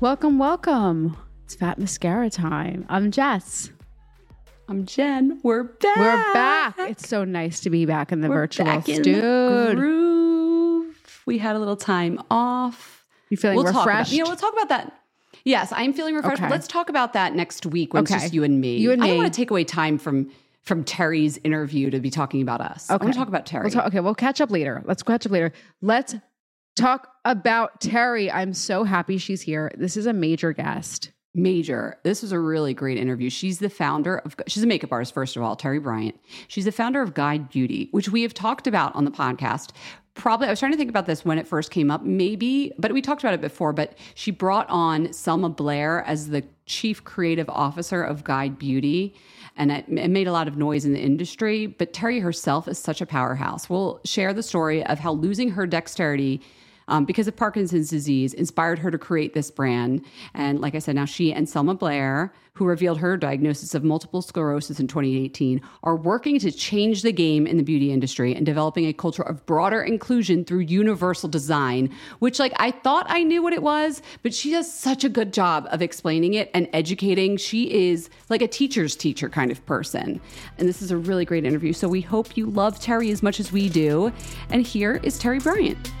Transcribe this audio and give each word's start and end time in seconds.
Welcome, 0.00 0.38
welcome. 0.38 1.16
It's 1.44 1.54
Fat 1.54 1.78
Mascara 1.78 2.30
time. 2.30 2.86
I'm 2.88 3.10
Jess. 3.10 3.70
I'm 4.68 4.86
Jen. 4.86 5.40
We're 5.42 5.64
back. 5.64 5.96
We're 5.96 6.32
back. 6.32 6.74
It's 6.78 7.08
so 7.08 7.24
nice 7.24 7.60
to 7.60 7.70
be 7.70 7.84
back 7.84 8.12
in 8.12 8.20
the 8.20 8.28
We're 8.28 8.36
virtual 8.36 8.66
back 8.66 8.88
in 8.88 9.02
the 9.02 9.72
groove. 9.74 11.22
We 11.26 11.38
had 11.38 11.56
a 11.56 11.58
little 11.58 11.76
time 11.76 12.22
off. 12.30 13.04
You 13.28 13.36
feeling 13.36 13.56
We'll 13.56 13.66
talk 13.66 13.74
about, 13.74 13.86
refreshed? 13.86 14.12
you 14.12 14.24
know, 14.24 14.30
we'll 14.30 14.38
talk 14.38 14.52
about 14.54 14.68
that. 14.70 14.96
Yes, 15.44 15.72
I'm 15.74 15.92
feeling 15.92 16.14
refreshed. 16.14 16.42
Okay. 16.42 16.50
Let's 16.50 16.66
talk 16.68 16.88
about 16.88 17.12
that 17.12 17.34
next 17.34 17.66
week 17.66 17.92
when 17.92 18.04
Okay. 18.04 18.14
it's 18.14 18.24
just 18.24 18.34
you 18.34 18.44
and 18.44 18.60
me. 18.60 18.78
You 18.78 18.92
and 18.92 19.02
me. 19.02 19.06
I 19.08 19.10
don't 19.10 19.18
want 19.18 19.32
to 19.32 19.36
take 19.36 19.50
away 19.50 19.64
time 19.64 19.98
from 19.98 20.30
from 20.62 20.84
Terri's 20.84 21.38
interview 21.42 21.90
to 21.90 22.00
be 22.00 22.10
talking 22.10 22.42
about 22.42 22.60
us. 22.60 22.90
I 22.90 22.96
want 22.96 23.12
to 23.12 23.18
talk 23.18 23.28
about 23.28 23.46
Terri. 23.46 23.62
We'll 23.62 23.70
talk, 23.70 23.86
okay, 23.86 24.00
we'll 24.00 24.14
catch 24.14 24.42
up 24.42 24.50
later. 24.50 24.82
Let's 24.84 25.02
catch 25.02 25.24
up 25.24 25.32
later. 25.32 25.52
Let's 25.80 26.14
talk 26.76 27.08
about 27.24 27.80
Terri. 27.80 28.30
I'm 28.32 28.54
so 28.54 28.84
happy 28.84 29.18
she's 29.18 29.42
here. 29.42 29.70
This 29.76 29.96
is 29.96 30.06
a 30.06 30.12
major 30.12 30.52
guest. 30.52 31.12
Major. 31.32 31.96
This 32.02 32.22
was 32.22 32.32
a 32.32 32.40
really 32.40 32.74
great 32.74 32.98
interview. 32.98 33.30
She's 33.30 33.60
the 33.60 33.70
founder 33.70 34.18
of, 34.18 34.34
she's 34.48 34.64
a 34.64 34.66
makeup 34.66 34.90
artist, 34.90 35.14
first 35.14 35.36
of 35.36 35.42
all, 35.42 35.56
Terri 35.56 35.80
Bryant. 35.80 36.18
She's 36.48 36.64
the 36.64 36.72
founder 36.72 37.02
of 37.02 37.14
Guide 37.14 37.48
Beauty, 37.50 37.88
which 37.92 38.08
we 38.08 38.22
have 38.22 38.34
talked 38.34 38.66
about 38.66 38.94
on 38.96 39.04
the 39.04 39.12
podcast. 39.12 39.70
Probably, 40.14 40.48
I 40.48 40.50
was 40.50 40.58
trying 40.58 40.72
to 40.72 40.76
think 40.76 40.90
about 40.90 41.06
this 41.06 41.24
when 41.24 41.38
it 41.38 41.46
first 41.46 41.70
came 41.70 41.88
up, 41.88 42.02
maybe, 42.02 42.72
but 42.78 42.92
we 42.92 43.00
talked 43.00 43.22
about 43.22 43.32
it 43.32 43.40
before. 43.40 43.72
But 43.72 43.96
she 44.16 44.32
brought 44.32 44.68
on 44.68 45.12
Selma 45.12 45.50
Blair 45.50 46.02
as 46.04 46.30
the 46.30 46.42
chief 46.66 47.04
creative 47.04 47.48
officer 47.48 48.02
of 48.02 48.24
Guide 48.24 48.58
Beauty. 48.58 49.14
And 49.56 49.70
it, 49.70 49.84
it 49.88 50.10
made 50.10 50.26
a 50.26 50.32
lot 50.32 50.48
of 50.48 50.56
noise 50.56 50.84
in 50.84 50.94
the 50.94 51.00
industry. 51.00 51.66
But 51.66 51.92
Terri 51.92 52.20
herself 52.20 52.66
is 52.66 52.78
such 52.78 53.00
a 53.00 53.06
powerhouse. 53.06 53.70
We'll 53.70 54.00
share 54.04 54.32
the 54.32 54.42
story 54.42 54.84
of 54.84 54.98
how 54.98 55.12
losing 55.12 55.50
her 55.50 55.66
dexterity 55.66 56.40
um, 56.90 57.04
because 57.04 57.28
of 57.28 57.36
Parkinson's 57.36 57.88
disease, 57.88 58.34
inspired 58.34 58.78
her 58.80 58.90
to 58.90 58.98
create 58.98 59.32
this 59.32 59.50
brand. 59.50 60.04
And 60.34 60.60
like 60.60 60.74
I 60.74 60.80
said, 60.80 60.96
now 60.96 61.06
she 61.06 61.32
and 61.32 61.48
Selma 61.48 61.74
Blair, 61.74 62.34
who 62.54 62.66
revealed 62.66 62.98
her 62.98 63.16
diagnosis 63.16 63.74
of 63.74 63.84
multiple 63.84 64.20
sclerosis 64.20 64.80
in 64.80 64.88
2018, 64.88 65.62
are 65.84 65.96
working 65.96 66.38
to 66.40 66.50
change 66.50 67.02
the 67.02 67.12
game 67.12 67.46
in 67.46 67.56
the 67.56 67.62
beauty 67.62 67.92
industry 67.92 68.34
and 68.34 68.44
developing 68.44 68.86
a 68.86 68.92
culture 68.92 69.22
of 69.22 69.46
broader 69.46 69.82
inclusion 69.82 70.44
through 70.44 70.58
universal 70.58 71.28
design, 71.28 71.88
which, 72.18 72.38
like, 72.38 72.52
I 72.56 72.72
thought 72.72 73.06
I 73.08 73.22
knew 73.22 73.42
what 73.42 73.52
it 73.52 73.62
was, 73.62 74.02
but 74.22 74.34
she 74.34 74.50
does 74.50 74.70
such 74.70 75.04
a 75.04 75.08
good 75.08 75.32
job 75.32 75.68
of 75.70 75.80
explaining 75.80 76.34
it 76.34 76.50
and 76.52 76.68
educating. 76.72 77.36
She 77.36 77.88
is 77.88 78.10
like 78.28 78.42
a 78.42 78.48
teacher's 78.48 78.96
teacher 78.96 79.28
kind 79.28 79.50
of 79.50 79.64
person. 79.64 80.20
And 80.58 80.68
this 80.68 80.82
is 80.82 80.90
a 80.90 80.96
really 80.96 81.24
great 81.24 81.44
interview. 81.44 81.72
So 81.72 81.88
we 81.88 82.00
hope 82.00 82.36
you 82.36 82.46
love 82.46 82.80
Terri 82.80 83.12
as 83.12 83.22
much 83.22 83.38
as 83.38 83.52
we 83.52 83.68
do. 83.68 84.12
And 84.50 84.66
here 84.66 85.00
is 85.04 85.20
Terri 85.20 85.42
Bryant. 85.42 85.92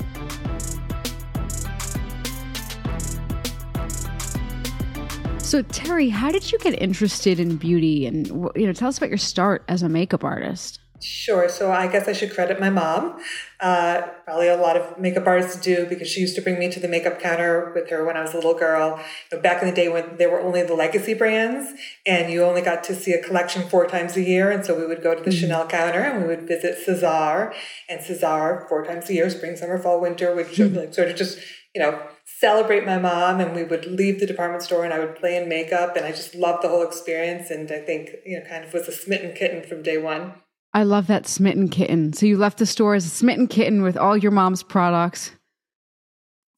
So 5.50 5.64
Terri, 5.64 6.12
how 6.12 6.30
did 6.30 6.52
you 6.52 6.60
get 6.60 6.80
interested 6.80 7.40
in 7.40 7.56
beauty? 7.56 8.06
And 8.06 8.28
you 8.54 8.68
know, 8.68 8.72
tell 8.72 8.86
us 8.86 8.98
about 8.98 9.08
your 9.08 9.18
start 9.18 9.64
as 9.66 9.82
a 9.82 9.88
makeup 9.88 10.22
artist. 10.22 10.78
Sure. 11.00 11.48
So 11.48 11.72
I 11.72 11.88
guess 11.88 12.06
I 12.06 12.12
should 12.12 12.32
credit 12.32 12.60
my 12.60 12.70
mom. 12.70 13.20
Uh, 13.58 14.02
probably 14.24 14.46
a 14.46 14.56
lot 14.56 14.76
of 14.76 14.96
makeup 15.00 15.26
artists 15.26 15.60
do 15.60 15.86
because 15.86 16.06
she 16.06 16.20
used 16.20 16.36
to 16.36 16.40
bring 16.40 16.60
me 16.60 16.70
to 16.70 16.78
the 16.78 16.86
makeup 16.86 17.18
counter 17.18 17.72
with 17.74 17.90
her 17.90 18.04
when 18.04 18.16
I 18.16 18.22
was 18.22 18.32
a 18.32 18.36
little 18.36 18.54
girl. 18.54 19.00
You 19.32 19.38
know, 19.38 19.42
back 19.42 19.60
in 19.60 19.68
the 19.68 19.74
day 19.74 19.88
when 19.88 20.18
there 20.18 20.30
were 20.30 20.40
only 20.40 20.62
the 20.62 20.74
legacy 20.74 21.14
brands 21.14 21.72
and 22.06 22.32
you 22.32 22.44
only 22.44 22.62
got 22.62 22.84
to 22.84 22.94
see 22.94 23.12
a 23.12 23.20
collection 23.20 23.68
four 23.68 23.88
times 23.88 24.16
a 24.16 24.22
year. 24.22 24.52
And 24.52 24.64
so 24.64 24.78
we 24.78 24.86
would 24.86 25.02
go 25.02 25.16
to 25.16 25.20
the 25.20 25.30
mm-hmm. 25.30 25.40
Chanel 25.40 25.66
counter 25.66 25.98
and 25.98 26.22
we 26.22 26.28
would 26.28 26.46
visit 26.46 26.78
Cesar. 26.78 27.52
And 27.88 28.00
Cesar, 28.00 28.66
four 28.68 28.86
times 28.86 29.10
a 29.10 29.14
year, 29.14 29.28
spring, 29.28 29.56
summer, 29.56 29.82
fall, 29.82 30.00
winter, 30.00 30.32
would 30.32 30.46
mm-hmm. 30.46 30.76
like 30.76 30.94
sort 30.94 31.08
of 31.08 31.16
just, 31.16 31.40
you 31.74 31.82
know, 31.82 32.00
celebrate 32.40 32.86
my 32.86 32.98
mom 32.98 33.38
and 33.38 33.54
we 33.54 33.62
would 33.62 33.84
leave 33.84 34.18
the 34.18 34.26
department 34.26 34.62
store 34.62 34.82
and 34.82 34.94
I 34.94 34.98
would 34.98 35.14
play 35.14 35.36
in 35.36 35.48
makeup 35.48 35.94
and 35.94 36.06
I 36.06 36.10
just 36.10 36.34
loved 36.34 36.64
the 36.64 36.68
whole 36.68 36.82
experience 36.82 37.50
and 37.50 37.70
I 37.70 37.80
think, 37.80 38.10
you 38.24 38.38
know, 38.38 38.48
kind 38.48 38.64
of 38.64 38.72
was 38.72 38.88
a 38.88 38.92
smitten 38.92 39.34
kitten 39.34 39.62
from 39.62 39.82
day 39.82 39.98
one. 39.98 40.34
I 40.72 40.84
love 40.84 41.06
that 41.08 41.26
smitten 41.26 41.68
kitten. 41.68 42.14
So 42.14 42.24
you 42.24 42.38
left 42.38 42.58
the 42.58 42.64
store 42.64 42.94
as 42.94 43.04
a 43.04 43.10
smitten 43.10 43.46
kitten 43.46 43.82
with 43.82 43.98
all 43.98 44.16
your 44.16 44.30
mom's 44.30 44.62
products, 44.62 45.32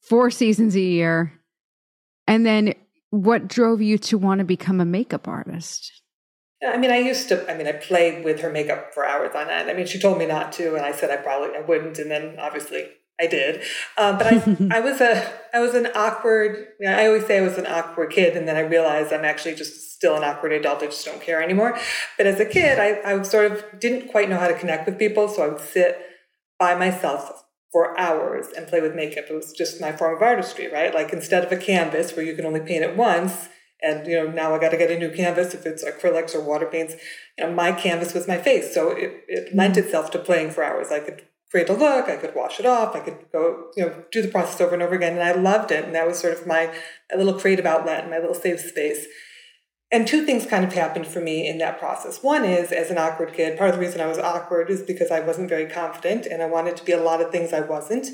four 0.03 0.31
seasons 0.31 0.77
a 0.77 0.81
year. 0.81 1.33
And 2.29 2.47
then 2.47 2.75
what 3.11 3.49
drove 3.49 3.83
you 3.83 3.99
to 3.99 4.19
want 4.19 4.39
to 4.39 4.45
become 4.45 4.81
a 4.81 4.85
makeup 4.85 5.27
artist? 5.27 5.91
I 6.65 6.77
mean, 6.77 6.93
I 6.93 6.99
used 6.99 7.29
to, 7.31 7.51
I 7.51 7.57
mean, 7.57 7.67
I 7.67 7.73
played 7.73 8.25
with 8.25 8.39
her 8.41 8.53
makeup 8.53 8.95
for 8.95 9.05
hours 9.05 9.35
on 9.35 9.51
end. 9.51 9.69
I 9.69 9.75
mean, 9.75 9.87
she 9.87 9.99
told 9.99 10.19
me 10.19 10.27
not 10.27 10.53
to, 10.53 10.77
and 10.77 10.85
I 10.85 10.93
said 10.93 11.11
I 11.11 11.17
probably 11.17 11.57
I 11.57 11.61
wouldn't. 11.61 11.99
And 11.99 12.09
then 12.09 12.37
obviously 12.39 12.89
I 13.21 13.27
did. 13.27 13.63
Um, 13.97 14.19
but 14.19 14.27
I, 14.27 14.69
I 14.79 14.81
was 14.81 15.01
a, 15.01 15.33
I 15.55 15.61
was 15.61 15.75
an 15.75 15.89
awkward, 15.95 16.69
you 16.81 16.89
know, 16.89 16.97
I 16.97 17.07
always 17.07 17.27
say 17.27 17.39
I 17.39 17.43
was 17.43 17.59
an 17.59 17.67
awkward 17.67 18.11
kid. 18.11 18.37
And 18.37 18.49
then 18.49 18.57
I 18.57 18.61
realized 18.61 19.13
I'm 19.13 19.25
actually 19.25 19.55
just 19.55 19.93
still 19.95 20.17
an 20.17 20.25
awkward 20.25 20.53
adult. 20.53 20.83
I 20.83 20.87
just 20.87 21.05
don't 21.05 21.23
care 21.23 21.43
anymore. 21.43 21.79
But 22.17 22.27
as 22.27 22.41
a 22.41 22.47
kid, 22.47 22.79
I, 22.79 23.01
I 23.05 23.23
sort 23.23 23.53
of 23.53 23.81
didn't 23.81 24.11
quite 24.11 24.29
know 24.29 24.39
how 24.39 24.49
to 24.49 24.59
connect 24.59 24.87
with 24.87 24.99
people. 24.99 25.29
So 25.29 25.43
I 25.43 25.49
would 25.49 25.61
sit 25.61 25.99
by 26.59 26.75
myself 26.75 27.45
for 27.73 27.99
hours 27.99 28.49
and 28.57 28.69
play 28.69 28.81
with 28.81 28.95
makeup. 28.95 29.25
It 29.31 29.35
was 29.35 29.53
just 29.53 29.81
my 29.81 29.93
form 29.93 30.17
of 30.17 30.23
artistry, 30.23 30.71
right? 30.71 30.95
Like 30.95 31.13
instead 31.13 31.45
of 31.45 31.51
a 31.51 31.57
canvas 31.57 32.15
where 32.15 32.25
you 32.25 32.37
can 32.37 32.45
only 32.45 32.61
paint 32.61 32.85
it 32.85 32.97
once, 32.97 33.49
and 33.83 34.07
you 34.07 34.15
know 34.15 34.31
now 34.31 34.55
I 34.55 34.61
got 34.61 34.69
to 34.71 34.77
get 34.77 34.91
a 34.91 34.99
new 34.99 35.11
canvas 35.11 35.55
if 35.55 35.67
it's 35.67 35.83
acrylics 35.83 36.35
or 36.35 36.41
water 36.41 36.67
paints. 36.67 36.95
You 37.37 37.47
know, 37.47 37.53
my 37.53 37.73
canvas 37.73 38.15
was 38.15 38.29
my 38.29 38.39
face, 38.39 38.73
so 38.73 38.91
it, 38.91 39.25
it 39.27 39.55
lent 39.55 39.75
mm-hmm. 39.75 39.87
itself 39.87 40.11
to 40.13 40.19
playing 40.19 40.51
for 40.51 40.63
hours. 40.63 40.93
I 40.93 41.01
could 41.01 41.23
create 41.53 41.69
a 41.69 41.75
look, 41.75 42.09
I 42.09 42.17
could 42.17 42.35
wash 42.35 42.59
it 42.59 42.65
off, 42.65 42.97
I 42.97 43.01
could 43.01 43.27
go, 43.31 43.71
you 43.77 43.85
know, 43.85 44.05
do 44.11 44.23
the 44.23 44.29
process 44.29 44.59
over 44.63 44.73
and 44.73 44.83
over 44.83 44.95
again. 44.95 45.13
And 45.13 45.23
I 45.23 45.33
loved 45.33 45.71
it. 45.71 45.85
And 45.85 45.95
that 45.95 46.07
was 46.07 46.19
sort 46.19 46.33
of 46.33 46.47
my, 46.47 46.75
my 47.11 47.19
little 47.19 47.39
creative 47.39 47.67
outlet, 47.67 48.01
and 48.01 48.11
my 48.11 48.19
little 48.19 48.35
safe 48.35 48.61
space. 48.61 49.07
And 49.93 50.09
two 50.09 50.25
things 50.25 50.47
kind 50.47 50.65
of 50.65 50.73
happened 50.73 51.07
for 51.07 51.21
me 51.21 51.47
in 51.47 51.59
that 51.59 51.79
process. 51.79 52.23
One 52.23 52.47
is, 52.47 52.73
as 52.73 52.91
an 52.91 52.97
awkward 52.97 53.35
kid, 53.35 53.59
part 53.59 53.69
of 53.69 53.77
the 53.77 53.83
reason 53.83 54.01
I 54.01 54.07
was 54.07 54.17
awkward 54.17 54.71
is 54.71 54.81
because 54.81 55.11
I 55.11 55.21
wasn't 55.21 55.51
very 55.51 55.67
confident 55.67 56.25
and 56.25 56.43
I 56.43 56.47
wanted 56.47 56.79
to 56.79 56.85
be 56.85 56.93
a 56.93 57.03
lot 57.03 57.21
of 57.21 57.31
things 57.31 57.53
I 57.53 57.61
wasn't. 57.61 58.07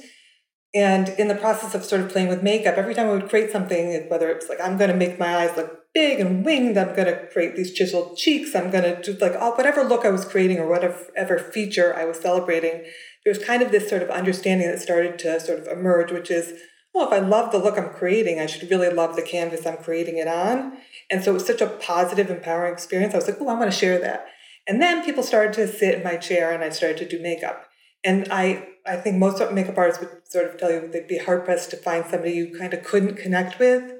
And 0.74 1.10
in 1.10 1.28
the 1.28 1.36
process 1.36 1.76
of 1.76 1.84
sort 1.84 2.00
of 2.00 2.10
playing 2.10 2.28
with 2.28 2.42
makeup, 2.42 2.76
every 2.76 2.94
time 2.94 3.06
I 3.06 3.12
would 3.12 3.28
create 3.28 3.52
something, 3.52 4.08
whether 4.08 4.28
it's 4.28 4.48
like, 4.48 4.60
I'm 4.60 4.76
going 4.76 4.90
to 4.90 4.96
make 4.96 5.18
my 5.18 5.36
eyes 5.36 5.56
look 5.56 5.78
big 5.94 6.18
and 6.20 6.44
winged, 6.44 6.76
I'm 6.76 6.94
going 6.96 7.06
to 7.06 7.26
create 7.32 7.54
these 7.56 7.72
chiseled 7.72 8.16
cheeks, 8.18 8.54
I'm 8.54 8.70
going 8.70 8.84
to 8.84 9.00
do 9.00 9.16
like 9.18 9.34
all, 9.40 9.54
whatever 9.54 9.82
look 9.84 10.04
I 10.04 10.10
was 10.10 10.24
creating 10.24 10.58
or 10.58 10.68
whatever 10.68 11.38
feature 11.38 11.94
I 11.96 12.04
was 12.04 12.18
celebrating, 12.18 12.84
there's 13.28 13.44
kind 13.44 13.62
of 13.62 13.70
this 13.70 13.86
sort 13.90 14.02
of 14.02 14.08
understanding 14.08 14.66
that 14.66 14.80
started 14.80 15.18
to 15.18 15.38
sort 15.38 15.58
of 15.58 15.66
emerge, 15.66 16.10
which 16.10 16.30
is, 16.30 16.58
well, 16.94 17.06
if 17.06 17.12
I 17.12 17.18
love 17.18 17.52
the 17.52 17.58
look 17.58 17.76
I'm 17.76 17.90
creating, 17.90 18.40
I 18.40 18.46
should 18.46 18.70
really 18.70 18.88
love 18.88 19.16
the 19.16 19.22
canvas 19.22 19.66
I'm 19.66 19.76
creating 19.76 20.16
it 20.16 20.26
on. 20.26 20.78
And 21.10 21.22
so 21.22 21.32
it 21.32 21.34
was 21.34 21.46
such 21.46 21.60
a 21.60 21.66
positive, 21.66 22.30
empowering 22.30 22.72
experience. 22.72 23.12
I 23.12 23.18
was 23.18 23.28
like, 23.28 23.36
oh, 23.38 23.48
I 23.48 23.52
want 23.52 23.70
to 23.70 23.76
share 23.76 23.98
that. 23.98 24.28
And 24.66 24.80
then 24.80 25.04
people 25.04 25.22
started 25.22 25.52
to 25.54 25.68
sit 25.68 25.96
in 25.96 26.02
my 26.02 26.16
chair 26.16 26.52
and 26.52 26.64
I 26.64 26.70
started 26.70 26.96
to 26.98 27.08
do 27.08 27.22
makeup. 27.22 27.66
And 28.02 28.28
I, 28.32 28.66
I 28.86 28.96
think 28.96 29.16
most 29.16 29.42
makeup 29.52 29.76
artists 29.76 30.00
would 30.00 30.22
sort 30.24 30.46
of 30.46 30.56
tell 30.56 30.72
you 30.72 30.88
they'd 30.88 31.06
be 31.06 31.18
hard 31.18 31.44
pressed 31.44 31.68
to 31.72 31.76
find 31.76 32.06
somebody 32.06 32.32
you 32.32 32.58
kind 32.58 32.72
of 32.72 32.82
couldn't 32.82 33.16
connect 33.16 33.58
with 33.58 33.92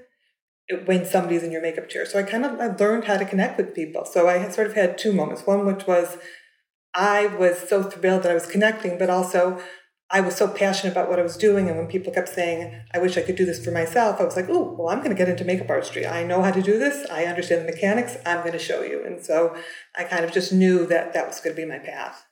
when 0.87 1.05
somebody's 1.05 1.43
in 1.43 1.53
your 1.53 1.61
makeup 1.61 1.91
chair. 1.91 2.07
So 2.07 2.19
I 2.19 2.23
kind 2.23 2.47
of 2.47 2.59
I 2.59 2.69
learned 2.69 3.05
how 3.05 3.19
to 3.19 3.27
connect 3.27 3.59
with 3.59 3.75
people. 3.75 4.07
So 4.07 4.27
I 4.27 4.49
sort 4.49 4.69
of 4.69 4.75
had 4.75 4.97
two 4.97 5.13
moments. 5.13 5.43
One, 5.47 5.67
which 5.67 5.87
was 5.87 6.17
I 6.95 7.27
was 7.27 7.69
so 7.69 7.83
thrilled 7.83 8.23
that 8.23 8.31
I 8.31 8.35
was 8.35 8.47
connecting, 8.47 8.99
but 8.99 9.11
also 9.11 9.61
I 10.11 10.21
was 10.21 10.37
so 10.37 10.49
passionate 10.49 10.93
about 10.93 11.09
what 11.09 11.19
I 11.19 11.23
was 11.23 11.37
doing. 11.37 11.69
And 11.69 11.77
when 11.77 11.87
people 11.87 12.13
kept 12.13 12.31
saying, 12.31 12.81
I 12.95 12.99
wish 12.99 13.19
I 13.19 13.23
could 13.23 13.37
do 13.37 13.45
this 13.45 13.63
for 13.63 13.71
myself, 13.71 14.21
I 14.21 14.25
was 14.25 14.37
like, 14.37 14.49
oh, 14.49 14.75
well, 14.79 14.89
I'm 14.89 14.99
going 14.99 15.11
to 15.11 15.17
get 15.17 15.29
into 15.29 15.45
makeup 15.45 15.69
artistry. 15.69 16.07
I 16.07 16.25
know 16.25 16.43
how 16.43 16.51
to 16.51 16.63
do 16.63 16.79
this. 16.79 17.09
I 17.11 17.27
understand 17.27 17.63
the 17.63 17.73
mechanics. 17.73 18.17
I'm 18.25 18.41
going 18.41 18.53
to 18.53 18.59
show 18.59 18.83
you. 18.83 19.05
And 19.05 19.23
so 19.23 19.55
I 19.95 20.05
kind 20.05 20.25
of 20.25 20.33
just 20.33 20.53
knew 20.53 20.87
that 20.87 21.13
that 21.13 21.27
was 21.27 21.41
going 21.41 21.55
to 21.55 21.61
be 21.61 21.69
my 21.69 21.79
path. 21.79 22.25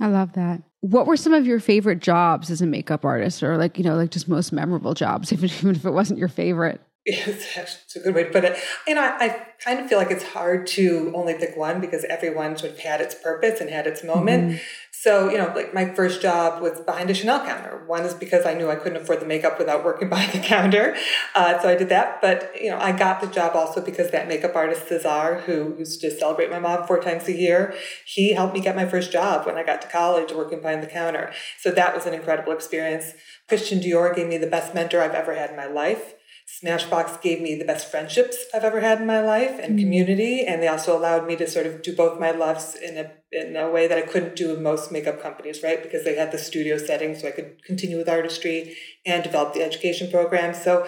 I 0.00 0.08
love 0.08 0.32
that. 0.32 0.62
What 0.80 1.06
were 1.06 1.16
some 1.16 1.34
of 1.34 1.46
your 1.46 1.60
favorite 1.60 2.00
jobs 2.00 2.50
as 2.50 2.62
a 2.62 2.66
makeup 2.66 3.04
artist 3.04 3.42
or 3.42 3.56
like, 3.56 3.78
you 3.78 3.84
know, 3.84 3.96
like 3.96 4.10
just 4.10 4.28
most 4.28 4.50
memorable 4.50 4.94
jobs, 4.94 5.32
even, 5.32 5.50
even 5.58 5.76
if 5.76 5.84
it 5.84 5.90
wasn't 5.90 6.18
your 6.18 6.28
favorite? 6.28 6.80
It's 7.06 7.96
a 7.96 8.00
good 8.00 8.14
way 8.14 8.24
to 8.24 8.30
put 8.30 8.44
it. 8.44 8.58
You 8.86 8.94
know, 8.94 9.02
I, 9.02 9.24
I, 9.24 9.46
kind 9.64 9.78
of 9.78 9.86
feel 9.88 9.98
like 9.98 10.10
it's 10.10 10.24
hard 10.24 10.66
to 10.66 11.12
only 11.14 11.34
pick 11.34 11.54
one 11.54 11.82
because 11.82 12.04
everyone 12.04 12.56
sort 12.56 12.72
of 12.72 12.78
had 12.78 12.98
its 12.98 13.14
purpose 13.14 13.60
and 13.60 13.68
had 13.68 13.86
its 13.86 14.02
moment. 14.02 14.52
Mm-hmm. 14.52 14.58
So, 14.90 15.30
you 15.30 15.36
know, 15.36 15.52
like 15.54 15.74
my 15.74 15.94
first 15.94 16.22
job 16.22 16.62
was 16.62 16.80
behind 16.80 17.10
a 17.10 17.14
Chanel 17.14 17.44
counter. 17.44 17.84
One 17.86 18.04
is 18.04 18.14
because 18.14 18.46
I 18.46 18.54
knew 18.54 18.70
I 18.70 18.76
couldn't 18.76 19.02
afford 19.02 19.20
the 19.20 19.26
makeup 19.26 19.58
without 19.58 19.84
working 19.84 20.08
behind 20.10 20.32
the 20.32 20.38
counter. 20.38 20.96
Uh, 21.34 21.60
so 21.60 21.68
I 21.68 21.74
did 21.74 21.90
that. 21.90 22.22
But, 22.22 22.52
you 22.58 22.70
know, 22.70 22.78
I 22.78 22.92
got 22.92 23.20
the 23.20 23.26
job 23.26 23.54
also 23.54 23.84
because 23.84 24.10
that 24.12 24.28
makeup 24.28 24.56
artist, 24.56 24.88
Cesar, 24.88 25.40
who 25.40 25.74
used 25.78 26.00
to 26.00 26.10
celebrate 26.10 26.50
my 26.50 26.58
mom 26.58 26.86
four 26.86 27.00
times 27.00 27.28
a 27.28 27.36
year, 27.36 27.74
he 28.06 28.32
helped 28.32 28.54
me 28.54 28.60
get 28.60 28.76
my 28.76 28.86
first 28.86 29.12
job 29.12 29.46
when 29.46 29.56
I 29.56 29.62
got 29.62 29.82
to 29.82 29.88
college 29.88 30.32
working 30.32 30.62
behind 30.62 30.82
the 30.82 30.86
counter. 30.86 31.32
So 31.58 31.70
that 31.70 31.94
was 31.94 32.06
an 32.06 32.14
incredible 32.14 32.52
experience. 32.54 33.12
Christian 33.46 33.80
Dior 33.80 34.14
gave 34.14 34.26
me 34.26 34.38
the 34.38 34.46
best 34.46 34.74
mentor 34.74 35.02
I've 35.02 35.14
ever 35.14 35.34
had 35.34 35.50
in 35.50 35.56
my 35.56 35.66
life. 35.66 36.14
Smashbox 36.62 37.22
gave 37.22 37.40
me 37.40 37.54
the 37.54 37.64
best 37.64 37.90
friendships 37.90 38.36
I've 38.52 38.64
ever 38.64 38.80
had 38.80 39.00
in 39.00 39.06
my 39.06 39.20
life 39.20 39.58
and 39.58 39.72
mm-hmm. 39.72 39.78
community, 39.78 40.44
and 40.44 40.62
they 40.62 40.68
also 40.68 40.96
allowed 40.96 41.26
me 41.26 41.36
to 41.36 41.48
sort 41.48 41.66
of 41.66 41.82
do 41.82 41.96
both 41.96 42.20
my 42.20 42.32
loves 42.32 42.74
in 42.74 42.98
a 42.98 43.12
in 43.32 43.56
a 43.56 43.70
way 43.70 43.86
that 43.86 43.96
I 43.96 44.02
couldn't 44.02 44.36
do 44.36 44.48
with 44.48 44.60
most 44.60 44.92
makeup 44.92 45.22
companies, 45.22 45.62
right? 45.62 45.82
Because 45.82 46.04
they 46.04 46.16
had 46.16 46.32
the 46.32 46.38
studio 46.38 46.76
setting, 46.76 47.16
so 47.16 47.28
I 47.28 47.30
could 47.30 47.64
continue 47.64 47.96
with 47.96 48.08
artistry 48.08 48.76
and 49.06 49.22
develop 49.22 49.54
the 49.54 49.62
education 49.62 50.10
program. 50.10 50.52
So, 50.52 50.86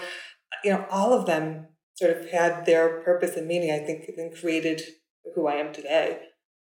you 0.63 0.73
know, 0.73 0.85
all 0.91 1.13
of 1.13 1.27
them 1.27 1.69
sort 1.95 2.17
of 2.17 2.31
had 2.31 2.67
their 2.67 3.01
purpose 3.01 3.37
and 3.37 3.47
meaning. 3.47 3.71
I 3.71 3.79
think, 3.79 4.11
and 4.17 4.35
created 4.37 4.83
who 5.35 5.47
I 5.47 5.55
am 5.55 5.73
today. 5.73 6.19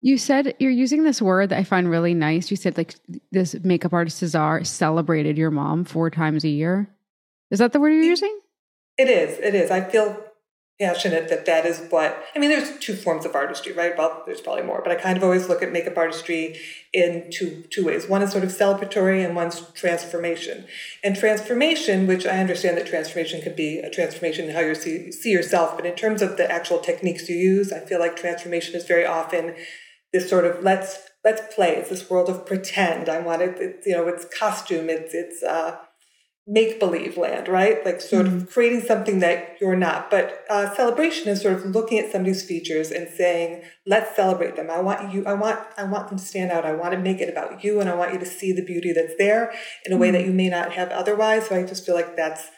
You 0.01 0.17
said 0.17 0.55
you're 0.59 0.71
using 0.71 1.03
this 1.03 1.21
word 1.21 1.49
that 1.49 1.59
I 1.59 1.63
find 1.63 1.89
really 1.89 2.13
nice. 2.13 2.51
You 2.51 2.57
said 2.57 2.77
like 2.77 2.95
this 3.31 3.55
makeup 3.63 3.93
artist 3.93 4.17
Cesar 4.17 4.63
celebrated 4.63 5.37
your 5.37 5.51
mom 5.51 5.85
four 5.85 6.09
times 6.09 6.43
a 6.43 6.49
year. 6.49 6.89
Is 7.51 7.59
that 7.59 7.71
the 7.71 7.79
word 7.79 7.93
you're 7.93 8.03
using? 8.03 8.39
It 8.99 9.07
is. 9.07 9.39
It 9.39 9.55
is. 9.55 9.71
I 9.71 9.79
feel 9.79 10.25
passionate 10.77 11.29
that 11.29 11.45
that 11.45 11.65
is 11.65 11.79
what 11.89 12.21
I 12.35 12.39
mean. 12.39 12.49
There's 12.49 12.77
two 12.79 12.95
forms 12.95 13.25
of 13.25 13.33
artistry, 13.33 13.71
right? 13.71 13.97
Well, 13.97 14.23
there's 14.25 14.41
probably 14.41 14.63
more, 14.63 14.81
but 14.83 14.91
I 14.91 14.95
kind 14.95 15.17
of 15.17 15.23
always 15.23 15.47
look 15.47 15.63
at 15.63 15.71
makeup 15.71 15.97
artistry 15.97 16.59
in 16.91 17.29
two 17.31 17.63
two 17.71 17.85
ways. 17.85 18.09
One 18.09 18.21
is 18.21 18.31
sort 18.33 18.43
of 18.43 18.49
celebratory, 18.49 19.23
and 19.25 19.37
one's 19.37 19.61
transformation. 19.71 20.65
And 21.01 21.15
transformation, 21.15 22.07
which 22.07 22.25
I 22.25 22.39
understand 22.39 22.75
that 22.77 22.87
transformation 22.87 23.41
could 23.41 23.55
be 23.55 23.79
a 23.79 23.89
transformation 23.89 24.49
in 24.49 24.53
how 24.53 24.61
you 24.61 24.75
see 24.75 25.13
see 25.13 25.31
yourself, 25.31 25.77
but 25.77 25.85
in 25.85 25.95
terms 25.95 26.21
of 26.21 26.35
the 26.35 26.51
actual 26.51 26.79
techniques 26.79 27.29
you 27.29 27.37
use, 27.37 27.71
I 27.71 27.79
feel 27.79 27.99
like 28.01 28.17
transformation 28.17 28.75
is 28.75 28.85
very 28.85 29.05
often 29.05 29.55
this 30.11 30.29
sort 30.29 30.43
of 30.43 30.61
let's 30.61 30.91
let's 31.23 31.55
play. 31.55 31.77
It's 31.77 31.89
this 31.89 32.09
world 32.09 32.29
of 32.29 32.45
pretend. 32.45 33.07
I 33.07 33.19
want 33.21 33.41
it. 33.43 33.55
It's, 33.59 33.87
you 33.87 33.93
know, 33.95 34.09
it's 34.09 34.25
costume. 34.37 34.89
It's 34.89 35.13
it's. 35.13 35.41
uh 35.41 35.77
make 36.49 36.79
believe 36.79 37.15
land, 37.15 37.47
right? 37.47 37.85
Like 37.85 38.01
sort 38.01 38.25
mm-hmm. 38.25 38.37
of 38.37 38.49
creating 38.49 38.81
something 38.81 39.19
that 39.19 39.57
you're 39.61 39.75
not. 39.75 40.09
But 40.09 40.45
uh, 40.49 40.73
celebration 40.75 41.29
is 41.29 41.41
sort 41.41 41.53
of 41.53 41.65
looking 41.67 41.99
at 41.99 42.11
somebody's 42.11 42.43
features 42.43 42.89
and 42.89 43.07
saying, 43.07 43.63
"Let's 43.85 44.15
celebrate 44.15 44.55
them. 44.55 44.69
I 44.71 44.79
want 44.81 45.13
you. 45.13 45.23
I 45.27 45.33
want. 45.33 45.59
I 45.77 45.83
want 45.83 46.09
them 46.09 46.17
to 46.17 46.25
stand 46.25 46.51
out. 46.51 46.65
I 46.65 46.73
want 46.73 46.93
to 46.93 46.97
make 46.97 47.21
it 47.21 47.29
about 47.29 47.63
you, 47.63 47.79
and 47.79 47.87
I 47.87 47.93
want 47.93 48.13
you 48.13 48.19
to 48.19 48.25
see 48.25 48.51
the 48.51 48.65
beauty 48.65 48.91
that's 48.91 49.15
there 49.17 49.53
in 49.85 49.93
a 49.93 49.97
way 49.97 50.07
mm-hmm. 50.07 50.13
that 50.13 50.25
you 50.25 50.33
may 50.33 50.49
not 50.49 50.73
have 50.73 50.89
otherwise." 50.89 51.47
So 51.47 51.55
I 51.55 51.63
just 51.63 51.85
feel 51.85 51.95
like 51.95 52.15
that's. 52.15 52.49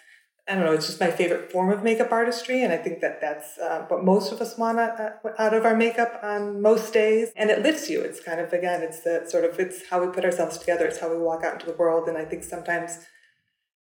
I 0.48 0.56
don't 0.56 0.66
know. 0.66 0.74
It's 0.74 0.88
just 0.88 1.00
my 1.00 1.12
favorite 1.12 1.52
form 1.52 1.70
of 1.72 1.84
makeup 1.84 2.12
artistry, 2.12 2.64
and 2.64 2.74
I 2.74 2.78
think 2.78 3.02
that 3.02 3.22
that's 3.22 3.58
uh, 3.60 3.86
what 3.90 4.04
most 4.04 4.32
of 4.32 4.42
us 4.42 4.58
want 4.58 4.80
uh, 4.80 5.12
out 5.38 5.54
of 5.54 5.66
our 5.66 5.76
makeup 5.76 6.20
on 6.24 6.62
most 6.62 6.94
days. 6.94 7.30
And 7.36 7.50
it 7.50 7.62
lifts 7.62 7.90
you. 7.90 8.02
It's 8.02 8.22
kind 8.22 8.40
of 8.40 8.54
again, 8.54 8.82
it's 8.82 9.02
the 9.02 9.26
sort 9.28 9.44
of 9.44 9.60
it's 9.60 9.90
how 9.90 10.04
we 10.04 10.12
put 10.12 10.26
ourselves 10.26 10.58
together. 10.58 10.86
It's 10.86 11.00
how 11.00 11.12
we 11.12 11.22
walk 11.22 11.44
out 11.44 11.56
into 11.56 11.68
the 11.68 11.78
world. 11.78 12.08
And 12.08 12.18
I 12.18 12.26
think 12.26 12.44
sometimes 12.44 13.06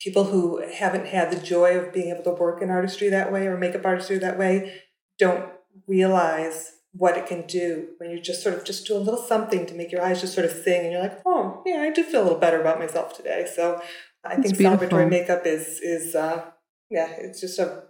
people 0.01 0.25
who 0.25 0.63
haven't 0.73 1.07
had 1.07 1.31
the 1.31 1.41
joy 1.41 1.77
of 1.77 1.93
being 1.93 2.11
able 2.13 2.23
to 2.25 2.41
work 2.41 2.61
in 2.61 2.71
artistry 2.71 3.09
that 3.09 3.33
way 3.33 3.47
or 3.47 3.57
makeup 3.57 3.85
artistry 3.85 4.19
that 4.19 4.39
way 4.39 4.81
don't 5.19 5.51
realize 5.87 6.73
what 6.93 7.17
it 7.17 7.27
can 7.27 7.47
do 7.47 7.89
when 7.99 8.11
you 8.11 8.21
just 8.21 8.43
sort 8.43 8.55
of 8.55 8.65
just 8.65 8.87
do 8.87 8.97
a 8.97 8.99
little 8.99 9.21
something 9.21 9.67
to 9.67 9.75
make 9.75 9.93
your 9.93 10.03
eyes 10.03 10.21
just 10.21 10.35
sort 10.35 10.47
of 10.47 10.53
sing 10.53 10.83
and 10.83 10.93
you're 10.93 11.03
like 11.03 11.21
oh 11.27 11.63
yeah 11.67 11.81
i 11.81 11.91
do 11.91 12.03
feel 12.03 12.23
a 12.23 12.25
little 12.25 12.39
better 12.39 12.61
about 12.61 12.79
myself 12.79 13.15
today 13.15 13.47
so 13.55 13.81
i 14.25 14.37
That's 14.37 14.49
think 14.49 14.59
beautiful. 14.59 14.87
celebratory 14.89 15.09
makeup 15.11 15.47
is 15.47 15.81
is 15.81 16.15
uh 16.15 16.45
yeah 16.91 17.09
it's 17.19 17.41
just 17.41 17.59
a 17.59 17.85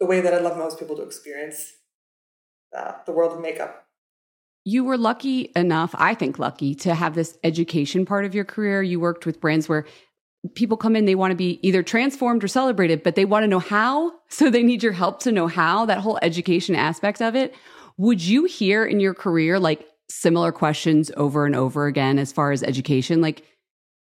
the 0.00 0.06
way 0.06 0.20
that 0.20 0.34
i 0.34 0.38
love 0.38 0.58
most 0.58 0.78
people 0.78 0.96
to 0.96 1.02
experience 1.02 1.72
uh, 2.76 2.92
the 3.06 3.12
world 3.12 3.32
of 3.32 3.40
makeup 3.40 3.86
you 4.64 4.84
were 4.84 4.96
lucky 4.96 5.50
enough, 5.56 5.94
I 5.98 6.14
think 6.14 6.38
lucky, 6.38 6.74
to 6.76 6.94
have 6.94 7.14
this 7.14 7.36
education 7.42 8.06
part 8.06 8.24
of 8.24 8.34
your 8.34 8.44
career. 8.44 8.82
You 8.82 9.00
worked 9.00 9.26
with 9.26 9.40
brands 9.40 9.68
where 9.68 9.84
people 10.54 10.76
come 10.76 10.96
in, 10.96 11.04
they 11.04 11.14
want 11.14 11.30
to 11.30 11.36
be 11.36 11.60
either 11.62 11.82
transformed 11.82 12.42
or 12.42 12.48
celebrated, 12.48 13.02
but 13.02 13.14
they 13.14 13.24
want 13.24 13.44
to 13.44 13.48
know 13.48 13.58
how. 13.58 14.12
So 14.28 14.50
they 14.50 14.62
need 14.62 14.82
your 14.82 14.92
help 14.92 15.20
to 15.20 15.32
know 15.32 15.46
how, 15.46 15.86
that 15.86 15.98
whole 15.98 16.18
education 16.22 16.74
aspect 16.74 17.22
of 17.22 17.36
it. 17.36 17.54
Would 17.98 18.22
you 18.22 18.44
hear 18.44 18.84
in 18.84 19.00
your 19.00 19.14
career 19.14 19.58
like 19.58 19.86
similar 20.08 20.52
questions 20.52 21.10
over 21.16 21.46
and 21.46 21.54
over 21.54 21.86
again 21.86 22.18
as 22.18 22.32
far 22.32 22.50
as 22.50 22.62
education? 22.62 23.20
Like, 23.20 23.44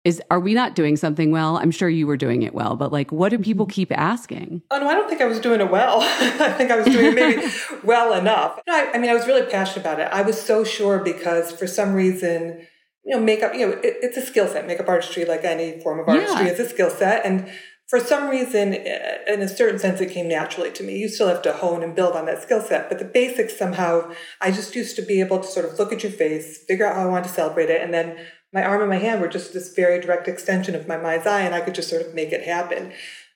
is 0.03 0.21
are 0.29 0.39
we 0.39 0.53
not 0.53 0.75
doing 0.75 0.95
something 0.95 1.31
well? 1.31 1.57
I'm 1.57 1.71
sure 1.71 1.89
you 1.89 2.05
were 2.05 2.15
doing 2.15 2.43
it 2.43 2.53
well, 2.53 2.75
but 2.75 2.91
like 2.91 3.11
what 3.11 3.29
do 3.29 3.39
people 3.39 3.65
keep 3.65 3.91
asking? 3.91 4.61
Oh 4.69 4.77
no, 4.77 4.87
I 4.87 4.93
don't 4.93 5.09
think 5.09 5.19
I 5.19 5.25
was 5.25 5.39
doing 5.39 5.61
it 5.61 5.71
well. 5.71 5.99
I 6.01 6.51
think 6.51 6.69
I 6.69 6.77
was 6.77 6.85
doing 6.85 7.05
it 7.07 7.15
maybe 7.15 7.51
well 7.83 8.13
enough. 8.13 8.59
I, 8.69 8.91
I, 8.93 8.97
mean, 8.99 9.09
I 9.09 9.15
was 9.15 9.25
really 9.25 9.49
passionate 9.49 9.81
about 9.81 9.99
it. 9.99 10.07
I 10.11 10.21
was 10.21 10.39
so 10.39 10.63
sure 10.63 10.99
because 10.99 11.51
for 11.51 11.65
some 11.65 11.93
reason, 11.93 12.67
you 13.05 13.15
know, 13.15 13.21
makeup, 13.21 13.53
you 13.53 13.67
know, 13.67 13.73
it, 13.73 13.97
it's 14.01 14.17
a 14.17 14.25
skill 14.25 14.47
set. 14.47 14.65
Makeup 14.65 14.89
artistry, 14.89 15.25
like 15.25 15.43
any 15.43 15.79
form 15.81 15.99
of 15.99 16.09
artistry, 16.09 16.47
yeah. 16.47 16.51
is 16.51 16.59
a 16.59 16.67
skill 16.67 16.89
set, 16.89 17.25
and 17.25 17.47
for 17.87 17.99
some 17.99 18.29
reason, 18.29 18.73
eh, 18.73 19.17
in 19.27 19.41
a 19.41 19.47
certain 19.47 19.77
sense, 19.77 20.01
it 20.01 20.09
came 20.09 20.27
naturally 20.27 20.71
to 20.71 20.83
me. 20.83 20.97
You 20.97 21.07
still 21.07 21.27
have 21.27 21.43
to 21.43 21.53
hone 21.53 21.83
and 21.83 21.95
build 21.95 22.15
on 22.15 22.25
that 22.25 22.41
skill 22.41 22.61
set, 22.61 22.89
but 22.89 22.97
the 22.97 23.05
basics 23.05 23.57
somehow, 23.57 24.11
I 24.41 24.51
just 24.51 24.75
used 24.75 24.95
to 24.95 25.03
be 25.03 25.19
able 25.19 25.39
to 25.39 25.47
sort 25.47 25.65
of 25.65 25.77
look 25.77 25.93
at 25.93 26.01
your 26.01 26.11
face, 26.11 26.63
figure 26.67 26.87
out 26.87 26.95
how 26.95 27.03
I 27.03 27.05
want 27.05 27.25
to 27.25 27.31
celebrate 27.31 27.69
it, 27.69 27.81
and 27.81 27.93
then 27.93 28.17
my 28.51 28.63
arm 28.63 28.81
and 28.81 28.89
my 28.89 28.97
hand 28.97 29.21
were 29.21 29.27
just 29.27 29.53
this 29.53 29.73
very 29.75 29.99
direct 29.99 30.27
extension 30.27 30.73
of 30.73 30.87
my 30.87 30.97
mind's 30.97 31.27
eye, 31.27 31.41
and 31.41 31.53
I 31.53 31.61
could 31.61 31.75
just 31.75 31.89
sort 31.89 32.01
of 32.01 32.15
make 32.15 32.31
it 32.31 32.43
happen. 32.43 32.91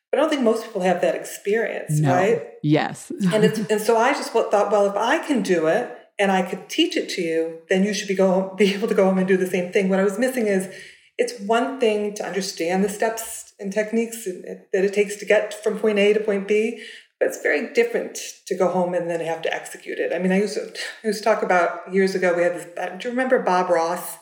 But 0.10 0.18
I 0.18 0.22
don't 0.24 0.32
think 0.32 0.42
most 0.42 0.66
people 0.66 0.82
have 0.82 1.02
that 1.02 1.14
experience, 1.14 2.00
no. 2.00 2.12
right? 2.12 2.42
Yes. 2.64 3.12
and 3.12 3.44
it's, 3.44 3.60
and 3.70 3.80
so 3.80 3.98
I 3.98 4.14
just 4.14 4.32
thought, 4.32 4.52
well, 4.52 4.88
if 4.88 4.96
I 4.96 5.20
can 5.20 5.44
do 5.44 5.68
it 5.68 5.96
and 6.20 6.32
I 6.32 6.42
could 6.42 6.70
teach 6.70 6.98
it 6.98 7.10
to 7.10 7.22
you, 7.22 7.60
then 7.70 7.84
you 7.84 7.94
should 7.94 8.10
be 8.10 8.16
go 8.16 8.54
be 8.58 8.74
able 8.76 8.90
to 8.90 8.94
go 8.94 9.06
home 9.06 9.18
and 9.18 9.28
do 9.28 9.38
the 9.38 9.48
same 9.48 9.72
thing. 9.72 9.90
What 9.90 10.00
I 10.00 10.04
was 10.04 10.20
missing 10.20 10.48
is 10.48 10.72
it's 11.18 11.40
one 11.40 11.80
thing 11.80 12.14
to 12.16 12.26
understand 12.26 12.84
the 12.84 12.90
steps 12.90 13.54
and 13.60 13.74
techniques 13.74 14.26
that 14.26 14.86
it 14.86 14.94
takes 14.94 15.16
to 15.18 15.26
get 15.26 15.54
from 15.64 15.80
point 15.80 16.00
A 16.00 16.14
to 16.14 16.20
point 16.20 16.48
B, 16.48 16.84
but 17.20 17.30
it's 17.30 17.42
very 17.42 17.74
different 17.74 18.18
to 18.48 18.56
go 18.56 18.70
home 18.70 18.94
and 18.94 19.10
then 19.10 19.20
have 19.22 19.42
to 19.42 19.54
execute 19.54 20.00
it. 20.00 20.14
I 20.14 20.20
mean, 20.20 20.32
I 20.32 20.40
used 20.40 20.56
to, 20.56 20.74
I 21.04 21.08
used 21.08 21.20
to 21.20 21.26
talk 21.26 21.42
about 21.42 21.92
years 21.94 22.16
ago. 22.16 22.36
We 22.36 22.44
had 22.44 22.56
this. 22.56 23.02
Do 23.02 23.08
you 23.08 23.12
remember 23.12 23.40
Bob 23.40 23.70
Ross? 23.70 24.18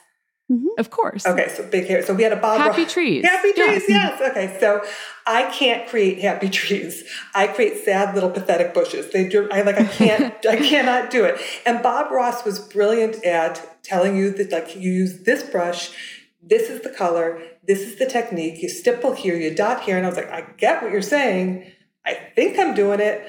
Mm-hmm. 0.50 0.68
Of 0.78 0.90
course. 0.90 1.26
Okay, 1.26 1.50
so 1.50 1.68
big 1.68 1.88
hair. 1.88 2.02
So 2.06 2.14
we 2.14 2.24
had 2.24 2.32
a 2.32 2.38
Bob 2.38 2.60
Happy 2.60 2.86
trees. 2.86 3.26
Happy 3.26 3.52
trees, 3.52 3.84
yes. 3.90 4.18
yes. 4.20 4.32
Okay, 4.32 4.58
so 4.62 4.82
I 5.26 5.52
can't 5.52 5.90
create 5.90 6.20
happy 6.20 6.48
trees. 6.62 7.04
I 7.36 7.48
create 7.48 7.84
sad 7.84 8.16
little 8.16 8.30
pathetic 8.30 8.74
bushes. 8.74 9.12
They 9.12 9.28
do 9.28 9.50
I 9.52 9.62
like 9.64 9.78
I 9.78 9.86
can't 9.86 10.34
I 10.50 10.56
cannot 10.56 11.12
do 11.12 11.26
it. 11.26 11.42
And 11.66 11.84
Bob 11.84 12.12
Ross 12.12 12.46
was 12.46 12.60
brilliant 12.60 13.24
at 13.26 13.84
telling 13.84 14.16
you 14.16 14.32
that 14.32 14.52
like 14.52 14.76
you 14.76 14.90
use 14.90 15.24
this 15.24 15.44
brush, 15.44 15.92
this 16.42 16.70
is 16.70 16.82
the 16.82 16.92
color, 16.92 17.42
this 17.64 17.82
is 17.82 17.98
the 17.98 18.06
technique, 18.06 18.62
you 18.62 18.70
stipple 18.70 19.14
here, 19.14 19.36
you 19.36 19.54
dot 19.54 19.82
here. 19.82 19.98
And 19.98 20.06
I 20.06 20.10
was 20.10 20.18
like, 20.18 20.32
I 20.32 20.42
get 20.58 20.82
what 20.82 20.94
you're 20.94 21.02
saying. 21.02 21.70
I 22.06 22.14
think 22.36 22.58
I'm 22.58 22.74
doing 22.74 23.02
it, 23.02 23.22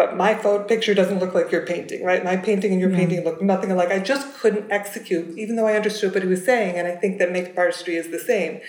but 0.00 0.16
my 0.16 0.34
photo 0.34 0.64
picture 0.64 0.94
doesn't 0.94 1.18
look 1.18 1.34
like 1.34 1.52
your 1.52 1.66
painting, 1.66 2.02
right? 2.02 2.24
My 2.24 2.34
painting 2.34 2.72
and 2.72 2.80
your 2.80 2.88
painting 2.88 3.22
look 3.22 3.42
nothing 3.42 3.70
alike. 3.70 3.90
I 3.90 3.98
just 3.98 4.32
couldn't 4.32 4.72
execute, 4.72 5.36
even 5.36 5.56
though 5.56 5.66
I 5.66 5.74
understood 5.74 6.14
what 6.14 6.22
he 6.22 6.28
was 6.30 6.42
saying. 6.42 6.78
And 6.78 6.88
I 6.88 6.96
think 6.96 7.18
that 7.18 7.30
makeup 7.30 7.58
artistry 7.58 7.96
is 7.96 8.10
the 8.10 8.18
same. 8.18 8.60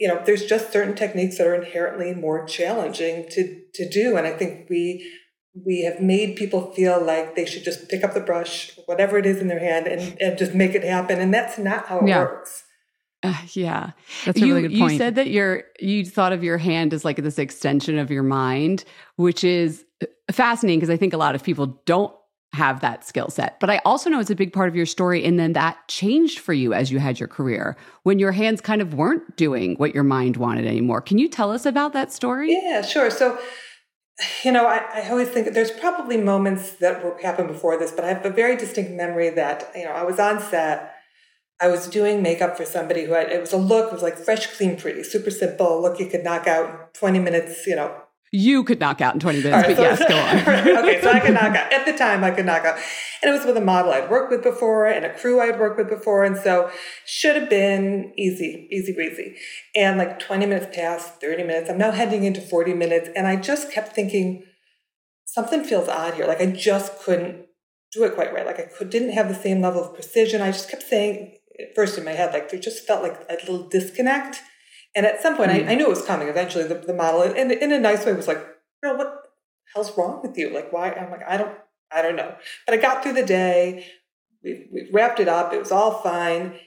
You 0.00 0.08
know, 0.08 0.20
there's 0.26 0.44
just 0.44 0.72
certain 0.72 0.96
techniques 0.96 1.38
that 1.38 1.46
are 1.46 1.54
inherently 1.54 2.14
more 2.14 2.44
challenging 2.46 3.28
to 3.30 3.60
to 3.74 3.88
do. 3.88 4.16
And 4.16 4.26
I 4.26 4.32
think 4.32 4.68
we 4.68 5.08
we 5.64 5.84
have 5.84 6.00
made 6.00 6.34
people 6.34 6.72
feel 6.72 7.00
like 7.00 7.36
they 7.36 7.46
should 7.46 7.62
just 7.62 7.88
pick 7.88 8.02
up 8.02 8.12
the 8.12 8.20
brush, 8.20 8.76
whatever 8.86 9.18
it 9.18 9.24
is 9.24 9.38
in 9.38 9.46
their 9.46 9.60
hand, 9.60 9.86
and, 9.86 10.20
and 10.20 10.36
just 10.36 10.52
make 10.52 10.74
it 10.74 10.82
happen. 10.82 11.20
And 11.20 11.32
that's 11.32 11.58
not 11.58 11.86
how 11.86 12.00
it 12.00 12.08
yeah. 12.08 12.22
works. 12.22 12.64
Uh, 13.22 13.34
yeah, 13.52 13.92
that's 14.24 14.40
a 14.40 14.46
you, 14.46 14.54
really 14.54 14.68
good 14.68 14.78
point. 14.78 14.92
You 14.94 14.98
said 14.98 15.14
that 15.14 15.28
your 15.28 15.62
you 15.78 16.04
thought 16.04 16.32
of 16.32 16.42
your 16.42 16.58
hand 16.58 16.92
as 16.92 17.04
like 17.04 17.16
this 17.16 17.38
extension 17.38 17.98
of 17.98 18.10
your 18.10 18.24
mind, 18.24 18.84
which 19.14 19.44
is 19.44 19.85
fascinating 20.30 20.78
because 20.78 20.90
I 20.90 20.96
think 20.96 21.12
a 21.12 21.18
lot 21.18 21.34
of 21.34 21.42
people 21.42 21.80
don't 21.86 22.14
have 22.52 22.80
that 22.80 23.06
skill 23.06 23.28
set. 23.28 23.60
But 23.60 23.70
I 23.70 23.80
also 23.84 24.10
know 24.10 24.18
it's 24.18 24.30
a 24.30 24.34
big 24.34 24.52
part 24.52 24.68
of 24.68 24.74
your 24.74 24.86
story. 24.86 25.24
And 25.24 25.38
then 25.38 25.52
that 25.52 25.76
changed 25.88 26.38
for 26.38 26.52
you 26.52 26.72
as 26.72 26.90
you 26.90 26.98
had 26.98 27.20
your 27.20 27.28
career 27.28 27.76
when 28.02 28.18
your 28.18 28.32
hands 28.32 28.60
kind 28.60 28.80
of 28.80 28.94
weren't 28.94 29.36
doing 29.36 29.76
what 29.76 29.94
your 29.94 30.04
mind 30.04 30.36
wanted 30.36 30.66
anymore. 30.66 31.00
Can 31.00 31.18
you 31.18 31.28
tell 31.28 31.52
us 31.52 31.66
about 31.66 31.92
that 31.92 32.12
story? 32.12 32.52
Yeah, 32.52 32.82
sure. 32.82 33.10
So, 33.10 33.38
you 34.42 34.52
know, 34.52 34.66
I, 34.66 34.84
I 34.94 35.10
always 35.10 35.28
think 35.28 35.52
there's 35.52 35.70
probably 35.70 36.16
moments 36.16 36.72
that 36.72 37.20
happened 37.22 37.48
before 37.48 37.76
this, 37.76 37.92
but 37.92 38.04
I 38.04 38.08
have 38.08 38.24
a 38.24 38.30
very 38.30 38.56
distinct 38.56 38.90
memory 38.92 39.28
that, 39.30 39.70
you 39.76 39.84
know, 39.84 39.92
I 39.92 40.04
was 40.04 40.18
on 40.18 40.40
set. 40.40 40.94
I 41.60 41.68
was 41.68 41.86
doing 41.88 42.22
makeup 42.22 42.56
for 42.56 42.66
somebody 42.66 43.04
who 43.04 43.12
had, 43.12 43.30
it 43.30 43.40
was 43.40 43.52
a 43.52 43.56
look, 43.56 43.86
it 43.86 43.92
was 43.92 44.02
like 44.02 44.16
fresh, 44.18 44.46
clean, 44.56 44.76
pretty, 44.76 45.02
super 45.02 45.30
simple 45.30 45.80
look 45.80 45.98
you 45.98 46.06
could 46.06 46.22
knock 46.22 46.46
out 46.46 46.92
20 46.94 47.18
minutes, 47.18 47.66
you 47.66 47.76
know, 47.76 48.02
you 48.32 48.64
could 48.64 48.80
knock 48.80 49.00
out 49.00 49.14
in 49.14 49.20
20 49.20 49.42
minutes, 49.42 49.68
right, 49.68 49.76
but 49.76 49.98
so, 49.98 50.04
yes, 50.04 50.08
go 50.08 50.70
on. 50.74 50.84
okay, 50.84 51.00
so 51.00 51.10
I 51.10 51.20
could 51.20 51.34
knock 51.34 51.56
out. 51.56 51.72
At 51.72 51.86
the 51.86 51.92
time, 51.92 52.24
I 52.24 52.30
could 52.32 52.46
knock 52.46 52.64
out. 52.64 52.76
And 53.22 53.30
it 53.30 53.32
was 53.32 53.46
with 53.46 53.56
a 53.56 53.60
model 53.60 53.92
I'd 53.92 54.10
worked 54.10 54.30
with 54.30 54.42
before 54.42 54.86
and 54.86 55.04
a 55.04 55.14
crew 55.16 55.40
I'd 55.40 55.58
worked 55.58 55.78
with 55.78 55.88
before. 55.88 56.24
And 56.24 56.36
so 56.36 56.70
should 57.06 57.36
have 57.36 57.48
been 57.48 58.12
easy, 58.18 58.68
easy 58.70 58.92
breezy. 58.92 59.36
And 59.74 59.96
like 59.96 60.18
20 60.18 60.46
minutes 60.46 60.74
passed, 60.76 61.20
30 61.20 61.44
minutes. 61.44 61.70
I'm 61.70 61.78
now 61.78 61.92
heading 61.92 62.24
into 62.24 62.40
40 62.40 62.74
minutes. 62.74 63.08
And 63.14 63.26
I 63.26 63.36
just 63.36 63.72
kept 63.72 63.94
thinking, 63.94 64.44
something 65.24 65.64
feels 65.64 65.88
odd 65.88 66.14
here. 66.14 66.26
Like 66.26 66.40
I 66.40 66.46
just 66.46 67.00
couldn't 67.00 67.46
do 67.92 68.04
it 68.04 68.14
quite 68.14 68.34
right. 68.34 68.44
Like 68.44 68.58
I 68.58 68.64
could, 68.64 68.90
didn't 68.90 69.12
have 69.12 69.28
the 69.28 69.34
same 69.34 69.60
level 69.60 69.84
of 69.84 69.94
precision. 69.94 70.42
I 70.42 70.50
just 70.50 70.70
kept 70.70 70.82
saying, 70.82 71.36
first 71.74 71.96
in 71.96 72.04
my 72.04 72.12
head, 72.12 72.32
like 72.32 72.50
there 72.50 72.60
just 72.60 72.86
felt 72.86 73.02
like 73.02 73.24
a 73.30 73.34
little 73.50 73.68
disconnect 73.68 74.42
and 74.96 75.04
at 75.06 75.20
some 75.20 75.36
point, 75.36 75.50
mm. 75.50 75.68
I, 75.68 75.72
I, 75.72 75.74
knew 75.74 75.86
it 75.86 75.90
was 75.90 76.04
coming. 76.04 76.28
Eventually, 76.28 76.64
the, 76.64 76.74
the 76.74 76.94
model, 76.94 77.22
in, 77.22 77.50
in 77.50 77.70
a 77.70 77.78
nice 77.78 78.04
way, 78.04 78.14
was 78.14 78.26
like, 78.26 78.44
"Girl, 78.82 78.96
what 78.96 79.06
the 79.06 79.28
hell's 79.74 79.96
wrong 79.96 80.20
with 80.22 80.36
you? 80.36 80.52
Like, 80.52 80.72
why?" 80.72 80.90
I'm 80.90 81.10
like, 81.10 81.20
"I 81.28 81.36
don't, 81.36 81.54
I 81.92 82.02
don't 82.02 82.16
know." 82.16 82.34
But 82.64 82.74
I 82.74 82.78
got 82.78 83.02
through 83.02 83.12
the 83.12 83.24
day. 83.24 83.86
We, 84.42 84.66
we 84.72 84.88
wrapped 84.92 85.20
it 85.20 85.28
up. 85.28 85.52
It 85.52 85.58
was 85.58 85.70
all 85.70 86.00
fine. 86.00 86.58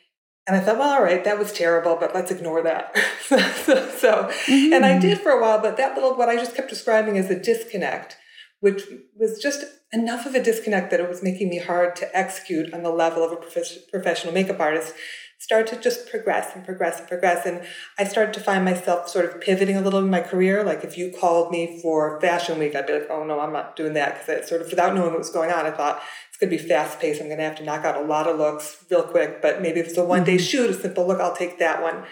And 0.48 0.55
I 0.55 0.62
thought, 0.62 0.79
well, 0.79 0.95
all 0.95 1.03
right, 1.03 1.24
that 1.25 1.38
was 1.38 1.53
terrible, 1.53 1.95
but 1.95 2.15
let's 2.15 2.31
ignore 2.31 2.63
that. 2.63 2.98
so, 3.27 3.38
so 3.38 4.13
mm-hmm. 4.48 4.74
and 4.74 4.83
I 4.83 4.93
mm-hmm. 4.93 5.01
did 5.01 5.21
for 5.21 5.29
a 5.31 5.39
while, 5.39 5.62
but 5.62 5.77
that 5.77 5.93
little, 5.93 6.15
what 6.15 6.27
I 6.27 6.38
just 6.38 6.55
kept 6.55 6.69
describing 6.69 7.19
as 7.19 7.29
a 7.29 7.39
disconnect, 7.39 8.17
which 8.59 8.81
was 9.15 9.39
just 9.39 9.63
enough 9.93 10.25
of 10.25 10.33
a 10.33 10.43
disconnect 10.43 10.89
that 10.89 11.00
it 11.00 11.07
was 11.07 11.21
making 11.21 11.50
me 11.50 11.59
hard 11.59 11.95
to 11.98 12.17
execute 12.17 12.74
on 12.74 12.81
the 12.81 12.89
level 12.89 13.24
of 13.24 13.31
a 13.31 13.36
prof- 13.36 13.91
professional 13.91 14.33
makeup 14.33 14.59
artist 14.59 14.95
started 15.39 15.74
to 15.74 15.81
just 15.81 16.10
progress 16.10 16.53
and 16.53 16.65
progress 16.65 17.00
and 17.00 17.08
progress. 17.08 17.46
And 17.46 17.65
I 17.98 18.03
started 18.03 18.34
to 18.34 18.41
find 18.41 18.65
myself 18.65 19.08
sort 19.08 19.25
of 19.25 19.39
pivoting 19.39 19.77
a 19.77 19.81
little 19.81 20.00
in 20.00 20.10
my 20.10 20.19
career. 20.19 20.63
Like 20.63 20.84
if 20.84 20.98
you 20.98 21.13
called 21.17 21.50
me 21.50 21.79
for 21.81 22.19
Fashion 22.19 22.60
Week, 22.60 22.75
I'd 22.75 22.86
be 22.86 22.93
like, 22.93 23.08
oh 23.10 23.24
no, 23.24 23.39
I'm 23.39 23.53
not 23.53 23.77
doing 23.77 23.93
that. 23.93 24.19
Because 24.19 24.43
I 24.43 24.48
sort 24.48 24.62
of 24.62 24.69
without 24.69 24.93
knowing 24.93 25.12
what 25.12 25.19
was 25.19 25.29
going 25.29 25.51
on, 25.51 25.65
I 25.65 25.72
thought 25.72 26.01
it's 26.27 26.38
going 26.38 26.51
to 26.51 26.62
be 26.62 26.69
fast 26.69 27.00
paced. 27.00 27.22
I'm 27.22 27.27
going 27.27 27.38
to 27.38 27.46
have 27.46 27.55
to 27.55 27.63
knock 27.63 27.86
out 27.86 27.96
a 27.96 28.05
lot 28.05 28.27
of 28.27 28.38
looks 28.38 28.86
real 28.91 29.03
quick. 29.03 29.41
But 29.41 29.62
maybe 29.62 29.79
if 29.79 29.88
it's 29.88 29.98
a 29.98 30.03
one 30.03 30.25
day 30.25 30.36
mm-hmm. 30.36 30.43
shoot, 30.43 30.69
a 30.69 30.74
simple 30.74 31.08
look, 31.08 31.22
I'll 31.22 31.36
take 31.36 31.58
that 31.60 31.81
one. 31.81 32.03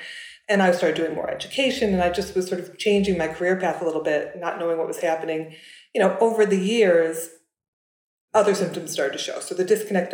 And 0.50 0.64
I 0.64 0.72
started 0.72 0.96
doing 0.96 1.14
more 1.14 1.30
education 1.30 1.94
and 1.94 2.02
I 2.02 2.10
just 2.10 2.34
was 2.34 2.48
sort 2.48 2.62
of 2.62 2.78
changing 2.78 3.18
my 3.18 3.28
career 3.28 3.58
path 3.58 3.82
a 3.82 3.86
little 3.86 4.02
bit, 4.02 4.38
not 4.38 4.58
knowing 4.58 4.78
what 4.78 4.88
was 4.88 5.02
happening. 5.02 5.54
You 5.94 6.00
know, 6.00 6.18
over 6.22 6.46
the 6.46 6.58
years, 6.58 7.28
other 8.34 8.56
symptoms 8.56 8.92
started 8.92 9.12
to 9.18 9.18
show. 9.18 9.42
So 9.42 9.54
the 9.54 9.66
disconnect 9.66 10.14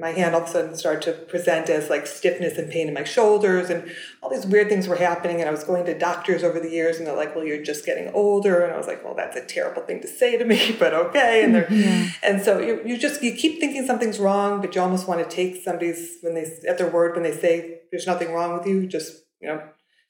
my 0.00 0.10
hand 0.10 0.34
all 0.34 0.42
of 0.42 0.48
a 0.48 0.50
sudden 0.50 0.76
started 0.76 1.02
to 1.02 1.12
present 1.12 1.68
as 1.68 1.90
like 1.90 2.06
stiffness 2.06 2.58
and 2.58 2.70
pain 2.70 2.88
in 2.88 2.94
my 2.94 3.04
shoulders 3.04 3.70
and 3.70 3.90
all 4.22 4.30
these 4.30 4.46
weird 4.46 4.68
things 4.68 4.88
were 4.88 4.96
happening 4.96 5.40
and 5.40 5.48
i 5.48 5.52
was 5.52 5.64
going 5.64 5.84
to 5.84 5.96
doctors 5.98 6.42
over 6.42 6.60
the 6.60 6.70
years 6.70 6.98
and 6.98 7.06
they're 7.06 7.16
like 7.16 7.34
well 7.34 7.44
you're 7.44 7.62
just 7.62 7.84
getting 7.86 8.12
older 8.12 8.60
and 8.62 8.72
i 8.72 8.76
was 8.76 8.86
like 8.86 9.04
well 9.04 9.14
that's 9.14 9.36
a 9.36 9.44
terrible 9.44 9.82
thing 9.82 10.00
to 10.00 10.08
say 10.08 10.36
to 10.36 10.44
me 10.44 10.74
but 10.78 10.94
okay 10.94 11.44
and 11.44 11.54
they're 11.54 11.64
mm-hmm. 11.64 12.04
yeah. 12.04 12.10
and 12.22 12.42
so 12.42 12.58
you, 12.58 12.80
you 12.84 12.98
just 12.98 13.22
you 13.22 13.34
keep 13.34 13.60
thinking 13.60 13.86
something's 13.86 14.18
wrong 14.18 14.60
but 14.60 14.74
you 14.74 14.80
almost 14.80 15.08
want 15.08 15.22
to 15.22 15.34
take 15.34 15.62
somebody's 15.62 16.18
when 16.22 16.34
they 16.34 16.46
at 16.68 16.78
their 16.78 16.90
word 16.90 17.14
when 17.14 17.22
they 17.22 17.36
say 17.36 17.80
there's 17.90 18.06
nothing 18.06 18.32
wrong 18.32 18.56
with 18.56 18.66
you 18.66 18.86
just 18.86 19.24
you 19.40 19.48
know 19.48 19.62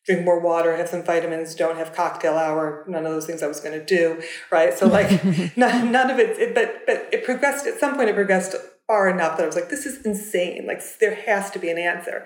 drink 0.07 0.25
more 0.25 0.39
water, 0.39 0.77
have 0.77 0.89
some 0.89 1.03
vitamins, 1.03 1.55
don't 1.55 1.77
have 1.77 1.93
cocktail 1.93 2.35
hour, 2.35 2.85
none 2.87 3.05
of 3.05 3.13
those 3.13 3.27
things 3.27 3.43
I 3.43 3.49
was 3.49 3.61
going 3.61 3.79
to 3.79 3.85
do, 3.85 4.23
right? 4.51 4.73
So 4.73 4.87
like 4.87 5.11
none, 5.57 5.93
none 5.93 6.11
of 6.11 6.19
it, 6.19 6.39
it, 6.39 6.55
but 6.55 6.87
but 6.87 7.09
it 7.13 7.25
progressed 7.25 7.67
at 7.67 7.79
some 7.79 7.97
point. 7.97 8.09
It 8.09 8.15
progressed 8.15 8.55
far 8.87 9.09
enough 9.09 9.37
that 9.37 9.43
I 9.45 9.47
was 9.47 9.57
like, 9.57 9.69
this 9.69 9.87
is 9.87 10.05
insane. 10.05 10.67
Like 10.67 10.81
there 11.01 11.15
has 11.15 11.51
to 11.51 11.59
be 11.59 11.71
an 11.71 11.79
answer. 11.79 12.25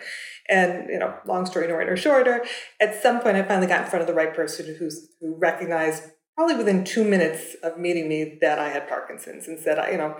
And 0.48 0.88
you 0.90 0.98
know, 0.98 1.14
long 1.26 1.46
story 1.46 1.68
no 1.68 1.74
or 1.74 1.96
shorter, 1.96 2.44
at 2.80 3.02
some 3.02 3.20
point 3.20 3.36
I 3.36 3.42
finally 3.42 3.66
got 3.66 3.84
in 3.84 3.90
front 3.90 4.02
of 4.02 4.06
the 4.06 4.14
right 4.14 4.34
person 4.34 4.76
who's 4.78 5.08
who 5.20 5.36
recognized 5.36 6.04
probably 6.36 6.56
within 6.56 6.84
two 6.84 7.04
minutes 7.04 7.54
of 7.62 7.78
meeting 7.78 8.08
me 8.08 8.38
that 8.40 8.58
I 8.58 8.68
had 8.68 8.88
Parkinson's 8.88 9.46
and 9.46 9.58
said, 9.58 9.78
I, 9.78 9.90
you 9.90 9.98
know, 9.98 10.16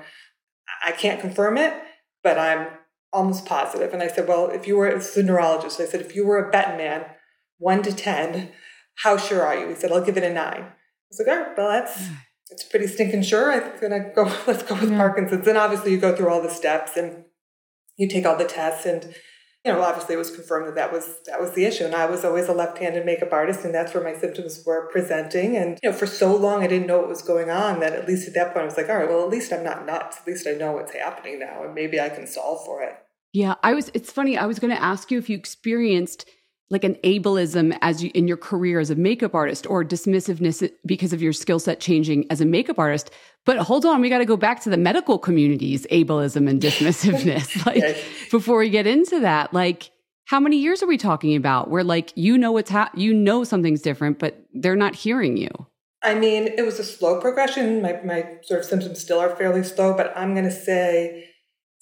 I 0.84 0.92
can't 0.92 1.20
confirm 1.20 1.56
it, 1.56 1.72
but 2.22 2.38
I'm 2.38 2.68
almost 3.12 3.46
positive. 3.46 3.92
And 3.92 4.02
I 4.02 4.08
said, 4.08 4.28
well, 4.28 4.48
if 4.48 4.66
you 4.66 4.76
were, 4.76 4.88
a 4.88 5.22
neurologist, 5.22 5.80
I 5.80 5.86
said, 5.86 6.00
if 6.00 6.14
you 6.14 6.26
were 6.26 6.38
a 6.38 6.50
betting 6.50 6.76
man, 6.76 7.06
one 7.58 7.82
to 7.82 7.92
10, 7.92 8.50
how 8.96 9.16
sure 9.16 9.44
are 9.44 9.58
you? 9.58 9.68
He 9.68 9.74
said, 9.74 9.92
I'll 9.92 10.04
give 10.04 10.16
it 10.16 10.22
a 10.24 10.32
nine. 10.32 10.62
I 10.62 10.74
was 11.10 11.22
like, 11.26 11.28
all 11.28 11.42
right, 11.42 11.56
well, 11.56 11.68
that's 11.68 12.02
mm. 12.02 12.16
It's 12.50 12.64
pretty 12.64 12.86
stinking 12.86 13.22
sure. 13.22 13.52
I'm 13.52 13.80
gonna 13.80 14.12
go. 14.14 14.24
Let's 14.46 14.62
go 14.62 14.74
with 14.74 14.90
yeah. 14.90 14.98
Parkinson's. 14.98 15.46
And 15.46 15.58
obviously, 15.58 15.92
you 15.92 15.98
go 15.98 16.14
through 16.14 16.30
all 16.30 16.42
the 16.42 16.50
steps, 16.50 16.96
and 16.96 17.24
you 17.96 18.08
take 18.08 18.26
all 18.26 18.36
the 18.36 18.44
tests 18.44 18.86
and 18.86 19.14
you 19.64 19.72
know, 19.72 19.82
obviously 19.82 20.14
it 20.14 20.18
was 20.18 20.34
confirmed 20.34 20.68
that 20.68 20.74
that 20.76 20.92
was 20.92 21.16
that 21.26 21.38
was 21.38 21.52
the 21.52 21.66
issue, 21.66 21.84
and 21.84 21.94
I 21.94 22.06
was 22.06 22.24
always 22.24 22.48
a 22.48 22.52
left-handed 22.52 23.04
makeup 23.04 23.32
artist, 23.32 23.62
and 23.64 23.74
that's 23.74 23.92
where 23.92 24.02
my 24.02 24.18
symptoms 24.18 24.62
were 24.64 24.88
presenting. 24.90 25.54
And 25.56 25.78
you 25.82 25.90
know, 25.90 25.96
for 25.96 26.06
so 26.06 26.34
long 26.34 26.62
I 26.62 26.66
didn't 26.66 26.86
know 26.86 27.00
what 27.00 27.08
was 27.08 27.20
going 27.20 27.50
on 27.50 27.80
that 27.80 27.92
at 27.92 28.08
least 28.08 28.26
at 28.26 28.34
that 28.34 28.54
point 28.54 28.62
I 28.62 28.64
was 28.64 28.78
like, 28.78 28.88
all 28.88 28.96
right, 28.96 29.08
well, 29.08 29.22
at 29.22 29.28
least 29.28 29.52
I'm 29.52 29.62
not 29.62 29.84
nuts. 29.84 30.18
At 30.18 30.26
least 30.26 30.46
I 30.46 30.52
know 30.52 30.72
what's 30.72 30.94
happening 30.94 31.40
now, 31.40 31.62
and 31.64 31.74
maybe 31.74 32.00
I 32.00 32.08
can 32.08 32.26
solve 32.26 32.64
for 32.64 32.82
it. 32.82 32.94
Yeah, 33.34 33.56
I 33.62 33.74
was. 33.74 33.90
It's 33.92 34.10
funny. 34.10 34.38
I 34.38 34.46
was 34.46 34.58
going 34.58 34.74
to 34.74 34.82
ask 34.82 35.10
you 35.10 35.18
if 35.18 35.28
you 35.28 35.36
experienced 35.36 36.26
like 36.70 36.84
an 36.84 36.94
ableism 37.02 37.76
as 37.82 38.02
you 38.02 38.10
in 38.14 38.28
your 38.28 38.36
career 38.36 38.78
as 38.78 38.90
a 38.90 38.94
makeup 38.94 39.34
artist 39.34 39.66
or 39.68 39.84
dismissiveness 39.84 40.70
because 40.86 41.12
of 41.12 41.20
your 41.20 41.32
skill 41.32 41.58
set 41.58 41.80
changing 41.80 42.24
as 42.30 42.40
a 42.40 42.46
makeup 42.46 42.78
artist. 42.78 43.10
But 43.44 43.58
hold 43.58 43.84
on 43.84 44.00
we 44.00 44.08
got 44.08 44.18
to 44.18 44.24
go 44.24 44.36
back 44.36 44.60
to 44.62 44.70
the 44.70 44.76
medical 44.76 45.18
community's 45.18 45.86
ableism 45.88 46.48
and 46.48 46.62
dismissiveness. 46.62 47.50
Like 47.66 47.78
yes. 47.78 48.02
before 48.30 48.58
we 48.58 48.70
get 48.70 48.86
into 48.86 49.20
that 49.20 49.52
like 49.52 49.90
how 50.24 50.40
many 50.40 50.58
years 50.58 50.82
are 50.82 50.86
we 50.86 50.96
talking 50.96 51.34
about 51.34 51.68
where 51.68 51.84
like 51.84 52.12
you 52.14 52.38
know 52.38 52.52
what's 52.52 52.70
ha- 52.70 52.90
you 52.94 53.12
know 53.12 53.44
something's 53.44 53.82
different 53.82 54.18
but 54.18 54.46
they're 54.54 54.76
not 54.76 54.94
hearing 54.94 55.36
you? 55.36 55.50
I 56.02 56.14
mean 56.14 56.46
it 56.46 56.64
was 56.64 56.78
a 56.78 56.84
slow 56.84 57.20
progression. 57.20 57.82
My, 57.82 58.00
my 58.04 58.38
sort 58.42 58.60
of 58.60 58.66
symptoms 58.66 59.00
still 59.00 59.18
are 59.18 59.34
fairly 59.34 59.64
slow 59.64 59.96
but 59.96 60.16
i'm 60.16 60.34
going 60.34 60.44
to 60.44 60.50
say 60.50 61.29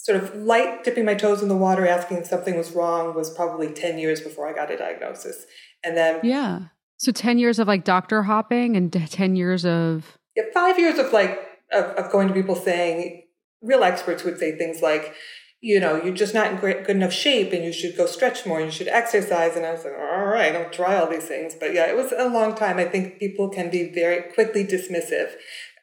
sort 0.09 0.25
of 0.25 0.35
light 0.37 0.85
dipping 0.85 1.05
my 1.05 1.13
toes 1.13 1.43
in 1.43 1.49
the 1.49 1.57
water, 1.57 1.87
asking 1.87 2.17
if 2.17 2.27
something 2.27 2.57
was 2.57 2.73
wrong 2.73 3.15
was 3.15 3.29
probably 3.29 3.71
10 3.71 3.99
years 3.99 4.23
before 4.23 4.49
I 4.49 4.55
got 4.55 4.71
a 4.71 4.77
diagnosis. 4.79 5.45
And 5.85 5.99
then. 5.99 6.21
Yeah. 6.23 6.61
So 6.97 7.13
10 7.13 7.37
years 7.37 7.59
of 7.59 7.69
like 7.69 7.85
doctor 7.85 8.23
hopping 8.23 8.75
and 8.75 8.91
10 8.91 9.37
years 9.37 9.67
of. 9.67 10.17
Yeah, 10.35 10.45
five 10.55 10.79
years 10.79 10.99
of 10.99 11.13
like, 11.13 11.39
of, 11.73 11.85
of 11.85 12.11
going 12.11 12.27
to 12.27 12.33
people 12.33 12.57
saying, 12.57 13.25
real 13.61 13.85
experts 13.85 14.25
would 14.25 14.39
say 14.39 14.57
things 14.57 14.81
like, 14.81 15.15
you 15.61 15.79
know, 15.79 16.03
you're 16.03 16.15
just 16.15 16.33
not 16.33 16.53
in 16.53 16.57
great, 16.57 16.87
good 16.87 16.97
enough 16.97 17.13
shape 17.13 17.53
and 17.53 17.63
you 17.63 17.73
should 17.73 17.95
go 17.95 18.07
stretch 18.07 18.47
more 18.47 18.61
and 18.61 18.67
you 18.67 18.73
should 18.73 18.89
exercise. 18.89 19.57
And 19.57 19.67
I 19.67 19.73
was 19.73 19.85
like, 19.85 19.93
all 19.93 20.25
right, 20.25 20.57
I'll 20.57 20.71
try 20.71 20.97
all 20.97 21.11
these 21.11 21.27
things. 21.27 21.55
But 21.55 21.75
yeah, 21.75 21.87
it 21.87 21.97
was 21.97 22.15
a 22.17 22.31
long 22.31 22.55
time. 22.55 22.79
I 22.79 22.87
think 22.87 23.19
people 23.19 23.51
can 23.51 23.69
be 23.69 23.93
very 23.93 24.33
quickly 24.33 24.65
dismissive. 24.65 25.33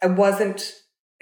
I 0.01 0.07
wasn't, 0.07 0.73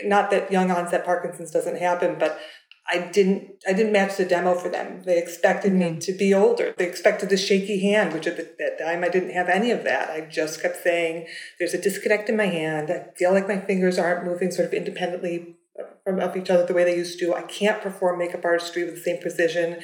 not 0.04 0.32
that 0.32 0.54
young 0.54 0.72
onset 0.72 1.04
Parkinson's 1.04 1.52
doesn't 1.52 1.80
happen, 1.80 2.16
but 2.18 2.40
I 2.86 3.10
didn't 3.12 3.64
I 3.68 3.74
didn't 3.74 3.94
match 3.94 4.18
the 4.18 4.26
demo 4.26 4.56
for 4.56 4.70
them. 4.70 5.04
They 5.04 5.18
expected 5.18 5.72
mm-hmm. 5.72 5.96
me 5.96 6.00
to 6.02 6.12
be 6.12 6.34
older. 6.34 6.74
They 6.78 6.88
expected 6.88 7.30
the 7.30 7.38
shaky 7.38 7.80
hand, 7.80 8.14
which 8.14 8.28
at 8.28 8.38
that 8.58 8.78
time 8.78 9.04
I 9.04 9.10
didn't 9.10 9.32
have 9.32 9.48
any 9.48 9.72
of 9.72 9.84
that. 9.86 10.10
I 10.10 10.22
just 10.22 10.62
kept 10.62 10.84
saying, 10.84 11.28
"There's 11.60 11.74
a 11.74 11.82
disconnect 11.82 12.30
in 12.30 12.36
my 12.36 12.48
hand. 12.48 12.92
I 12.92 13.06
feel 13.16 13.32
like 13.32 13.48
my 13.48 13.60
fingers 13.60 13.98
aren't 13.98 14.26
moving 14.26 14.52
sort 14.52 14.68
of 14.68 14.74
independently 14.74 15.56
from 16.04 16.20
of 16.20 16.36
each 16.36 16.50
other 16.50 16.66
the 16.66 16.74
way 16.74 16.84
they 16.84 16.98
used 16.98 17.20
to. 17.20 17.34
I 17.34 17.44
can't 17.44 17.82
perform 17.82 18.20
makeup 18.20 18.44
artistry 18.44 18.84
with 18.84 18.96
the 18.96 19.02
same 19.02 19.22
precision." 19.22 19.82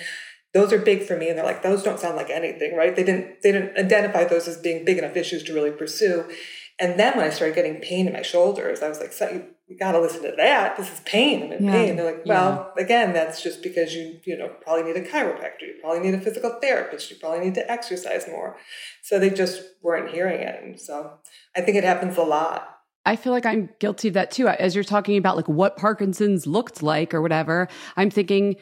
Those 0.51 0.73
are 0.73 0.79
big 0.79 1.03
for 1.03 1.15
me, 1.15 1.29
and 1.29 1.37
they're 1.37 1.45
like, 1.45 1.61
"Those 1.61 1.83
don't 1.83 1.99
sound 1.99 2.17
like 2.17 2.31
anything, 2.31 2.75
right?" 2.75 2.95
They 2.95 3.03
didn't 3.03 3.43
they 3.43 3.51
didn't 3.51 3.77
identify 3.77 4.25
those 4.25 4.47
as 4.47 4.57
being 4.57 4.83
big 4.83 4.97
enough 4.97 5.15
issues 5.15 5.43
to 5.43 5.53
really 5.53 5.71
pursue. 5.71 6.25
And 6.79 6.98
then 6.98 7.17
when 7.17 7.25
I 7.25 7.29
started 7.29 7.55
getting 7.55 7.81
pain 7.81 8.07
in 8.07 8.13
my 8.13 8.21
shoulders, 8.21 8.81
I 8.81 8.88
was 8.88 9.00
like, 9.00 9.12
so 9.12 9.29
you, 9.29 9.45
you 9.67 9.77
got 9.77 9.91
to 9.91 10.00
listen 10.00 10.24
to 10.24 10.33
that. 10.38 10.77
This 10.77 10.91
is 10.91 11.01
pain. 11.01 11.43
I'm 11.43 11.51
in 11.51 11.65
yeah. 11.65 11.71
pain. 11.71 11.95
They're 11.98 12.05
like, 12.05 12.25
well, 12.25 12.71
yeah. 12.75 12.83
again, 12.83 13.13
that's 13.13 13.43
just 13.43 13.62
because 13.62 13.93
you, 13.93 14.19
you 14.24 14.38
know, 14.38 14.48
probably 14.62 14.83
need 14.83 14.95
a 14.95 15.05
chiropractor. 15.05 15.63
You 15.63 15.75
probably 15.81 16.00
need 16.00 16.13
a 16.13 16.21
physical 16.21 16.57
therapist. 16.62 17.12
You 17.12 17.17
probably 17.17 17.39
need 17.39 17.55
to 17.55 17.69
exercise 17.69 18.27
more. 18.29 18.57
So 19.03 19.19
they 19.19 19.29
just 19.29 19.62
weren't 19.81 20.09
hearing 20.09 20.39
it. 20.39 20.63
And 20.63 20.79
so 20.79 21.19
I 21.55 21.62
think 21.62 21.75
it 21.75 21.83
happens 21.83 22.17
a 22.17 22.24
lot. 22.24 22.77
I 23.05 23.15
feel 23.15 23.33
like 23.33 23.45
I'm 23.45 23.69
guilty 23.79 24.07
of 24.07 24.13
that 24.13 24.31
too. 24.31 24.48
As 24.48 24.75
you're 24.75 24.83
talking 24.83 25.17
about 25.17 25.36
like 25.36 25.48
what 25.50 25.77
Parkinson's 25.77 26.48
looked 26.48 26.81
like 26.81 27.13
or 27.13 27.21
whatever, 27.21 27.67
I'm 27.98 28.09
thinking, 28.09 28.55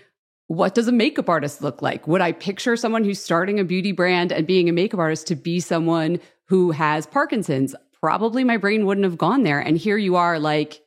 what 0.48 0.74
does 0.74 0.88
a 0.88 0.92
makeup 0.92 1.30
artist 1.30 1.62
look 1.62 1.82
like? 1.82 2.08
Would 2.08 2.22
I 2.22 2.32
picture 2.32 2.76
someone 2.78 3.04
who's 3.04 3.22
starting 3.22 3.60
a 3.60 3.66
beauty 3.66 3.92
brand 3.92 4.32
and 4.32 4.48
being 4.48 4.70
a 4.70 4.74
makeup 4.74 5.00
artist 5.00 5.28
to 5.28 5.36
be 5.36 5.60
someone 5.60 6.20
who 6.46 6.72
has 6.72 7.06
Parkinson's? 7.06 7.76
Probably 8.08 8.46
my 8.46 8.56
brain 8.56 8.86
wouldn't 8.86 9.04
have 9.04 9.18
gone 9.18 9.44
there. 9.44 9.60
And 9.60 9.78
here 9.78 9.98
you 9.98 10.16
are, 10.16 10.40
like 10.40 10.82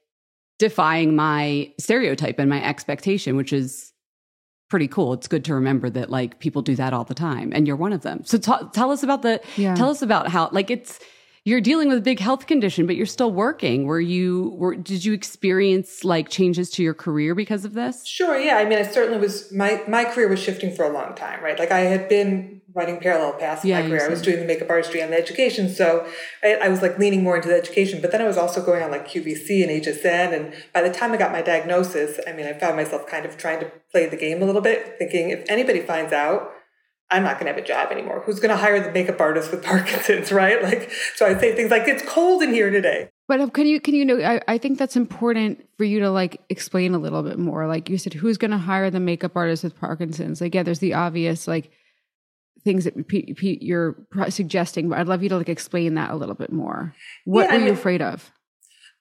defying 0.58 1.14
my 1.14 1.70
stereotype 1.78 2.38
and 2.38 2.48
my 2.48 2.64
expectation, 2.64 3.36
which 3.36 3.52
is 3.52 3.92
pretty 4.70 4.88
cool. 4.88 5.12
It's 5.12 5.28
good 5.28 5.44
to 5.44 5.54
remember 5.54 5.90
that 5.90 6.08
like 6.08 6.38
people 6.38 6.62
do 6.62 6.74
that 6.76 6.94
all 6.94 7.04
the 7.04 7.12
time, 7.12 7.52
and 7.54 7.66
you're 7.66 7.76
one 7.76 7.92
of 7.92 8.00
them. 8.00 8.24
So 8.24 8.38
t- 8.38 8.66
tell 8.72 8.90
us 8.90 9.02
about 9.02 9.20
the 9.20 9.38
yeah. 9.58 9.74
tell 9.74 9.90
us 9.90 10.00
about 10.00 10.28
how 10.28 10.48
like 10.50 10.70
it's 10.70 10.98
you're 11.44 11.60
dealing 11.60 11.90
with 11.90 11.98
a 11.98 12.00
big 12.00 12.20
health 12.20 12.46
condition, 12.46 12.86
but 12.86 12.96
you're 12.96 13.04
still 13.04 13.32
working. 13.32 13.84
Were 13.84 14.00
you 14.00 14.54
were 14.56 14.74
did 14.74 15.04
you 15.04 15.12
experience 15.12 16.04
like 16.04 16.30
changes 16.30 16.70
to 16.70 16.82
your 16.82 16.94
career 16.94 17.34
because 17.34 17.66
of 17.66 17.74
this? 17.74 18.06
Sure, 18.06 18.38
yeah. 18.38 18.56
I 18.56 18.64
mean, 18.64 18.78
I 18.78 18.82
certainly 18.84 19.18
was 19.20 19.52
my 19.52 19.82
my 19.86 20.06
career 20.06 20.28
was 20.28 20.40
shifting 20.40 20.74
for 20.74 20.86
a 20.86 20.90
long 20.90 21.14
time, 21.14 21.44
right? 21.44 21.58
Like 21.58 21.70
I 21.70 21.80
had 21.80 22.08
been 22.08 22.59
running 22.74 22.98
parallel 23.00 23.34
paths 23.34 23.64
in 23.64 23.70
yeah, 23.70 23.82
my 23.82 23.88
career. 23.88 24.06
I 24.06 24.08
was 24.08 24.22
doing 24.22 24.38
the 24.38 24.44
makeup 24.44 24.70
artistry 24.70 25.00
and 25.00 25.12
the 25.12 25.18
education, 25.18 25.68
so 25.68 26.06
I, 26.42 26.54
I, 26.54 26.68
was 26.68 26.82
like 26.82 26.98
leaning 26.98 27.22
more 27.22 27.36
into 27.36 27.48
the 27.48 27.54
education. 27.54 28.00
But 28.00 28.12
then 28.12 28.20
I 28.20 28.26
was 28.26 28.36
also 28.36 28.64
going 28.64 28.82
on 28.82 28.90
like 28.90 29.08
QVC 29.08 29.62
and 29.62 29.84
HSN, 29.84 30.32
and 30.34 30.54
by 30.72 30.82
the 30.82 30.92
time 30.92 31.12
I 31.12 31.16
got 31.16 31.32
my 31.32 31.42
diagnosis, 31.42 32.20
I 32.26 32.32
mean, 32.32 32.46
I 32.46 32.52
found 32.52 32.76
myself 32.76 33.06
kind 33.06 33.26
of 33.26 33.36
trying 33.36 33.60
to 33.60 33.72
play 33.90 34.06
the 34.06 34.16
game 34.16 34.42
a 34.42 34.46
little 34.46 34.62
bit, 34.62 34.96
thinking 34.98 35.30
if 35.30 35.44
anybody 35.48 35.80
finds 35.80 36.12
out 36.12 36.50
I'm 37.10 37.24
not 37.24 37.40
going 37.40 37.46
to 37.46 37.52
have 37.52 37.62
a 37.62 37.66
job 37.66 37.90
anymore. 37.90 38.22
Who's 38.24 38.38
going 38.38 38.50
to 38.50 38.56
hire 38.56 38.80
the 38.80 38.92
makeup 38.92 39.20
artist 39.20 39.50
with 39.50 39.64
Parkinson's, 39.64 40.30
right? 40.30 40.62
Like, 40.62 40.90
so 41.16 41.26
I 41.26 41.36
say 41.38 41.54
things 41.54 41.70
like, 41.70 41.88
"It's 41.88 42.02
cold 42.08 42.42
in 42.42 42.52
here 42.54 42.70
today." 42.70 43.10
But 43.26 43.40
um, 43.40 43.50
can 43.50 43.66
you 43.66 43.80
can 43.80 43.94
you 43.94 44.04
know? 44.04 44.20
I, 44.20 44.40
I 44.46 44.58
think 44.58 44.78
that's 44.78 44.96
important 44.96 45.66
for 45.76 45.84
you 45.84 46.00
to 46.00 46.10
like 46.10 46.40
explain 46.48 46.94
a 46.94 46.98
little 46.98 47.22
bit 47.22 47.38
more. 47.38 47.66
Like 47.66 47.88
you 47.88 47.98
said, 47.98 48.14
who's 48.14 48.38
going 48.38 48.52
to 48.52 48.58
hire 48.58 48.90
the 48.90 49.00
makeup 49.00 49.32
artist 49.34 49.64
with 49.64 49.78
Parkinson's? 49.78 50.40
Like, 50.40 50.54
yeah, 50.54 50.62
there's 50.62 50.78
the 50.78 50.94
obvious 50.94 51.48
like 51.48 51.70
things 52.64 52.84
that 52.84 53.08
P- 53.08 53.34
P- 53.34 53.58
you're 53.60 53.96
suggesting, 54.28 54.88
but 54.88 54.98
I'd 54.98 55.08
love 55.08 55.22
you 55.22 55.28
to 55.30 55.38
like 55.38 55.48
explain 55.48 55.94
that 55.94 56.10
a 56.10 56.16
little 56.16 56.34
bit 56.34 56.52
more. 56.52 56.94
What 57.24 57.42
yeah, 57.42 57.48
were 57.48 57.54
I 57.54 57.58
mean, 57.58 57.66
you 57.68 57.72
afraid 57.72 58.02
of? 58.02 58.32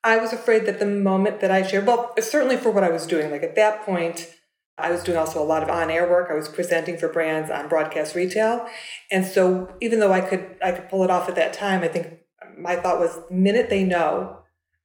I 0.03 0.17
was 0.17 0.31
afraid 0.31 0.65
that 0.65 0.79
the 0.79 0.85
moment 0.85 1.41
that 1.41 1.51
I 1.51 1.61
shared, 1.61 1.85
well, 1.85 2.13
certainly 2.19 2.55
for 2.55 2.71
what 2.71 2.83
I 2.83 2.89
was 2.89 3.05
doing, 3.05 3.31
like 3.31 3.43
at 3.43 3.55
that 3.55 3.85
point 3.85 4.33
I 4.77 4.91
was 4.91 5.03
doing 5.03 5.17
also 5.17 5.41
a 5.41 5.45
lot 5.45 5.61
of 5.61 5.69
on-air 5.69 6.09
work. 6.09 6.29
I 6.31 6.35
was 6.35 6.47
presenting 6.47 6.97
for 6.97 7.09
brands 7.09 7.51
on 7.51 7.67
broadcast 7.67 8.15
retail. 8.15 8.65
And 9.11 9.25
so 9.25 9.75
even 9.81 9.99
though 9.99 10.13
I 10.13 10.21
could 10.21 10.55
I 10.63 10.71
could 10.71 10.89
pull 10.89 11.03
it 11.03 11.11
off 11.11 11.27
at 11.27 11.35
that 11.35 11.53
time, 11.53 11.83
I 11.83 11.89
think 11.89 12.19
my 12.57 12.77
thought 12.77 12.99
was 12.99 13.19
the 13.27 13.35
minute 13.35 13.69
they 13.69 13.83
know, 13.83 14.39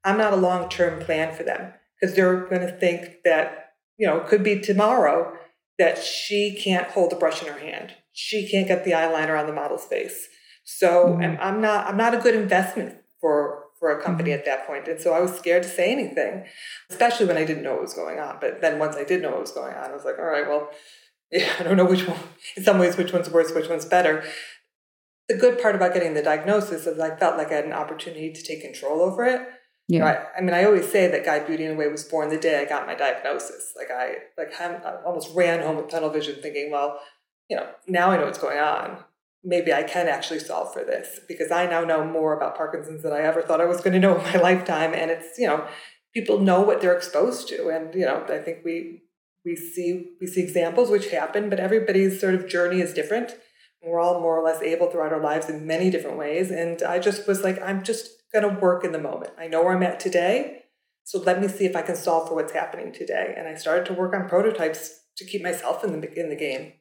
I'm 0.05 0.19
not 0.19 0.33
a 0.33 0.37
long-term 0.37 1.01
plan 1.01 1.35
for 1.35 1.45
them 1.45 1.73
because 2.01 2.17
they're 2.17 2.47
going 2.47 2.61
to 2.61 2.73
think 2.73 3.23
that, 3.25 3.73
you 3.97 4.07
know, 4.07 4.19
it 4.19 4.27
could 4.27 4.43
be 4.43 4.59
tomorrow 4.59 5.39
that 5.79 6.03
she 6.03 6.55
can't 6.61 6.89
hold 6.89 7.13
a 7.13 7.17
brush 7.17 7.43
in 7.43 7.49
her 7.49 7.59
hand. 7.59 7.95
She 8.15 8.49
can't 8.49 8.67
get 8.67 8.85
the 8.85 8.93
eyeliner 8.93 9.39
on 9.39 9.47
the 9.47 9.53
model's 9.53 9.85
face. 9.85 10.29
So 10.65 11.19
mm-hmm. 11.19 11.41
I'm 11.41 11.61
not 11.61 11.87
I'm 11.87 11.97
not 11.97 12.15
a 12.15 12.19
good 12.19 12.35
investment 12.35 12.97
for 13.21 13.65
for 13.79 13.91
a 13.91 14.03
company 14.03 14.31
mm-hmm. 14.31 14.39
at 14.39 14.45
that 14.47 14.67
point. 14.67 14.89
And 14.89 14.99
so 14.99 15.13
I 15.13 15.21
was 15.21 15.37
scared 15.37 15.63
to 15.63 15.69
say 15.69 15.93
anything, 15.93 16.47
especially 16.89 17.27
when 17.27 17.37
I 17.37 17.45
didn't 17.45 17.63
know 17.63 17.73
what 17.73 17.83
was 17.83 17.93
going 17.93 18.19
on. 18.19 18.39
But 18.41 18.63
then 18.63 18.79
once 18.79 18.97
I 18.97 19.05
did 19.05 19.21
know 19.21 19.33
what 19.33 19.41
was 19.41 19.53
going 19.53 19.75
on, 19.75 19.91
I 19.91 19.93
was 19.93 20.05
like, 20.05 20.19
all 20.19 20.25
right, 20.25 20.49
well, 20.49 20.71
yeah, 21.31 21.53
I 21.59 21.65
don't 21.65 21.77
know 21.77 21.85
which 21.85 22.07
one, 22.09 22.19
in 22.57 22.63
some 22.63 22.79
ways, 22.79 22.97
which 22.97 23.13
one's 23.13 23.29
worse, 23.29 23.53
which 23.53 23.69
one's 23.69 23.85
better. 23.85 24.25
The 25.29 25.37
good 25.37 25.61
part 25.61 25.75
about 25.75 25.93
getting 25.93 26.15
the 26.15 26.23
diagnosis 26.23 26.87
is 26.87 26.99
I 27.01 27.17
felt 27.17 27.37
like 27.37 27.51
I 27.51 27.57
had 27.57 27.65
an 27.65 27.73
opportunity 27.73 28.33
to 28.33 28.43
take 28.43 28.63
control 28.63 29.03
over 29.03 29.25
it. 29.25 29.41
Yeah. 29.89 29.99
You 29.99 29.99
know, 29.99 30.07
I, 30.07 30.27
I, 30.39 30.41
mean, 30.41 30.55
I 30.55 30.65
always 30.65 30.91
say 30.91 31.09
that 31.09 31.25
Guide 31.25 31.47
Beauty 31.47 31.65
in 31.65 31.73
a 31.73 31.75
way 31.75 31.89
was 31.89 32.05
born 32.05 32.31
the 32.31 32.39
day 32.39 32.61
I 32.61 32.65
got 32.65 32.87
my 32.87 32.95
diagnosis. 32.95 33.75
Like 33.77 33.91
I, 33.91 34.15
like 34.39 34.59
I 34.59 34.97
almost 35.05 35.35
ran 35.35 35.63
home 35.63 35.77
with 35.77 35.91
tunnel 35.91 36.11
vision, 36.11 36.37
thinking, 36.41 36.71
well, 36.71 37.01
you 37.49 37.57
know, 37.57 37.69
now 37.87 38.11
I 38.11 38.17
know 38.17 38.25
what's 38.25 38.39
going 38.39 38.59
on 38.59 39.05
maybe 39.45 39.73
I 39.73 39.83
can 39.83 40.09
actually 40.09 40.41
solve 40.41 40.73
for 40.73 40.83
this 40.83 41.21
because 41.29 41.51
I 41.51 41.67
now 41.67 41.83
know 41.85 42.05
more 42.05 42.35
about 42.35 42.57
Parkinson's 42.57 43.03
than 43.03 43.13
I 43.13 43.21
ever 43.21 43.43
thought 43.43 43.61
I 43.61 43.67
was 43.67 43.81
going 43.81 43.93
to 43.93 44.01
know 44.01 44.17
in 44.19 44.25
my 44.25 44.39
lifetime. 44.39 44.95
And 44.95 45.11
it's, 45.11 45.39
you 45.39 45.47
know, 45.47 45.69
people 46.15 46.41
know 46.41 46.63
what 46.63 46.81
they're 46.81 46.97
exposed 46.97 47.49
to. 47.49 47.69
And, 47.69 47.95
you 47.95 48.07
know, 48.07 48.25
I 48.29 48.39
think 48.39 48.65
we, 48.65 49.03
we 49.45 49.55
see, 49.55 50.13
we 50.21 50.27
see 50.27 50.43
examples 50.43 50.91
which 50.91 51.11
happen, 51.11 51.51
but 51.51 51.61
everybody's 51.61 52.19
sort 52.19 52.35
of 52.35 52.49
journey 52.49 52.81
is 52.81 52.95
different. 52.95 53.37
We're 53.83 54.01
all 54.01 54.21
more 54.21 54.39
or 54.39 54.43
less 54.43 54.63
able 54.63 54.91
throughout 54.91 55.13
our 55.13 55.21
lives 55.21 55.51
in 55.51 55.67
many 55.67 55.91
different 55.91 56.17
ways. 56.17 56.51
And 56.51 56.83
I 56.83 56.99
just 56.99 57.29
was 57.29 57.43
like, 57.43 57.61
I'm 57.61 57.85
just 57.85 58.09
going 58.33 58.49
to 58.49 58.61
work 58.61 58.83
in 58.83 58.93
the 58.93 59.01
moment. 59.01 59.33
I 59.39 59.47
know 59.47 59.63
where 59.63 59.77
I'm 59.77 59.83
at 59.83 60.01
today. 60.01 60.63
So 61.07 61.19
let 61.19 61.39
me 61.39 61.49
see 61.49 61.67
if 61.67 61.77
I 61.77 61.83
can 61.83 61.97
solve 61.97 62.29
for 62.29 62.35
what's 62.35 62.55
happening 62.55 62.91
today. 62.91 63.35
And 63.37 63.47
I 63.47 63.57
started 63.57 63.85
to 63.87 63.93
work 63.93 64.15
on 64.15 64.27
prototypes 64.27 65.01
to 65.19 65.27
keep 65.27 65.43
myself 65.43 65.85
in 65.85 66.01
the, 66.01 66.19
in 66.19 66.31
the 66.31 66.37
game. 66.37 66.73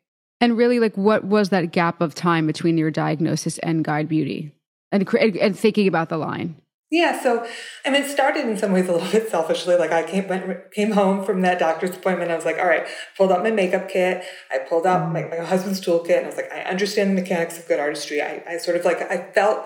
And 0.44 0.58
really, 0.58 0.82
like, 0.82 0.98
what 0.98 1.24
was 1.24 1.52
that 1.52 1.72
gap 1.72 2.02
of 2.02 2.14
time 2.14 2.46
between 2.48 2.78
your 2.78 2.92
diagnosis 2.92 3.60
and 3.60 3.82
Guide 3.82 4.10
Beauty, 4.10 4.52
and 4.92 5.08
and 5.16 5.58
thinking 5.58 5.88
about 5.88 6.10
the 6.10 6.18
line? 6.18 6.58
Yeah, 6.92 7.18
so 7.24 7.48
I 7.86 7.92
mean, 7.92 8.04
it 8.04 8.12
started 8.12 8.46
in 8.50 8.58
some 8.58 8.74
ways 8.74 8.90
a 8.90 8.92
little 8.92 9.10
bit 9.10 9.30
selfishly. 9.30 9.78
Like 9.78 9.94
I 9.94 10.04
came 10.04 10.28
went, 10.28 10.70
came 10.74 10.92
home 10.92 11.24
from 11.24 11.44
that 11.44 11.60
doctor's 11.60 11.92
appointment. 11.92 12.30
I 12.30 12.36
was 12.36 12.44
like, 12.44 12.58
all 12.58 12.68
right, 12.68 12.86
pulled 13.16 13.32
out 13.32 13.42
my 13.42 13.52
makeup 13.52 13.88
kit. 13.88 14.26
I 14.52 14.58
pulled 14.58 14.86
out 14.86 15.14
my, 15.14 15.22
mm-hmm. 15.22 15.40
my 15.40 15.46
husband's 15.46 15.80
toolkit, 15.80 16.18
and 16.18 16.26
I 16.26 16.28
was 16.28 16.36
like, 16.36 16.52
I 16.52 16.64
understand 16.64 17.12
the 17.12 17.22
mechanics 17.22 17.58
of 17.58 17.66
good 17.66 17.80
artistry. 17.80 18.22
I, 18.22 18.44
I 18.46 18.58
sort 18.58 18.76
of 18.76 18.84
like 18.84 19.02
I 19.02 19.32
felt 19.32 19.64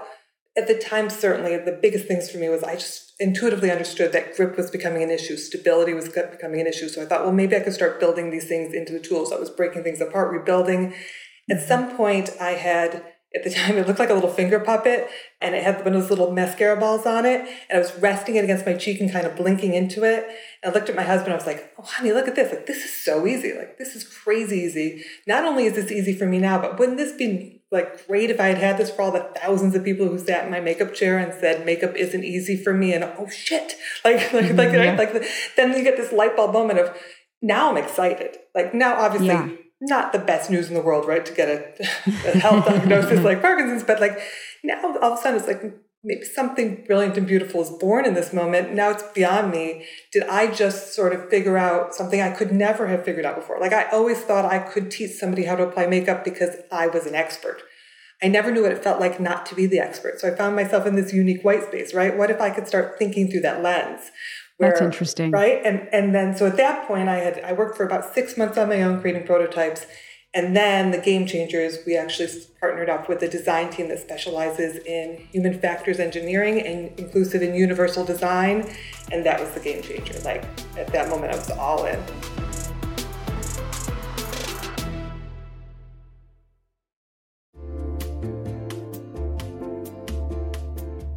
at 0.58 0.68
the 0.68 0.78
time, 0.78 1.10
certainly 1.10 1.56
the 1.56 1.78
biggest 1.80 2.08
things 2.08 2.30
for 2.30 2.40
me 2.40 2.50
was 2.50 2.64
I 2.64 2.76
just 2.76 3.14
intuitively 3.20 3.70
understood 3.70 4.12
that 4.12 4.36
grip 4.36 4.58
was 4.58 4.72
becoming 4.72 5.04
an 5.04 5.12
issue, 5.12 5.38
stability 5.38 5.94
was 5.94 6.10
becoming 6.10 6.60
an 6.60 6.68
issue. 6.68 6.90
So 6.90 7.02
I 7.02 7.06
thought, 7.06 7.24
well, 7.24 7.32
maybe 7.32 7.56
I 7.56 7.60
could 7.60 7.74
start 7.74 8.00
building 8.00 8.32
these 8.32 8.48
things 8.48 8.74
into 8.74 8.94
the 8.94 9.00
tools. 9.00 9.32
I 9.32 9.38
was 9.38 9.52
breaking 9.52 9.84
things 9.84 10.02
apart, 10.02 10.32
rebuilding. 10.32 10.94
At 11.50 11.58
mm-hmm. 11.58 11.68
some 11.68 11.96
point, 11.96 12.32
I 12.42 12.52
had 12.52 13.04
at 13.36 13.44
the 13.44 13.50
time 13.56 13.78
it 13.78 13.88
looked 13.88 14.00
like 14.00 14.10
a 14.10 14.14
little 14.14 14.32
finger 14.32 14.60
puppet 14.60 15.10
and 15.42 15.54
it 15.54 15.64
had 15.64 15.78
one 15.86 15.94
of 15.94 16.02
those 16.02 16.10
little 16.10 16.32
mascara 16.32 16.80
balls 16.80 17.06
on 17.06 17.26
it 17.26 17.42
and 17.70 17.78
i 17.78 17.78
was 17.78 17.94
resting 18.00 18.36
it 18.36 18.44
against 18.44 18.66
my 18.66 18.74
cheek 18.74 19.00
and 19.02 19.12
kind 19.12 19.28
of 19.28 19.36
blinking 19.36 19.74
into 19.74 20.04
it 20.04 20.26
and 20.64 20.72
i 20.72 20.74
looked 20.74 20.90
at 20.90 20.96
my 20.96 21.04
husband 21.04 21.34
i 21.34 21.36
was 21.36 21.46
like 21.46 21.74
oh 21.78 21.84
honey 21.84 22.14
look 22.14 22.28
at 22.28 22.36
this 22.36 22.52
like 22.52 22.66
this 22.66 22.84
is 22.86 22.96
so 22.96 23.28
easy 23.28 23.54
like 23.54 23.78
this 23.78 23.96
is 23.96 24.04
crazy 24.04 24.60
easy 24.60 25.04
not 25.28 25.44
only 25.44 25.66
is 25.66 25.74
this 25.74 25.92
easy 25.92 26.14
for 26.14 26.26
me 26.26 26.40
now 26.40 26.60
but 26.60 26.80
wouldn't 26.80 26.98
this 26.98 27.12
be 27.18 27.57
like 27.72 28.08
great 28.08 28.30
if 28.30 28.40
i 28.40 28.48
had 28.48 28.58
had 28.58 28.78
this 28.78 28.90
for 28.90 29.02
all 29.02 29.12
the 29.12 29.30
thousands 29.38 29.76
of 29.76 29.84
people 29.84 30.08
who 30.08 30.18
sat 30.18 30.46
in 30.46 30.52
my 30.52 30.60
makeup 30.60 30.94
chair 30.94 31.18
and 31.18 31.34
said 31.40 31.66
makeup 31.66 31.96
isn't 31.96 32.24
easy 32.24 32.62
for 32.62 32.74
me 32.74 32.94
and 32.94 33.04
oh 33.04 33.30
shit 33.30 33.74
like 34.06 34.34
like 34.34 34.46
mm-hmm, 34.46 34.58
like, 34.58 34.72
yeah. 34.72 34.96
like, 34.96 35.14
like 35.14 35.28
then 35.56 35.76
you 35.76 35.84
get 35.84 35.98
this 35.98 36.12
light 36.12 36.36
bulb 36.36 36.54
moment 36.54 36.80
of 36.80 36.96
now 37.42 37.70
i'm 37.70 37.78
excited 37.78 38.38
like 38.56 38.74
now 38.74 38.96
obviously 38.96 39.28
yeah 39.28 39.50
not 39.80 40.12
the 40.12 40.20
best 40.20 40.50
news 40.50 40.70
in 40.70 40.74
the 40.74 40.82
world, 40.82 41.08
right? 41.08 41.26
To 41.26 41.34
get 41.34 41.50
a, 41.50 41.84
a 42.28 42.40
health 42.40 42.66
diagnosis 42.66 43.20
like 43.24 43.42
Parkinson's, 43.42 43.84
but 43.84 44.00
like 44.00 44.20
now 44.64 44.82
all 45.02 45.14
of 45.14 45.20
a 45.20 45.22
sudden 45.22 45.40
it's 45.40 45.48
like 45.48 45.62
maybe 46.08 46.24
something 46.24 46.86
brilliant 46.88 47.18
and 47.18 47.28
beautiful 47.28 47.62
is 47.62 47.70
born 47.70 48.06
in 48.06 48.14
this 48.14 48.32
moment. 48.32 48.74
Now 48.74 48.92
it's 48.92 49.04
beyond 49.14 49.52
me. 49.52 49.86
Did 50.14 50.24
I 50.24 50.50
just 50.50 50.96
sort 50.96 51.14
of 51.14 51.30
figure 51.30 51.58
out 51.58 51.94
something 51.94 52.22
I 52.22 52.32
could 52.32 52.54
never 52.54 52.88
have 52.88 53.04
figured 53.04 53.26
out 53.26 53.36
before? 53.36 53.60
Like 53.60 53.74
I 53.74 53.90
always 53.90 54.22
thought 54.22 54.46
I 54.46 54.60
could 54.60 54.90
teach 54.90 55.12
somebody 55.12 55.44
how 55.44 55.58
to 55.58 55.68
apply 55.68 55.86
makeup 55.86 56.24
because 56.24 56.56
I 56.72 56.88
was 56.88 57.06
an 57.06 57.14
expert. 57.14 57.62
I 58.24 58.30
never 58.30 58.52
knew 58.52 58.64
what 58.64 58.72
it 58.72 58.82
felt 58.82 59.02
like 59.02 59.20
not 59.20 59.46
to 59.48 59.56
be 59.56 59.68
the 59.68 59.80
expert. 59.80 60.20
So 60.20 60.32
I 60.32 60.36
found 60.36 60.56
myself 60.56 60.88
in 60.88 60.96
this 60.96 61.14
unique 61.14 61.44
white 61.44 61.64
space, 61.68 61.94
right? 61.94 62.18
What 62.18 62.32
if 62.32 62.40
I 62.40 62.52
could 62.52 62.68
start 62.68 62.98
thinking 62.98 63.30
through 63.30 63.42
that 63.42 63.62
lens? 63.62 64.10
Where, 64.56 64.72
That's 64.72 64.82
interesting. 64.82 65.32
Right. 65.32 65.62
And 65.64 65.88
and 65.92 66.16
then 66.16 66.36
so 66.36 66.48
at 66.48 66.58
that 66.58 66.88
point 66.88 67.10
I 67.10 67.18
had 67.18 67.44
I 67.44 67.52
worked 67.52 67.76
for 67.78 67.86
about 67.86 68.16
six 68.16 68.38
months 68.38 68.58
on 68.58 68.70
my 68.70 68.82
own 68.82 69.02
creating 69.02 69.28
prototypes. 69.28 69.86
And 70.38 70.56
then 70.56 70.92
the 70.92 71.00
game 71.00 71.26
changers, 71.26 71.80
we 71.88 71.98
actually 71.98 72.30
partnered 72.60 72.90
up 72.90 73.10
with 73.10 73.24
a 73.24 73.28
design 73.28 73.72
team 73.72 73.88
that 73.88 73.98
specializes 73.98 74.78
in 74.86 75.18
human 75.32 75.60
factors 75.60 76.00
engineering 76.00 76.62
and 76.62 76.92
inclusive 77.00 77.42
and 77.42 77.56
universal 77.56 78.06
design. 78.06 78.72
And 79.12 79.26
that 79.26 79.40
was 79.40 79.50
the 79.54 79.60
game 79.60 79.82
changer. 79.82 80.14
Like 80.20 80.44
at 80.78 80.90
that 80.90 81.10
moment 81.10 81.34
I 81.34 81.38
was 81.38 81.50
all 81.50 81.88
in. 81.88 82.00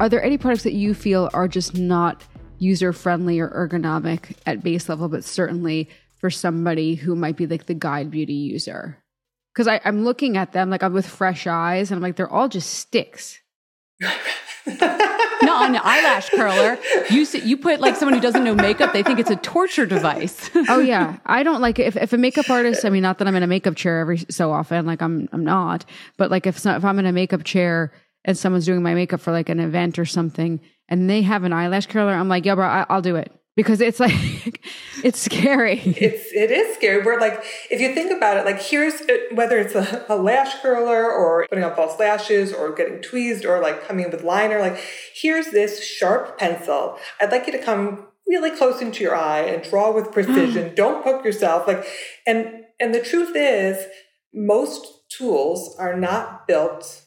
Are 0.00 0.08
there 0.08 0.22
any 0.22 0.38
products 0.38 0.62
that 0.62 0.74
you 0.74 0.94
feel 0.94 1.28
are 1.32 1.48
just 1.48 1.76
not 1.76 2.24
user 2.60 2.92
friendly 2.92 3.40
or 3.40 3.48
ergonomic 3.48 4.36
at 4.46 4.62
base 4.62 4.88
level, 4.88 5.08
but 5.08 5.24
certainly 5.24 5.88
for 6.18 6.30
somebody 6.30 6.94
who 6.94 7.16
might 7.16 7.36
be 7.36 7.48
like 7.48 7.66
the 7.66 7.74
guide 7.74 8.08
beauty 8.08 8.34
user? 8.34 8.98
Because 9.52 9.80
I'm 9.84 10.04
looking 10.04 10.36
at 10.36 10.52
them 10.52 10.70
like 10.70 10.84
I'm 10.84 10.92
with 10.92 11.06
fresh 11.06 11.48
eyes 11.48 11.90
and 11.90 11.96
I'm 11.96 12.02
like, 12.02 12.14
they're 12.14 12.30
all 12.30 12.48
just 12.48 12.74
sticks. 12.74 13.40
no, 14.00 15.54
on 15.56 15.74
an 15.74 15.80
eyelash 15.82 16.30
curler, 16.30 16.78
you 17.10 17.26
you 17.42 17.56
put 17.56 17.80
like 17.80 17.96
someone 17.96 18.14
who 18.14 18.20
doesn't 18.20 18.44
know 18.44 18.54
makeup, 18.54 18.92
they 18.92 19.02
think 19.02 19.18
it's 19.18 19.30
a 19.30 19.36
torture 19.36 19.86
device. 19.86 20.48
oh 20.68 20.78
yeah, 20.78 21.16
I 21.26 21.42
don't 21.42 21.60
like 21.60 21.80
if 21.80 21.96
if 21.96 22.12
a 22.12 22.18
makeup 22.18 22.48
artist. 22.48 22.84
I 22.84 22.90
mean, 22.90 23.02
not 23.02 23.18
that 23.18 23.26
I'm 23.26 23.34
in 23.34 23.42
a 23.42 23.48
makeup 23.48 23.74
chair 23.74 23.98
every 23.98 24.18
so 24.30 24.52
often, 24.52 24.86
like 24.86 25.02
I'm 25.02 25.28
I'm 25.32 25.42
not, 25.42 25.84
but 26.16 26.30
like 26.30 26.46
if 26.46 26.64
if 26.64 26.84
I'm 26.84 27.00
in 27.00 27.06
a 27.06 27.12
makeup 27.12 27.42
chair 27.42 27.92
and 28.28 28.36
someone's 28.36 28.66
doing 28.66 28.82
my 28.82 28.92
makeup 28.92 29.20
for 29.22 29.32
like 29.32 29.48
an 29.48 29.58
event 29.58 29.98
or 29.98 30.04
something 30.04 30.60
and 30.86 31.08
they 31.08 31.22
have 31.22 31.44
an 31.44 31.52
eyelash 31.52 31.86
curler, 31.86 32.12
I'm 32.12 32.28
like, 32.28 32.44
yeah, 32.44 32.54
bro, 32.54 32.66
I, 32.66 32.86
will 32.94 33.00
do 33.00 33.16
it 33.16 33.32
because 33.56 33.80
it's 33.80 33.98
like 33.98 34.12
it's 35.02 35.18
scary. 35.18 35.80
It's 35.80 36.30
it 36.32 36.50
is 36.50 36.76
scary. 36.76 37.02
We're 37.02 37.18
like, 37.18 37.42
if 37.70 37.80
you 37.80 37.94
think 37.94 38.12
about 38.12 38.36
it, 38.36 38.44
like 38.44 38.60
here's 38.60 39.00
uh, 39.00 39.16
whether 39.32 39.58
it's 39.58 39.74
a, 39.74 40.04
a, 40.10 40.16
lash 40.16 40.60
curler 40.60 41.10
or 41.10 41.46
putting 41.48 41.64
on 41.64 41.74
false 41.74 41.98
lashes 41.98 42.52
or 42.52 42.74
getting 42.74 43.00
tweezed 43.00 43.46
or 43.46 43.60
like 43.60 43.88
coming 43.88 44.04
in 44.04 44.10
with 44.10 44.22
liner, 44.22 44.60
like 44.60 44.78
here's 45.14 45.50
this 45.50 45.82
sharp 45.82 46.38
pencil. 46.38 46.98
I'd 47.20 47.32
like 47.32 47.46
you 47.46 47.52
to 47.52 47.62
come 47.62 48.08
really 48.26 48.50
close 48.50 48.82
into 48.82 49.02
your 49.02 49.16
eye 49.16 49.40
and 49.40 49.62
draw 49.62 49.90
with 49.90 50.12
precision. 50.12 50.74
Don't 50.74 51.02
poke 51.02 51.24
yourself. 51.24 51.66
Like, 51.66 51.86
and 52.26 52.64
and 52.78 52.94
the 52.94 53.02
truth 53.02 53.32
is, 53.34 53.86
most 54.34 54.86
tools 55.10 55.74
are 55.78 55.96
not 55.96 56.46
built 56.46 57.06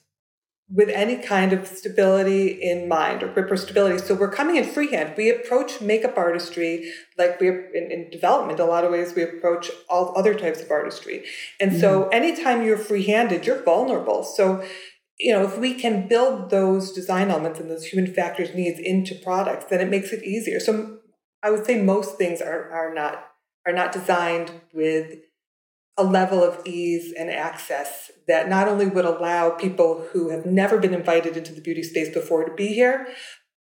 with 0.74 0.90
any 0.90 1.18
kind 1.18 1.52
of 1.52 1.68
stability 1.68 2.48
in 2.48 2.88
mind 2.88 3.22
or 3.22 3.28
grip 3.28 3.52
or 3.52 3.58
stability. 3.58 3.98
So 3.98 4.16
we're 4.16 4.32
coming 4.32 4.56
in 4.56 4.64
freehand. 4.64 5.16
We 5.18 5.30
approach 5.30 5.82
makeup 5.82 6.18
artistry 6.18 6.92
like 7.18 7.42
we 7.42 7.50
in, 7.50 7.92
in 7.92 8.10
development. 8.10 8.60
A 8.60 8.66
lot 8.66 8.86
of 8.86 8.92
ways 8.92 9.14
we 9.14 9.24
approach 9.24 9.70
all 9.90 10.18
other 10.18 10.34
types 10.34 10.62
of 10.62 10.72
artistry. 10.72 11.26
And 11.60 11.72
mm-hmm. 11.72 11.82
so 11.82 12.08
anytime 12.10 12.66
you're 12.66 12.78
free-handed, 12.78 13.46
you're 13.46 13.64
vulnerable. 13.64 14.24
So 14.24 14.64
you 15.20 15.32
know, 15.32 15.44
if 15.44 15.60
we 15.60 15.76
can 15.76 16.08
build 16.08 16.50
those 16.50 16.92
design 16.92 17.30
elements 17.30 17.60
and 17.60 17.70
those 17.70 17.86
human 17.86 18.12
factors 18.12 18.56
needs 18.56 18.80
into 18.80 19.14
products, 19.14 19.66
then 19.66 19.80
it 19.80 19.90
makes 19.90 20.12
it 20.12 20.24
easier. 20.24 20.60
So 20.60 20.98
I 21.44 21.52
would 21.52 21.66
say 21.66 21.82
most 21.82 22.18
things 22.18 22.42
are 22.42 22.72
are 22.72 22.94
not 22.94 23.28
are 23.66 23.74
not 23.74 23.92
designed 23.92 24.52
with 24.74 25.20
a 25.98 26.04
level 26.04 26.44
of 26.44 26.60
ease 26.66 27.14
and 27.18 27.30
access 27.30 28.12
that 28.28 28.48
not 28.48 28.68
only 28.68 28.88
would 28.88 29.06
allow 29.06 29.50
people 29.50 30.08
who 30.12 30.30
have 30.30 30.46
never 30.46 30.78
been 30.78 30.94
invited 30.94 31.36
into 31.36 31.54
the 31.54 31.62
beauty 31.62 31.84
space 31.84 32.14
before 32.14 32.46
to 32.46 32.54
be 32.54 32.68
here, 32.68 33.08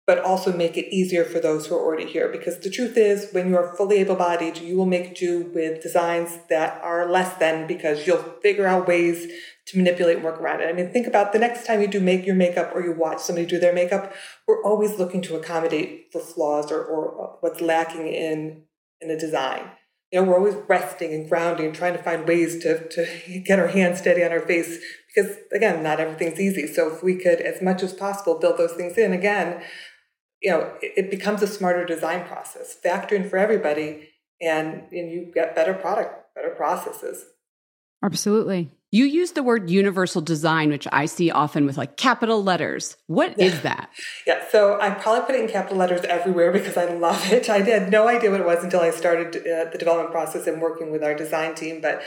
but 0.06 0.20
also 0.20 0.52
make 0.52 0.76
it 0.76 0.92
easier 0.92 1.24
for 1.24 1.40
those 1.40 1.68
who 1.68 1.76
are 1.76 1.86
already 1.86 2.06
here. 2.06 2.30
Because 2.30 2.60
the 2.60 2.70
truth 2.70 2.98
is, 2.98 3.32
when 3.32 3.48
you 3.48 3.56
are 3.56 3.76
fully 3.76 3.98
able 3.98 4.16
bodied, 4.16 4.58
you 4.58 4.76
will 4.76 4.88
make 4.88 5.16
do 5.16 5.52
with 5.54 5.84
designs 5.84 6.40
that 6.50 6.82
are 6.84 7.08
less 7.08 7.38
than 7.38 7.68
because 7.68 8.08
you'll 8.08 8.24
figure 8.42 8.66
out 8.66 8.88
ways 8.88 9.32
to 9.68 9.78
manipulate 9.78 10.16
and 10.16 10.26
work 10.26 10.42
around 10.42 10.62
it. 10.62 10.70
I 10.70 10.74
mean, 10.74 10.92
think 10.92 11.06
about 11.06 11.32
the 11.32 11.38
next 11.38 11.66
time 11.68 11.80
you 11.80 11.88
do 11.88 12.00
make 12.00 12.26
your 12.26 12.36
makeup 12.36 12.72
or 12.74 12.84
you 12.84 12.92
watch 12.92 13.20
somebody 13.20 13.46
do 13.46 13.60
their 13.60 13.74
makeup, 13.74 14.14
we're 14.48 14.64
always 14.64 14.98
looking 14.98 15.22
to 15.24 15.36
accommodate 15.36 16.08
for 16.12 16.22
flaws 16.22 16.72
or, 16.72 16.84
or 16.84 17.38
what's 17.42 17.62
lacking 17.62 18.08
in, 18.08 18.64
in 19.02 19.12
a 19.12 19.20
design 19.20 19.70
you 20.12 20.20
know, 20.20 20.28
we're 20.28 20.38
always 20.38 20.56
resting 20.68 21.14
and 21.14 21.30
grounding 21.30 21.68
and 21.68 21.76
trying 21.76 21.94
to 21.94 22.02
find 22.02 22.28
ways 22.28 22.62
to, 22.64 22.88
to 22.90 23.42
get 23.46 23.60
our 23.60 23.68
hands 23.68 24.00
steady 24.00 24.24
on 24.24 24.32
our 24.32 24.40
face 24.40 24.80
because, 25.14 25.38
again, 25.54 25.84
not 25.84 26.00
everything's 26.00 26.40
easy. 26.40 26.66
So 26.66 26.92
if 26.92 27.04
we 27.04 27.16
could, 27.16 27.42
as 27.42 27.62
much 27.62 27.84
as 27.84 27.94
possible, 27.94 28.40
build 28.40 28.58
those 28.58 28.74
things 28.74 28.98
in, 28.98 29.14
again, 29.14 29.62
you 30.42 30.52
know, 30.52 30.74
it, 30.82 31.06
it 31.06 31.12
becomes 31.12 31.42
a 31.44 31.48
smarter 31.48 31.86
design 31.86 32.26
process. 32.28 32.74
Factor 32.74 33.16
in 33.16 33.30
for 33.30 33.38
everybody 33.38 34.10
and, 34.42 34.88
and 34.92 35.12
you 35.12 35.32
get 35.34 35.56
better 35.56 35.74
product, 35.74 36.34
better 36.34 36.56
processes. 36.56 37.26
Absolutely. 38.04 38.72
You 38.92 39.06
use 39.06 39.34
the 39.34 39.44
word 39.44 39.70
universal 39.70 40.22
design, 40.22 40.70
which 40.70 40.88
I 40.92 41.06
see 41.06 41.30
often 41.30 41.66
with 41.66 41.78
like 41.78 41.96
capital 41.96 42.44
letters. 42.44 42.98
What 43.06 43.38
yeah. 43.38 43.46
is 43.46 43.62
that? 43.62 43.90
Yeah, 44.28 44.44
so 44.52 44.80
I 44.80 44.92
probably 44.92 45.26
put 45.26 45.36
it 45.36 45.42
in 45.42 45.48
capital 45.48 45.78
letters 45.78 46.02
everywhere 46.02 46.52
because 46.52 46.78
I 46.78 46.86
love 46.94 47.32
it. 47.32 47.50
I 47.50 47.60
had 47.60 47.90
no 47.90 48.08
idea 48.08 48.30
what 48.30 48.40
it 48.40 48.46
was 48.46 48.64
until 48.64 48.82
I 48.82 48.92
started 48.92 49.36
uh, 49.38 49.72
the 49.72 49.78
development 49.78 50.12
process 50.12 50.46
and 50.46 50.62
working 50.62 50.92
with 50.92 51.04
our 51.04 51.16
design 51.16 51.56
team. 51.56 51.82
But 51.82 52.04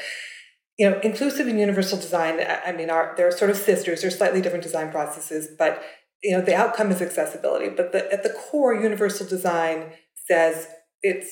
you 0.78 0.88
know, 0.88 1.00
inclusive 1.00 1.46
and 1.46 1.58
universal 1.58 1.98
design. 1.98 2.40
I 2.40 2.72
mean, 2.72 2.90
are 2.90 3.14
they're 3.16 3.30
sort 3.30 3.50
of 3.50 3.56
sisters. 3.56 4.02
They're 4.02 4.10
slightly 4.10 4.40
different 4.40 4.64
design 4.64 4.90
processes, 4.90 5.48
but 5.58 5.82
you 6.22 6.36
know, 6.36 6.42
the 6.42 6.54
outcome 6.54 6.90
is 6.90 7.02
accessibility. 7.02 7.68
But 7.68 7.92
the, 7.92 8.10
at 8.12 8.22
the 8.22 8.30
core, 8.30 8.74
universal 8.74 9.26
design 9.26 9.92
says 10.28 10.68
it's 11.02 11.28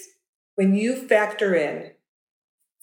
when 0.56 0.74
you 0.74 0.96
factor 0.96 1.54
in 1.54 1.92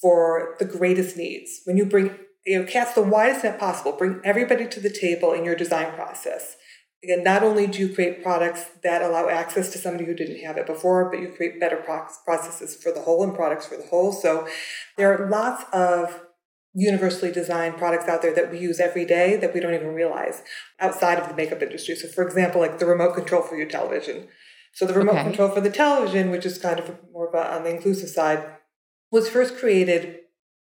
for 0.01 0.55
the 0.59 0.65
greatest 0.65 1.17
needs, 1.17 1.61
when 1.65 1.77
you 1.77 1.85
bring 1.85 2.15
you 2.47 2.57
know, 2.57 2.65
cast 2.65 2.95
the 2.95 3.01
widest 3.03 3.43
net 3.43 3.59
possible, 3.59 3.91
bring 3.91 4.21
everybody 4.23 4.65
to 4.67 4.79
the 4.79 4.89
table 4.89 5.33
in 5.33 5.43
your 5.43 5.55
design 5.55 5.93
process. 5.93 6.55
Again, 7.03 7.21
not 7.21 7.43
only 7.43 7.67
do 7.67 7.79
you 7.79 7.93
create 7.93 8.23
products 8.23 8.65
that 8.83 9.01
allow 9.01 9.27
access 9.27 9.69
to 9.73 9.77
somebody 9.77 10.05
who 10.05 10.15
didn't 10.15 10.39
have 10.39 10.57
it 10.57 10.65
before, 10.65 11.11
but 11.11 11.19
you 11.19 11.27
create 11.27 11.59
better 11.59 11.75
processes 11.75 12.81
for 12.81 12.93
the 12.93 13.01
whole 13.01 13.21
and 13.21 13.35
products 13.35 13.67
for 13.67 13.75
the 13.75 13.85
whole. 13.85 14.13
So 14.13 14.47
there 14.95 15.13
are 15.13 15.29
lots 15.29 15.65
of 15.73 16.21
universally 16.73 17.33
designed 17.33 17.77
products 17.77 18.07
out 18.07 18.21
there 18.21 18.33
that 18.33 18.49
we 18.49 18.59
use 18.59 18.79
every 18.79 19.03
day 19.03 19.35
that 19.35 19.53
we 19.53 19.59
don't 19.59 19.73
even 19.73 19.93
realize 19.93 20.41
outside 20.79 21.19
of 21.19 21.27
the 21.27 21.35
makeup 21.35 21.61
industry. 21.61 21.95
So, 21.95 22.07
for 22.07 22.25
example, 22.25 22.61
like 22.61 22.79
the 22.79 22.85
remote 22.85 23.13
control 23.13 23.41
for 23.41 23.57
your 23.57 23.67
television. 23.67 24.29
So, 24.73 24.85
the 24.85 24.93
remote 24.93 25.15
okay. 25.15 25.23
control 25.23 25.49
for 25.49 25.61
the 25.61 25.69
television, 25.69 26.31
which 26.31 26.45
is 26.45 26.57
kind 26.57 26.79
of 26.79 26.95
more 27.11 27.27
of 27.27 27.33
a, 27.33 27.55
on 27.55 27.63
the 27.63 27.75
inclusive 27.75 28.09
side, 28.09 28.43
was 29.11 29.27
first 29.27 29.57
created 29.57 30.19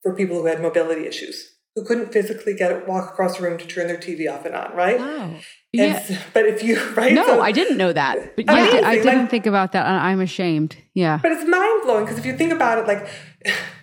for 0.03 0.15
people 0.15 0.37
who 0.37 0.47
had 0.47 0.61
mobility 0.61 1.07
issues 1.07 1.58
who 1.79 1.85
couldn't 1.85 2.13
physically 2.13 2.55
get 2.55 2.73
it 2.73 2.89
walk 2.89 3.11
across 3.11 3.39
the 3.39 3.45
room 3.45 3.57
to 3.57 3.67
turn 3.67 3.87
their 3.87 3.97
TV 3.97 4.31
off 4.33 4.45
and 4.45 4.55
on, 4.55 4.75
right? 4.75 4.97
Oh. 4.99 5.29
Wow. 5.29 5.37
Yeah. 5.71 6.19
but 6.33 6.47
if 6.47 6.63
you 6.63 6.83
right, 6.97 7.13
no, 7.13 7.27
so, 7.27 7.43
I 7.43 7.53
didn't 7.53 7.77
know 7.77 7.93
that. 7.93 8.37
But 8.37 8.47
yeah, 8.47 8.55
I, 8.55 8.81
I 8.89 8.95
didn't 8.97 9.19
like, 9.19 9.31
think 9.31 9.47
about 9.47 9.73
that. 9.73 9.87
I'm 9.87 10.21
ashamed. 10.21 10.77
Yeah, 10.95 11.19
but 11.23 11.31
it's 11.31 11.47
mind 11.47 11.83
blowing 11.85 12.05
because 12.05 12.19
if 12.19 12.25
you 12.25 12.37
think 12.37 12.53
about 12.53 12.79
it, 12.79 12.87
like, 12.87 13.07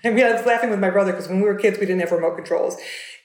I 0.04 0.10
mean, 0.10 0.26
I 0.26 0.34
was 0.34 0.46
laughing 0.46 0.72
with 0.72 0.80
my 0.80 0.90
brother 0.90 1.12
because 1.12 1.30
when 1.30 1.42
we 1.42 1.46
were 1.46 1.56
kids, 1.56 1.80
we 1.80 1.86
didn't 1.86 2.02
have 2.02 2.12
remote 2.12 2.36
controls, 2.36 2.78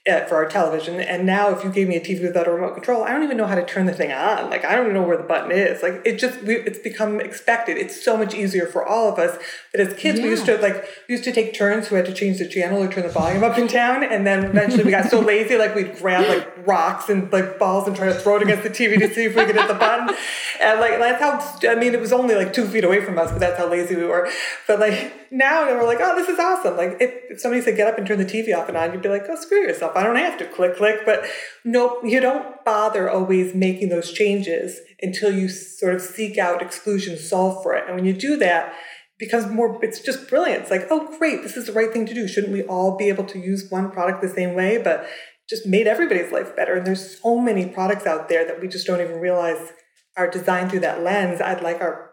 uh, 0.09 0.25
for 0.25 0.35
our 0.35 0.47
television. 0.47 0.99
And 0.99 1.27
now, 1.27 1.49
if 1.49 1.63
you 1.63 1.69
gave 1.69 1.87
me 1.87 1.95
a 1.95 2.01
TV 2.01 2.23
without 2.23 2.47
a 2.47 2.51
remote 2.51 2.73
control, 2.73 3.03
I 3.03 3.11
don't 3.11 3.21
even 3.23 3.37
know 3.37 3.45
how 3.45 3.53
to 3.53 3.63
turn 3.63 3.85
the 3.85 3.93
thing 3.93 4.11
on. 4.11 4.49
Like, 4.49 4.65
I 4.65 4.75
don't 4.75 4.85
even 4.85 4.95
know 4.95 5.03
where 5.03 5.17
the 5.17 5.23
button 5.23 5.51
is. 5.51 5.83
Like, 5.83 6.01
it 6.05 6.17
just, 6.17 6.41
we, 6.41 6.55
it's 6.55 6.79
become 6.79 7.21
expected. 7.21 7.77
It's 7.77 8.03
so 8.03 8.17
much 8.17 8.33
easier 8.33 8.65
for 8.65 8.83
all 8.83 9.13
of 9.13 9.19
us. 9.19 9.37
But 9.71 9.81
as 9.81 9.93
kids, 9.93 10.17
yeah. 10.17 10.25
we 10.25 10.31
used 10.31 10.45
to, 10.47 10.57
like, 10.57 10.87
we 11.07 11.13
used 11.13 11.23
to 11.25 11.31
take 11.31 11.53
turns 11.53 11.87
who 11.87 11.95
had 11.95 12.05
to 12.05 12.13
change 12.13 12.39
the 12.39 12.47
channel 12.47 12.81
or 12.81 12.91
turn 12.91 13.03
the 13.03 13.09
volume 13.09 13.43
up 13.43 13.57
and 13.59 13.69
down. 13.69 14.03
And 14.03 14.25
then 14.25 14.45
eventually 14.45 14.83
we 14.83 14.89
got 14.89 15.11
so 15.11 15.19
lazy, 15.19 15.55
like, 15.55 15.75
we'd 15.75 15.95
grab, 15.97 16.27
like, 16.27 16.67
rocks 16.67 17.07
and, 17.07 17.31
like, 17.31 17.59
balls 17.59 17.87
and 17.87 17.95
try 17.95 18.07
to 18.07 18.15
throw 18.15 18.37
it 18.37 18.41
against 18.41 18.63
the 18.63 18.71
TV 18.71 18.97
to 18.97 19.13
see 19.13 19.25
if 19.25 19.35
we 19.35 19.45
could 19.45 19.55
hit 19.55 19.67
the 19.67 19.75
button. 19.75 20.15
And, 20.59 20.79
like, 20.79 20.97
that's 20.97 21.21
how, 21.21 21.69
I 21.69 21.75
mean, 21.75 21.93
it 21.93 21.99
was 21.99 22.11
only, 22.11 22.33
like, 22.33 22.53
two 22.53 22.67
feet 22.67 22.83
away 22.83 23.05
from 23.05 23.19
us, 23.19 23.31
but 23.31 23.39
that's 23.39 23.59
how 23.59 23.69
lazy 23.69 23.95
we 23.95 24.05
were. 24.05 24.29
But, 24.65 24.79
like, 24.79 25.31
now 25.31 25.65
we're 25.65 25.85
like, 25.85 25.99
oh, 26.01 26.15
this 26.15 26.27
is 26.27 26.39
awesome. 26.39 26.75
Like, 26.75 26.97
if, 26.99 27.13
if 27.29 27.39
somebody 27.39 27.61
said, 27.61 27.77
get 27.77 27.87
up 27.87 27.99
and 27.99 28.07
turn 28.07 28.17
the 28.17 28.25
TV 28.25 28.55
off 28.57 28.67
and 28.67 28.75
on, 28.75 28.91
you'd 28.91 29.01
be 29.01 29.09
like, 29.09 29.25
oh, 29.29 29.35
screw 29.35 29.61
yourself. 29.61 29.90
I 29.95 30.03
don't 30.03 30.15
have 30.15 30.37
to 30.39 30.45
click 30.45 30.61
click, 30.71 30.77
click. 30.77 30.99
But 31.05 31.25
nope, 31.65 32.01
you 32.03 32.19
don't 32.19 32.63
bother 32.63 33.09
always 33.09 33.53
making 33.53 33.89
those 33.89 34.11
changes 34.11 34.79
until 35.01 35.31
you 35.31 35.49
sort 35.49 35.95
of 35.95 36.01
seek 36.01 36.37
out 36.37 36.61
exclusion, 36.61 37.17
solve 37.17 37.63
for 37.63 37.73
it. 37.73 37.85
And 37.87 37.95
when 37.95 38.05
you 38.05 38.13
do 38.13 38.37
that, 38.37 38.69
it 38.69 38.73
becomes 39.19 39.47
more, 39.47 39.79
it's 39.83 39.99
just 39.99 40.29
brilliant. 40.29 40.63
It's 40.63 40.71
like, 40.71 40.87
oh, 40.89 41.15
great, 41.17 41.41
this 41.43 41.57
is 41.57 41.67
the 41.67 41.73
right 41.73 41.91
thing 41.91 42.05
to 42.05 42.13
do. 42.13 42.27
Shouldn't 42.27 42.53
we 42.53 42.63
all 42.63 42.97
be 42.97 43.09
able 43.09 43.25
to 43.25 43.39
use 43.39 43.69
one 43.69 43.91
product 43.91 44.21
the 44.21 44.29
same 44.29 44.53
way? 44.53 44.81
But 44.81 45.07
just 45.49 45.65
made 45.65 45.87
everybody's 45.87 46.31
life 46.31 46.55
better. 46.55 46.75
And 46.75 46.85
there's 46.85 47.19
so 47.19 47.39
many 47.39 47.65
products 47.65 48.05
out 48.05 48.29
there 48.29 48.45
that 48.45 48.61
we 48.61 48.67
just 48.67 48.87
don't 48.87 49.01
even 49.01 49.19
realize 49.19 49.73
are 50.17 50.29
designed 50.29 50.69
through 50.69 50.81
that 50.81 51.03
lens. 51.03 51.41
I'd 51.41 51.61
like 51.61 51.81
our, 51.81 52.11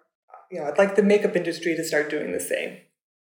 you 0.51 0.61
know, 0.61 0.67
I'd 0.67 0.79
like 0.79 0.97
the 0.97 1.03
makeup 1.03 1.37
industry 1.37 1.77
to 1.77 1.85
start 1.85 2.11
doing 2.11 2.33
the 2.33 2.41
same. 2.41 2.79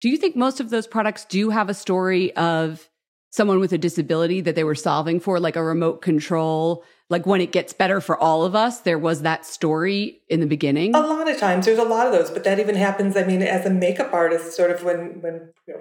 Do 0.00 0.08
you 0.08 0.16
think 0.16 0.36
most 0.36 0.60
of 0.60 0.70
those 0.70 0.86
products 0.86 1.24
do 1.24 1.50
have 1.50 1.68
a 1.68 1.74
story 1.74 2.34
of 2.36 2.90
someone 3.34 3.58
with 3.58 3.72
a 3.72 3.78
disability 3.78 4.40
that 4.40 4.54
they 4.54 4.62
were 4.62 4.76
solving 4.76 5.18
for, 5.18 5.40
like 5.40 5.56
a 5.56 5.62
remote 5.62 6.00
control. 6.00 6.84
Like 7.10 7.26
when 7.26 7.40
it 7.40 7.50
gets 7.50 7.72
better 7.72 8.00
for 8.00 8.16
all 8.16 8.44
of 8.44 8.54
us, 8.54 8.82
there 8.82 8.98
was 8.98 9.22
that 9.22 9.44
story 9.44 10.20
in 10.28 10.38
the 10.38 10.46
beginning. 10.46 10.94
A 10.94 11.00
lot 11.00 11.28
of 11.28 11.36
times, 11.38 11.66
there's 11.66 11.80
a 11.80 11.84
lot 11.84 12.06
of 12.06 12.12
those, 12.12 12.30
but 12.30 12.44
that 12.44 12.60
even 12.60 12.76
happens. 12.76 13.16
I 13.16 13.24
mean, 13.24 13.42
as 13.42 13.66
a 13.66 13.70
makeup 13.70 14.14
artist, 14.14 14.56
sort 14.56 14.70
of 14.70 14.84
when 14.84 15.20
when 15.20 15.52
you 15.66 15.74
know 15.74 15.80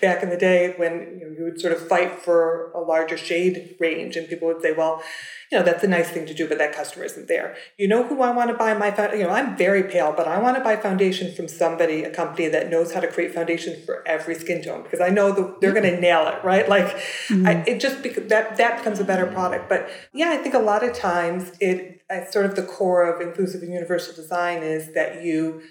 back 0.00 0.22
in 0.22 0.30
the 0.30 0.36
day 0.36 0.74
when 0.76 1.18
you, 1.20 1.26
know, 1.26 1.36
you 1.36 1.44
would 1.44 1.60
sort 1.60 1.72
of 1.72 1.88
fight 1.88 2.22
for 2.22 2.70
a 2.70 2.78
larger 2.78 3.16
shade 3.16 3.74
range 3.80 4.14
and 4.14 4.28
people 4.28 4.46
would 4.46 4.62
say 4.62 4.72
well 4.72 5.02
you 5.50 5.58
know 5.58 5.64
that's 5.64 5.82
a 5.82 5.88
nice 5.88 6.08
thing 6.08 6.24
to 6.24 6.32
do 6.32 6.48
but 6.48 6.58
that 6.58 6.72
customer 6.72 7.04
isn't 7.04 7.26
there. 7.26 7.56
You 7.76 7.88
know 7.88 8.04
who 8.04 8.22
i 8.22 8.30
want 8.30 8.50
to 8.50 8.56
buy 8.56 8.74
my 8.74 8.94
you 9.12 9.24
know 9.24 9.30
i'm 9.30 9.56
very 9.56 9.82
pale 9.82 10.14
but 10.16 10.28
i 10.28 10.38
want 10.38 10.56
to 10.56 10.62
buy 10.62 10.76
foundation 10.76 11.34
from 11.34 11.48
somebody 11.48 12.04
a 12.04 12.10
company 12.10 12.46
that 12.48 12.70
knows 12.70 12.92
how 12.92 13.00
to 13.00 13.08
create 13.08 13.34
foundations 13.34 13.84
for 13.84 14.06
every 14.06 14.36
skin 14.36 14.62
tone 14.62 14.84
because 14.84 15.00
i 15.00 15.08
know 15.08 15.32
the, 15.32 15.56
they're 15.60 15.72
going 15.72 15.82
to 15.82 16.00
nail 16.00 16.28
it 16.28 16.44
right? 16.44 16.68
Like 16.68 16.86
mm-hmm. 16.86 17.46
I, 17.46 17.64
it 17.66 17.80
just 17.80 18.04
because 18.04 18.28
that 18.28 18.56
that 18.56 18.78
becomes 18.78 19.00
a 19.00 19.04
better 19.04 19.26
product. 19.26 19.68
But 19.68 19.88
yeah 20.12 20.30
i 20.30 20.36
think 20.36 20.54
a 20.54 20.60
lot 20.60 20.84
of 20.84 20.94
times 20.94 21.52
it 21.60 22.02
sort 22.30 22.46
of 22.46 22.54
the 22.54 22.62
core 22.62 23.02
of 23.12 23.20
inclusive 23.20 23.62
and 23.62 23.72
universal 23.72 24.14
design 24.14 24.62
is 24.62 24.94
that 24.94 25.24
you 25.24 25.62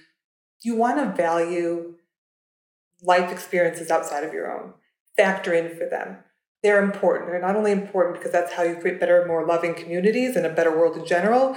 you 0.64 0.76
want 0.76 0.98
to 0.98 1.16
value 1.16 1.96
life 3.02 3.32
experiences 3.32 3.92
outside 3.92 4.24
of 4.24 4.34
your 4.34 4.52
own. 4.52 4.74
Factor 5.18 5.54
in 5.54 5.76
for 5.78 5.88
them. 5.88 6.18
They're 6.64 6.84
important. 6.84 7.30
They're 7.30 7.42
not 7.42 7.56
only 7.56 7.72
important 7.72 8.18
because 8.18 8.32
that's 8.32 8.54
how 8.54 8.64
you 8.64 8.76
create 8.76 9.00
better, 9.00 9.24
more 9.28 9.46
loving 9.46 9.76
communities 9.76 10.36
and 10.36 10.46
a 10.46 10.54
better 10.54 10.72
world 10.72 10.98
in 10.98 11.06
general, 11.06 11.56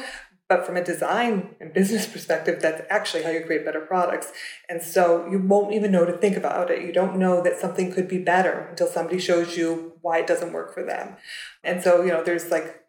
but 0.49 0.65
from 0.65 0.77
a 0.77 0.85
design 0.85 1.55
and 1.61 1.75
business 1.75 2.07
perspective, 2.07 2.61
that's 2.61 2.83
actually 2.89 3.23
how 3.23 3.31
you 3.31 3.45
create 3.45 3.67
better 3.67 3.81
products. 3.81 4.33
And 4.69 4.83
so 4.83 5.27
you 5.31 5.39
won't 5.39 5.75
even 5.75 5.93
know 5.93 6.07
to 6.07 6.13
think 6.13 6.37
about 6.37 6.71
it. 6.71 6.83
You 6.83 6.93
don't 6.93 7.19
know 7.19 7.43
that 7.43 7.59
something 7.59 7.93
could 7.93 8.09
be 8.09 8.19
better 8.19 8.67
until 8.71 8.87
somebody 8.87 9.19
shows 9.19 9.59
you 9.59 9.93
why 10.01 10.19
it 10.19 10.27
doesn't 10.27 10.55
work 10.55 10.73
for 10.73 10.83
them. 10.83 11.17
And 11.63 11.83
so, 11.83 12.03
you 12.03 12.09
know, 12.09 12.25
there's 12.25 12.51
like 12.51 12.83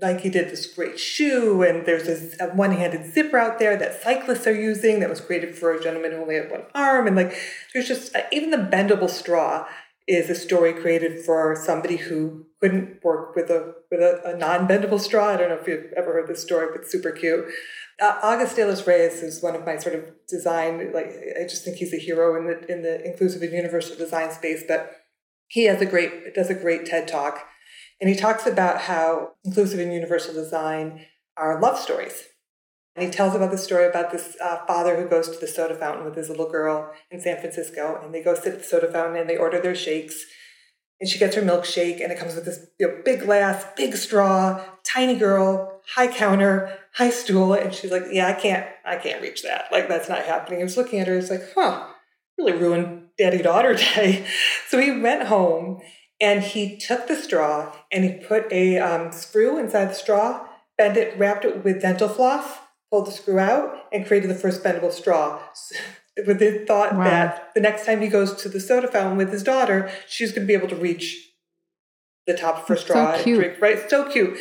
Nike 0.00 0.30
did 0.30 0.50
this 0.50 0.66
great 0.66 0.98
shoe, 0.98 1.62
and 1.62 1.86
there's 1.86 2.06
this 2.06 2.36
one-handed 2.54 3.12
zipper 3.12 3.38
out 3.38 3.58
there 3.58 3.76
that 3.76 4.02
cyclists 4.02 4.46
are 4.46 4.54
using 4.54 5.00
that 5.00 5.10
was 5.10 5.20
created 5.20 5.56
for 5.56 5.72
a 5.72 5.82
gentleman 5.82 6.12
who 6.12 6.22
only 6.22 6.36
had 6.36 6.50
one 6.50 6.64
arm, 6.74 7.06
and 7.06 7.16
like 7.16 7.36
there's 7.72 7.88
just 7.88 8.14
uh, 8.14 8.22
even 8.32 8.50
the 8.50 8.56
bendable 8.56 9.10
straw 9.10 9.66
is 10.06 10.28
a 10.28 10.34
story 10.34 10.72
created 10.72 11.24
for 11.24 11.56
somebody 11.56 11.96
who 11.96 12.46
couldn't 12.60 13.02
work 13.02 13.34
with 13.34 13.50
a 13.50 13.74
with 13.90 14.00
a, 14.00 14.20
a 14.24 14.36
non-bendable 14.36 15.00
straw. 15.00 15.28
I 15.28 15.36
don't 15.36 15.48
know 15.48 15.56
if 15.56 15.66
you've 15.66 15.92
ever 15.96 16.12
heard 16.12 16.28
this 16.28 16.42
story, 16.42 16.68
but 16.72 16.86
super 16.90 17.10
cute. 17.10 17.46
Uh, 18.02 18.18
August 18.22 18.56
De 18.56 18.66
Los 18.66 18.86
Reyes 18.86 19.22
is 19.22 19.42
one 19.42 19.54
of 19.54 19.64
my 19.64 19.76
sort 19.76 19.94
of 19.94 20.04
design 20.28 20.92
like 20.92 21.12
I 21.40 21.44
just 21.44 21.64
think 21.64 21.76
he's 21.76 21.94
a 21.94 21.98
hero 21.98 22.36
in 22.36 22.46
the 22.46 22.72
in 22.72 22.82
the 22.82 23.04
inclusive 23.04 23.42
and 23.42 23.52
universal 23.52 23.96
design 23.96 24.32
space. 24.32 24.64
But 24.66 24.90
he 25.48 25.64
has 25.64 25.80
a 25.80 25.86
great 25.86 26.34
does 26.34 26.50
a 26.50 26.54
great 26.54 26.86
TED 26.86 27.06
talk 27.06 27.46
and 28.00 28.10
he 28.10 28.16
talks 28.16 28.46
about 28.46 28.82
how 28.82 29.32
inclusive 29.44 29.80
and 29.80 29.92
universal 29.92 30.34
design 30.34 31.06
are 31.36 31.60
love 31.60 31.78
stories. 31.78 32.24
And 32.96 33.04
he 33.04 33.10
tells 33.10 33.34
about 33.34 33.50
the 33.50 33.58
story 33.58 33.86
about 33.86 34.12
this 34.12 34.36
uh, 34.40 34.64
father 34.66 34.96
who 34.96 35.08
goes 35.08 35.28
to 35.28 35.38
the 35.38 35.48
soda 35.48 35.74
fountain 35.74 36.04
with 36.04 36.14
his 36.14 36.28
little 36.28 36.48
girl 36.50 36.92
in 37.10 37.20
San 37.20 37.38
Francisco, 37.40 38.00
and 38.02 38.14
they 38.14 38.22
go 38.22 38.34
sit 38.34 38.52
at 38.52 38.58
the 38.60 38.64
soda 38.64 38.90
fountain 38.90 39.16
and 39.16 39.28
they 39.28 39.36
order 39.36 39.60
their 39.60 39.74
shakes. 39.74 40.24
And 41.00 41.10
she 41.10 41.18
gets 41.18 41.34
her 41.34 41.42
milkshake, 41.42 42.00
and 42.00 42.12
it 42.12 42.18
comes 42.18 42.36
with 42.36 42.44
this 42.44 42.66
you 42.78 42.86
know, 42.86 43.02
big 43.04 43.22
glass, 43.22 43.66
big 43.76 43.96
straw, 43.96 44.64
tiny 44.84 45.16
girl, 45.16 45.80
high 45.96 46.06
counter, 46.06 46.78
high 46.92 47.10
stool. 47.10 47.52
And 47.52 47.74
she's 47.74 47.90
like, 47.90 48.04
"Yeah, 48.12 48.28
I 48.28 48.32
can't, 48.32 48.66
I 48.84 48.96
can't 48.96 49.20
reach 49.20 49.42
that. 49.42 49.66
Like 49.72 49.88
that's 49.88 50.08
not 50.08 50.22
happening." 50.22 50.60
He 50.60 50.64
was 50.64 50.76
looking 50.76 51.00
at 51.00 51.08
her. 51.08 51.16
He's 51.16 51.30
like, 51.30 51.52
"Huh, 51.52 51.88
really 52.38 52.52
ruined 52.52 53.08
daddy 53.18 53.42
daughter 53.42 53.74
day." 53.94 54.24
So 54.68 54.78
he 54.78 54.92
went 54.92 55.24
home 55.24 55.80
and 56.24 56.42
he 56.42 56.78
took 56.78 57.06
the 57.06 57.16
straw 57.16 57.70
and 57.92 58.02
he 58.02 58.14
put 58.14 58.50
a 58.50 58.78
um, 58.78 59.12
screw 59.12 59.58
inside 59.58 59.90
the 59.90 59.94
straw, 59.94 60.48
bent 60.78 60.96
it, 60.96 61.18
wrapped 61.18 61.44
it 61.44 61.62
with 61.62 61.82
dental 61.82 62.08
floss, 62.08 62.60
pulled 62.90 63.06
the 63.06 63.10
screw 63.10 63.38
out, 63.38 63.76
and 63.92 64.06
created 64.06 64.30
the 64.30 64.34
first 64.34 64.64
bendable 64.64 64.90
straw. 64.90 65.38
with 66.26 66.38
the 66.38 66.64
thought 66.64 66.94
wow. 66.94 67.04
that 67.04 67.50
the 67.54 67.60
next 67.60 67.84
time 67.84 68.00
he 68.00 68.08
goes 68.08 68.34
to 68.40 68.48
the 68.48 68.58
soda 68.58 68.88
fountain 68.88 69.18
with 69.18 69.32
his 69.32 69.42
daughter, 69.42 69.90
she's 70.08 70.32
going 70.32 70.42
to 70.42 70.46
be 70.46 70.54
able 70.54 70.68
to 70.68 70.76
reach 70.76 71.30
the 72.26 72.34
top 72.34 72.62
of 72.62 72.68
her 72.68 72.76
straw 72.76 73.12
so 73.12 73.22
and 73.22 73.34
drink. 73.34 73.60
Right? 73.60 73.90
So 73.90 74.08
cute. 74.10 74.38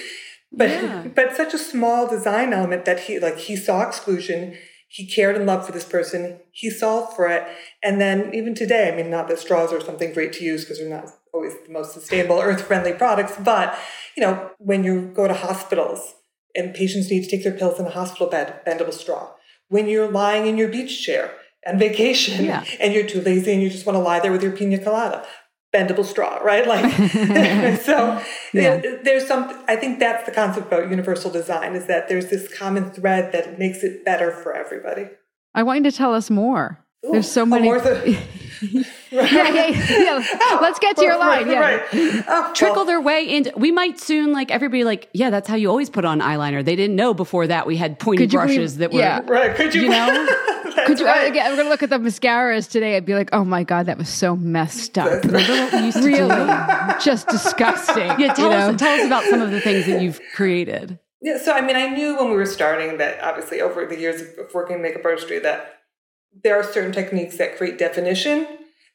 But 0.54 0.70
yeah. 0.70 1.08
but 1.14 1.36
such 1.36 1.54
a 1.54 1.58
small 1.58 2.08
design 2.08 2.54
element 2.54 2.86
that 2.86 3.02
he 3.02 3.20
like 3.20 3.40
he 3.40 3.58
saw 3.58 3.82
exclusion 3.82 4.56
he 4.88 5.08
cared 5.08 5.36
and 5.36 5.48
loved 5.48 5.66
for 5.66 5.72
this 5.72 5.86
person. 5.86 6.40
He 6.52 6.70
solved 6.70 7.16
for 7.16 7.28
it. 7.28 7.48
And 7.82 8.00
then 8.00 8.32
even 8.32 8.54
today, 8.54 8.94
I 8.94 8.96
mean, 8.96 9.10
not 9.10 9.28
that 9.28 9.40
straws 9.40 9.74
are 9.74 9.82
something 9.82 10.14
great 10.14 10.34
to 10.34 10.44
use 10.44 10.64
because 10.64 10.78
they're 10.78 10.88
not 10.88 11.10
always 11.34 11.54
the 11.66 11.72
most 11.72 11.94
sustainable, 11.94 12.40
earth-friendly 12.40 12.94
products, 12.94 13.36
but 13.44 13.78
you 14.16 14.22
know, 14.22 14.52
when 14.60 14.84
you 14.84 15.12
go 15.14 15.28
to 15.28 15.34
hospitals 15.34 16.14
and 16.56 16.74
patients 16.74 17.10
need 17.10 17.24
to 17.24 17.30
take 17.30 17.44
their 17.44 17.54
pills 17.54 17.80
in 17.80 17.86
a 17.86 17.90
hospital 17.90 18.28
bed, 18.28 18.62
bendable 18.66 18.94
straw. 18.94 19.32
When 19.70 19.88
you're 19.88 20.12
lying 20.12 20.46
in 20.46 20.58
your 20.58 20.70
beach 20.70 21.04
chair 21.04 21.34
on 21.66 21.80
vacation 21.80 22.46
yeah. 22.46 22.64
and 22.80 22.94
you're 22.94 23.08
too 23.08 23.22
lazy 23.22 23.54
and 23.54 23.62
you 23.62 23.70
just 23.70 23.86
want 23.86 23.96
to 23.96 24.02
lie 24.02 24.20
there 24.20 24.32
with 24.32 24.44
your 24.44 24.52
pina 24.52 24.78
colada, 24.78 25.26
bendable 25.74 26.06
straw, 26.06 26.38
right? 26.38 26.68
Like, 26.68 26.92
so 27.82 28.22
yeah. 28.54 28.82
there's 29.04 29.28
some, 29.28 29.64
I 29.68 29.76
think 29.76 30.00
that's 30.00 30.26
the 30.26 30.32
concept 30.32 30.68
about 30.68 30.90
universal 30.90 31.32
design 31.32 31.74
is 31.74 31.88
that 31.88 32.08
there's 32.08 32.30
this 32.30 32.56
common 32.56 32.92
thread 32.92 33.32
that 33.32 33.58
makes 33.58 33.84
it 33.84 34.06
better 34.06 34.32
for 34.32 34.54
everybody. 34.54 35.08
I 35.56 35.64
want 35.64 35.84
you 35.84 35.90
to 35.90 35.98
tell 35.98 36.14
us 36.14 36.30
more. 36.30 36.80
Ooh, 37.06 37.14
there's 37.14 37.32
so 37.32 37.46
many. 37.46 37.70
yeah, 39.12 39.50
yeah, 39.50 39.68
yeah. 39.68 40.28
Oh, 40.42 40.60
Let's 40.62 40.80
get 40.80 40.96
to 40.98 41.04
your 41.04 41.18
line. 41.18 41.50
Yeah. 41.50 41.60
Right. 41.60 41.82
Oh, 42.28 42.52
Trickle 42.54 42.78
well. 42.78 42.86
their 42.86 43.02
way 43.02 43.28
into. 43.30 43.52
We 43.56 43.72
might 43.72 44.00
soon, 44.00 44.32
like 44.32 44.52
everybody, 44.52 44.84
like, 44.84 45.10
yeah, 45.14 45.30
that's 45.30 45.48
how 45.48 45.56
you 45.56 45.70
always 45.70 45.90
put 45.90 46.06
on 46.06 46.20
eyeliner. 46.20 46.64
They 46.64 46.76
didn't 46.76 46.96
know 46.96 47.14
before 47.14 47.48
that 47.48 47.68
we 47.68 47.78
had 47.78 48.00
pointy 48.00 48.28
brushes 48.28 48.78
that 48.78 48.92
were, 48.92 49.00
yeah. 49.00 49.22
right? 49.26 49.56
Could 49.56 49.74
you, 49.76 49.84
you 49.84 49.90
know? 49.90 50.08
Could 50.86 51.00
you, 51.00 51.06
uh, 51.06 51.10
right. 51.10 51.30
again, 51.30 51.46
I'm 51.46 51.56
going 51.56 51.66
to 51.66 51.70
look 51.70 51.84
at 51.84 51.90
the 51.90 51.98
mascaras 51.98 52.70
today. 52.70 52.98
I'd 52.98 53.06
be 53.06 53.14
like, 53.14 53.30
oh 53.32 53.44
my 53.44 53.64
god, 53.64 53.86
that 53.86 53.98
was 53.98 54.10
so 54.10 54.36
messed 54.36 54.98
up. 54.98 55.24
really, 55.24 56.28
just 57.04 57.28
disgusting. 57.28 58.20
Yeah, 58.20 58.34
tell 58.34 58.52
us, 58.52 58.80
tell 58.80 59.00
us 59.00 59.06
about 59.06 59.24
some 59.26 59.42
of 59.42 59.52
the 59.52 59.62
things 59.62 59.86
that 59.86 60.02
you've 60.02 60.20
created. 60.34 61.00
Yeah, 61.22 61.38
so 61.38 61.54
I 61.54 61.62
mean, 61.62 61.78
I 61.78 61.88
knew 61.88 62.18
when 62.18 62.30
we 62.30 62.36
were 62.36 62.46
starting 62.46 62.98
that 62.98 63.24
obviously 63.24 63.62
over 63.62 63.86
the 63.86 63.98
years 63.98 64.22
of 64.22 64.54
working 64.54 64.76
in 64.76 64.82
makeup 64.82 65.06
artistry 65.06 65.40
that 65.40 65.83
there 66.44 66.56
are 66.60 66.64
certain 66.64 66.92
techniques 66.92 67.38
that 67.38 67.58
create 67.58 67.78
definition 67.78 68.48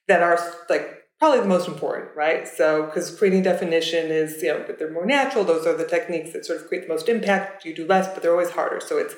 that 0.08 0.22
are 0.22 0.38
like 0.68 0.94
probably 1.18 1.40
the 1.40 1.46
most 1.46 1.68
important, 1.68 2.10
right? 2.16 2.46
So, 2.46 2.86
because 2.86 3.16
creating 3.16 3.42
definition 3.42 4.10
is, 4.10 4.42
you 4.42 4.52
know, 4.52 4.64
but 4.66 4.78
they're 4.78 4.92
more 4.92 5.06
natural. 5.06 5.44
Those 5.44 5.66
are 5.66 5.76
the 5.76 5.86
techniques 5.86 6.32
that 6.32 6.46
sort 6.46 6.60
of 6.60 6.68
create 6.68 6.82
the 6.86 6.92
most 6.94 7.08
impact. 7.08 7.64
You 7.64 7.74
do 7.74 7.86
less, 7.86 8.06
but 8.12 8.22
they're 8.22 8.32
always 8.32 8.50
harder. 8.50 8.80
So 8.80 8.98
it's, 8.98 9.14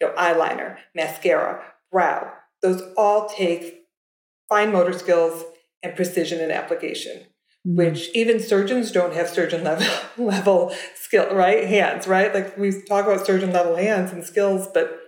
you 0.00 0.06
know, 0.08 0.14
eyeliner, 0.14 0.78
mascara, 0.94 1.62
brow. 1.90 2.32
Those 2.62 2.82
all 2.96 3.28
take 3.28 3.82
fine 4.48 4.72
motor 4.72 4.92
skills 4.98 5.44
and 5.82 5.94
precision 5.96 6.40
and 6.40 6.52
application. 6.52 7.26
mm-hmm. 7.66 7.76
which 7.76 8.10
even 8.14 8.40
surgeons 8.40 8.90
don't 8.92 9.14
have 9.14 9.28
surgeon 9.28 9.64
level 9.64 9.86
level 10.18 10.74
skill, 10.94 11.34
right? 11.34 11.64
Hands, 11.64 12.06
right? 12.06 12.32
Like 12.34 12.56
we 12.56 12.72
talk 12.82 13.06
about 13.06 13.26
surgeon 13.26 13.52
level 13.52 13.76
hands 13.76 14.12
and 14.12 14.24
skills, 14.24 14.68
but 14.72 14.98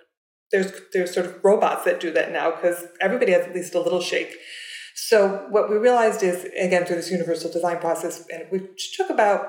there's 0.54 0.72
there's 0.92 1.12
sort 1.12 1.26
of 1.26 1.44
robots 1.44 1.84
that 1.84 1.98
do 1.98 2.12
that 2.12 2.30
now 2.30 2.52
because 2.52 2.86
everybody 3.00 3.32
has 3.32 3.44
at 3.44 3.54
least 3.54 3.74
a 3.74 3.80
little 3.80 4.00
shake. 4.00 4.36
So 4.94 5.46
what 5.50 5.68
we 5.68 5.76
realized 5.76 6.22
is 6.22 6.44
again 6.44 6.86
through 6.86 6.96
this 6.96 7.10
universal 7.10 7.50
design 7.50 7.78
process, 7.78 8.24
and 8.32 8.44
which 8.50 8.96
took 8.96 9.10
about 9.10 9.48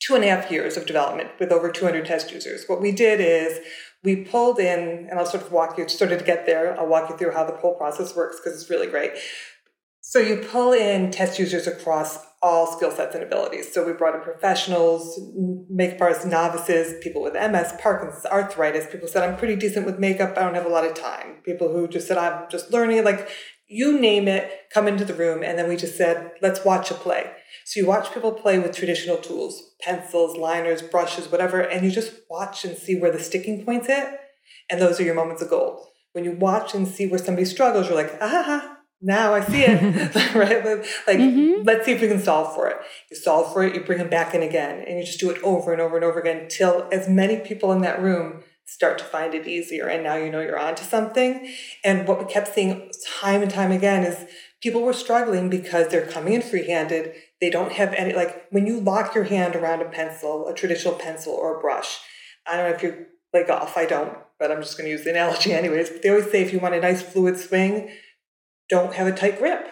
two 0.00 0.14
and 0.14 0.24
a 0.24 0.28
half 0.28 0.48
years 0.48 0.76
of 0.76 0.86
development 0.86 1.30
with 1.40 1.50
over 1.50 1.72
200 1.72 2.06
test 2.06 2.30
users. 2.32 2.64
What 2.68 2.80
we 2.80 2.92
did 2.92 3.20
is 3.20 3.58
we 4.04 4.24
pulled 4.24 4.60
in, 4.60 5.08
and 5.10 5.18
I'll 5.18 5.26
sort 5.26 5.42
of 5.42 5.50
walk 5.50 5.76
you, 5.76 5.88
sort 5.88 6.12
of 6.12 6.20
to 6.20 6.24
get 6.24 6.46
there, 6.46 6.78
I'll 6.78 6.86
walk 6.86 7.10
you 7.10 7.18
through 7.18 7.32
how 7.32 7.44
the 7.44 7.52
pull 7.52 7.74
process 7.74 8.14
works 8.16 8.36
because 8.36 8.60
it's 8.60 8.70
really 8.70 8.86
great. 8.86 9.12
So 10.10 10.18
you 10.18 10.38
pull 10.38 10.72
in 10.72 11.12
test 11.12 11.38
users 11.38 11.68
across 11.68 12.18
all 12.42 12.66
skill 12.66 12.90
sets 12.90 13.14
and 13.14 13.22
abilities. 13.22 13.72
So 13.72 13.86
we 13.86 13.92
brought 13.92 14.16
in 14.16 14.22
professionals, 14.22 15.20
makeup 15.68 16.00
artists, 16.00 16.24
novices, 16.24 17.00
people 17.00 17.22
with 17.22 17.34
MS, 17.34 17.74
Parkinson's, 17.80 18.26
arthritis, 18.26 18.90
people 18.90 19.06
said, 19.06 19.22
I'm 19.22 19.36
pretty 19.36 19.54
decent 19.54 19.86
with 19.86 20.00
makeup, 20.00 20.36
I 20.36 20.40
don't 20.40 20.56
have 20.56 20.66
a 20.66 20.68
lot 20.68 20.84
of 20.84 20.94
time. 20.94 21.36
People 21.44 21.72
who 21.72 21.86
just 21.86 22.08
said, 22.08 22.18
I'm 22.18 22.50
just 22.50 22.72
learning, 22.72 23.04
like 23.04 23.28
you 23.68 24.00
name 24.00 24.26
it, 24.26 24.50
come 24.74 24.88
into 24.88 25.04
the 25.04 25.14
room. 25.14 25.44
And 25.44 25.56
then 25.56 25.68
we 25.68 25.76
just 25.76 25.96
said, 25.96 26.32
let's 26.42 26.64
watch 26.64 26.90
a 26.90 26.94
play. 26.94 27.30
So 27.64 27.78
you 27.78 27.86
watch 27.86 28.12
people 28.12 28.32
play 28.32 28.58
with 28.58 28.74
traditional 28.74 29.18
tools, 29.18 29.62
pencils, 29.80 30.36
liners, 30.36 30.82
brushes, 30.82 31.30
whatever, 31.30 31.60
and 31.60 31.84
you 31.84 31.92
just 31.92 32.14
watch 32.28 32.64
and 32.64 32.76
see 32.76 32.98
where 32.98 33.12
the 33.12 33.22
sticking 33.22 33.64
points 33.64 33.86
hit. 33.86 34.08
And 34.68 34.80
those 34.80 34.98
are 34.98 35.04
your 35.04 35.14
moments 35.14 35.40
of 35.40 35.50
gold. 35.50 35.86
When 36.14 36.24
you 36.24 36.32
watch 36.32 36.74
and 36.74 36.88
see 36.88 37.06
where 37.06 37.16
somebody 37.20 37.44
struggles, 37.44 37.86
you're 37.86 37.94
like, 37.94 38.18
ah, 38.20 38.78
now 39.02 39.34
I 39.34 39.40
see 39.40 39.62
it, 39.62 40.14
right? 40.34 40.64
Like, 41.06 41.18
mm-hmm. 41.18 41.62
let's 41.64 41.84
see 41.84 41.92
if 41.92 42.00
we 42.00 42.08
can 42.08 42.20
solve 42.20 42.54
for 42.54 42.68
it. 42.68 42.76
You 43.10 43.16
solve 43.16 43.52
for 43.52 43.62
it, 43.62 43.74
you 43.74 43.82
bring 43.82 43.98
them 43.98 44.10
back 44.10 44.34
in 44.34 44.42
again, 44.42 44.84
and 44.86 44.98
you 44.98 45.04
just 45.04 45.20
do 45.20 45.30
it 45.30 45.42
over 45.42 45.72
and 45.72 45.80
over 45.80 45.96
and 45.96 46.04
over 46.04 46.20
again 46.20 46.38
until 46.38 46.88
as 46.92 47.08
many 47.08 47.38
people 47.38 47.72
in 47.72 47.80
that 47.82 48.00
room 48.00 48.42
start 48.70 48.98
to 48.98 49.04
find 49.04 49.34
it 49.34 49.48
easier. 49.48 49.88
And 49.88 50.04
now 50.04 50.14
you 50.14 50.30
know 50.30 50.40
you're 50.40 50.58
onto 50.58 50.84
something. 50.84 51.52
And 51.82 52.06
what 52.06 52.20
we 52.20 52.32
kept 52.32 52.54
seeing 52.54 52.90
time 53.18 53.42
and 53.42 53.50
time 53.50 53.72
again 53.72 54.04
is 54.04 54.30
people 54.62 54.82
were 54.82 54.92
struggling 54.92 55.50
because 55.50 55.88
they're 55.88 56.06
coming 56.06 56.34
in 56.34 56.42
free 56.42 56.66
handed. 56.66 57.14
They 57.40 57.50
don't 57.50 57.72
have 57.72 57.92
any, 57.94 58.12
like 58.12 58.46
when 58.50 58.66
you 58.66 58.78
lock 58.80 59.14
your 59.14 59.24
hand 59.24 59.56
around 59.56 59.82
a 59.82 59.86
pencil, 59.86 60.46
a 60.46 60.54
traditional 60.54 60.94
pencil 60.94 61.32
or 61.32 61.58
a 61.58 61.60
brush, 61.60 61.98
I 62.46 62.56
don't 62.56 62.70
know 62.70 62.76
if 62.76 62.82
you 62.82 63.06
play 63.32 63.44
golf, 63.44 63.76
I 63.76 63.86
don't, 63.86 64.16
but 64.38 64.52
I'm 64.52 64.62
just 64.62 64.76
going 64.76 64.86
to 64.86 64.92
use 64.92 65.02
the 65.02 65.10
analogy 65.10 65.52
anyways. 65.52 65.90
But 65.90 66.02
they 66.02 66.10
always 66.10 66.30
say 66.30 66.42
if 66.42 66.52
you 66.52 66.60
want 66.60 66.74
a 66.74 66.80
nice 66.80 67.02
fluid 67.02 67.38
swing, 67.38 67.90
don't 68.70 68.94
have 68.94 69.06
a 69.06 69.12
tight 69.12 69.38
grip. 69.38 69.66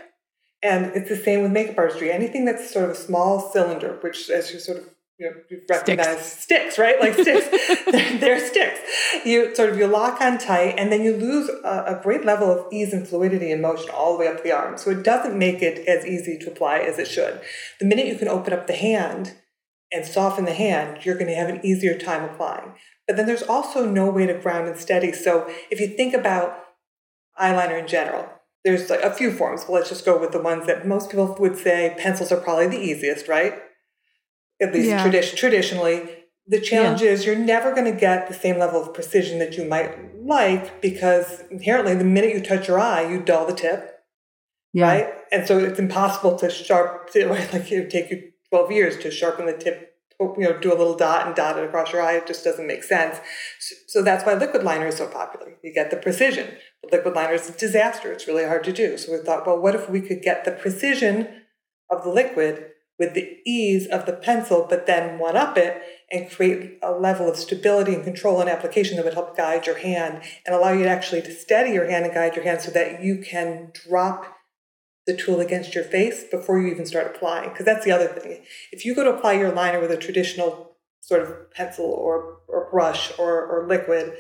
And 0.62 0.86
it's 0.86 1.08
the 1.08 1.16
same 1.16 1.42
with 1.42 1.52
makeup 1.52 1.78
artistry. 1.78 2.10
Anything 2.10 2.44
that's 2.44 2.70
sort 2.70 2.84
of 2.84 2.90
a 2.90 2.94
small 2.94 3.52
cylinder, 3.52 3.98
which 4.02 4.28
as 4.28 4.52
you 4.52 4.58
sort 4.58 4.78
of 4.78 4.90
you 5.18 5.30
know, 5.30 5.36
you 5.50 5.60
recognize 5.68 6.20
sticks, 6.20 6.42
sticks 6.42 6.78
right? 6.78 7.00
Like 7.00 7.14
sticks. 7.14 7.84
they're, 7.90 8.18
they're, 8.18 8.46
sticks. 8.46 8.80
You 9.24 9.54
sort 9.54 9.70
of 9.70 9.78
you 9.78 9.86
lock 9.88 10.20
on 10.20 10.38
tight, 10.38 10.76
and 10.78 10.92
then 10.92 11.02
you 11.02 11.16
lose 11.16 11.48
a, 11.64 11.98
a, 11.98 12.00
great 12.02 12.24
level 12.24 12.50
of 12.50 12.72
ease 12.72 12.92
and 12.92 13.06
fluidity 13.06 13.50
and 13.50 13.60
motion 13.60 13.90
all 13.90 14.12
the 14.12 14.20
way 14.20 14.28
up 14.28 14.44
the 14.44 14.52
arm. 14.52 14.78
So 14.78 14.90
it 14.90 15.02
doesn't 15.02 15.36
make 15.36 15.60
it 15.60 15.86
as 15.88 16.06
easy 16.06 16.38
to 16.38 16.50
apply 16.52 16.78
as 16.78 17.00
it 17.00 17.08
should. 17.08 17.40
The 17.80 17.86
minute 17.86 18.06
you 18.06 18.16
can 18.16 18.28
open 18.28 18.52
up 18.52 18.68
the 18.68 18.76
hand 18.76 19.34
and 19.92 20.06
soften 20.06 20.44
the 20.44 20.54
hand, 20.54 21.04
you're 21.04 21.16
going 21.16 21.26
to 21.26 21.34
have 21.34 21.48
an 21.48 21.64
easier 21.66 21.98
time 21.98 22.22
applying. 22.22 22.74
But 23.08 23.16
then 23.16 23.26
there's 23.26 23.42
also 23.42 23.88
no 23.90 24.10
way 24.10 24.26
to 24.26 24.34
ground 24.34 24.68
and 24.68 24.78
steady. 24.78 25.12
So 25.12 25.50
if 25.70 25.80
you 25.80 25.88
think 25.88 26.14
about 26.14 26.58
eyeliner 27.40 27.80
in 27.80 27.88
general, 27.88 28.28
there's 28.64 28.90
like 28.90 29.02
a 29.02 29.12
few 29.12 29.30
forms, 29.30 29.64
but 29.64 29.72
let's 29.72 29.88
just 29.88 30.04
go 30.04 30.18
with 30.18 30.32
the 30.32 30.42
ones 30.42 30.66
that 30.66 30.86
most 30.86 31.10
people 31.10 31.36
would 31.38 31.58
say 31.58 31.94
pencils 31.98 32.32
are 32.32 32.40
probably 32.40 32.68
the 32.68 32.80
easiest, 32.80 33.28
right? 33.28 33.54
At 34.60 34.74
least 34.74 34.88
yeah. 34.88 35.06
tradi- 35.06 35.36
traditionally. 35.36 36.10
The 36.46 36.60
challenge 36.60 37.02
yeah. 37.02 37.10
is 37.10 37.26
you're 37.26 37.36
never 37.36 37.72
going 37.72 37.92
to 37.92 37.98
get 37.98 38.26
the 38.26 38.34
same 38.34 38.58
level 38.58 38.82
of 38.82 38.94
precision 38.94 39.38
that 39.38 39.56
you 39.56 39.64
might 39.64 40.24
like 40.24 40.80
because 40.80 41.42
inherently, 41.50 41.94
the 41.94 42.04
minute 42.04 42.34
you 42.34 42.42
touch 42.42 42.68
your 42.68 42.80
eye, 42.80 43.08
you 43.08 43.20
dull 43.20 43.46
the 43.46 43.54
tip. 43.54 44.00
Yeah. 44.72 44.86
Right. 44.86 45.14
And 45.30 45.46
so 45.46 45.58
it's 45.58 45.78
impossible 45.78 46.36
to 46.38 46.50
sharp, 46.50 47.10
like 47.14 47.72
it 47.72 47.80
would 47.80 47.90
take 47.90 48.10
you 48.10 48.32
12 48.50 48.72
years 48.72 48.98
to 48.98 49.10
sharpen 49.10 49.46
the 49.46 49.56
tip 49.56 49.88
you 50.20 50.34
know, 50.38 50.58
do 50.58 50.72
a 50.72 50.74
little 50.74 50.96
dot 50.96 51.26
and 51.26 51.36
dot 51.36 51.58
it 51.58 51.64
across 51.64 51.92
your 51.92 52.02
eye. 52.02 52.14
It 52.14 52.26
just 52.26 52.44
doesn't 52.44 52.66
make 52.66 52.82
sense. 52.82 53.18
So, 53.60 53.76
so 53.86 54.02
that's 54.02 54.26
why 54.26 54.34
liquid 54.34 54.64
liner 54.64 54.88
is 54.88 54.96
so 54.96 55.06
popular. 55.06 55.54
You 55.62 55.72
get 55.72 55.90
the 55.90 55.96
precision. 55.96 56.56
Liquid 56.90 57.14
liner 57.14 57.34
is 57.34 57.48
a 57.48 57.52
disaster. 57.52 58.12
It's 58.12 58.26
really 58.26 58.44
hard 58.44 58.64
to 58.64 58.72
do. 58.72 58.96
So 58.96 59.12
we 59.12 59.18
thought, 59.18 59.46
well, 59.46 59.60
what 59.60 59.74
if 59.74 59.88
we 59.88 60.00
could 60.00 60.22
get 60.22 60.44
the 60.44 60.52
precision 60.52 61.28
of 61.90 62.04
the 62.04 62.10
liquid 62.10 62.70
with 62.98 63.14
the 63.14 63.38
ease 63.46 63.86
of 63.86 64.06
the 64.06 64.12
pencil, 64.12 64.66
but 64.68 64.86
then 64.86 65.18
one 65.18 65.36
up 65.36 65.56
it 65.56 65.80
and 66.10 66.30
create 66.30 66.78
a 66.82 66.90
level 66.90 67.28
of 67.28 67.36
stability 67.36 67.94
and 67.94 68.02
control 68.02 68.40
and 68.40 68.50
application 68.50 68.96
that 68.96 69.04
would 69.04 69.14
help 69.14 69.36
guide 69.36 69.66
your 69.66 69.78
hand 69.78 70.20
and 70.44 70.54
allow 70.54 70.72
you 70.72 70.82
to 70.82 70.88
actually 70.88 71.22
to 71.22 71.30
steady 71.30 71.70
your 71.70 71.88
hand 71.88 72.04
and 72.04 72.14
guide 72.14 72.34
your 72.34 72.44
hand 72.44 72.60
so 72.60 72.70
that 72.70 73.02
you 73.02 73.18
can 73.18 73.70
drop 73.88 74.36
the 75.06 75.16
tool 75.16 75.40
against 75.40 75.74
your 75.74 75.84
face 75.84 76.24
before 76.24 76.60
you 76.60 76.68
even 76.68 76.84
start 76.84 77.06
applying. 77.06 77.50
Because 77.50 77.64
that's 77.64 77.84
the 77.84 77.92
other 77.92 78.08
thing. 78.08 78.42
If 78.72 78.84
you 78.84 78.94
go 78.94 79.04
to 79.04 79.14
apply 79.16 79.34
your 79.34 79.52
liner 79.52 79.80
with 79.80 79.90
a 79.90 79.96
traditional 79.96 80.76
sort 81.00 81.22
of 81.22 81.50
pencil 81.52 81.86
or, 81.86 82.38
or 82.48 82.68
brush 82.70 83.12
or, 83.18 83.46
or 83.46 83.66
liquid, 83.68 84.12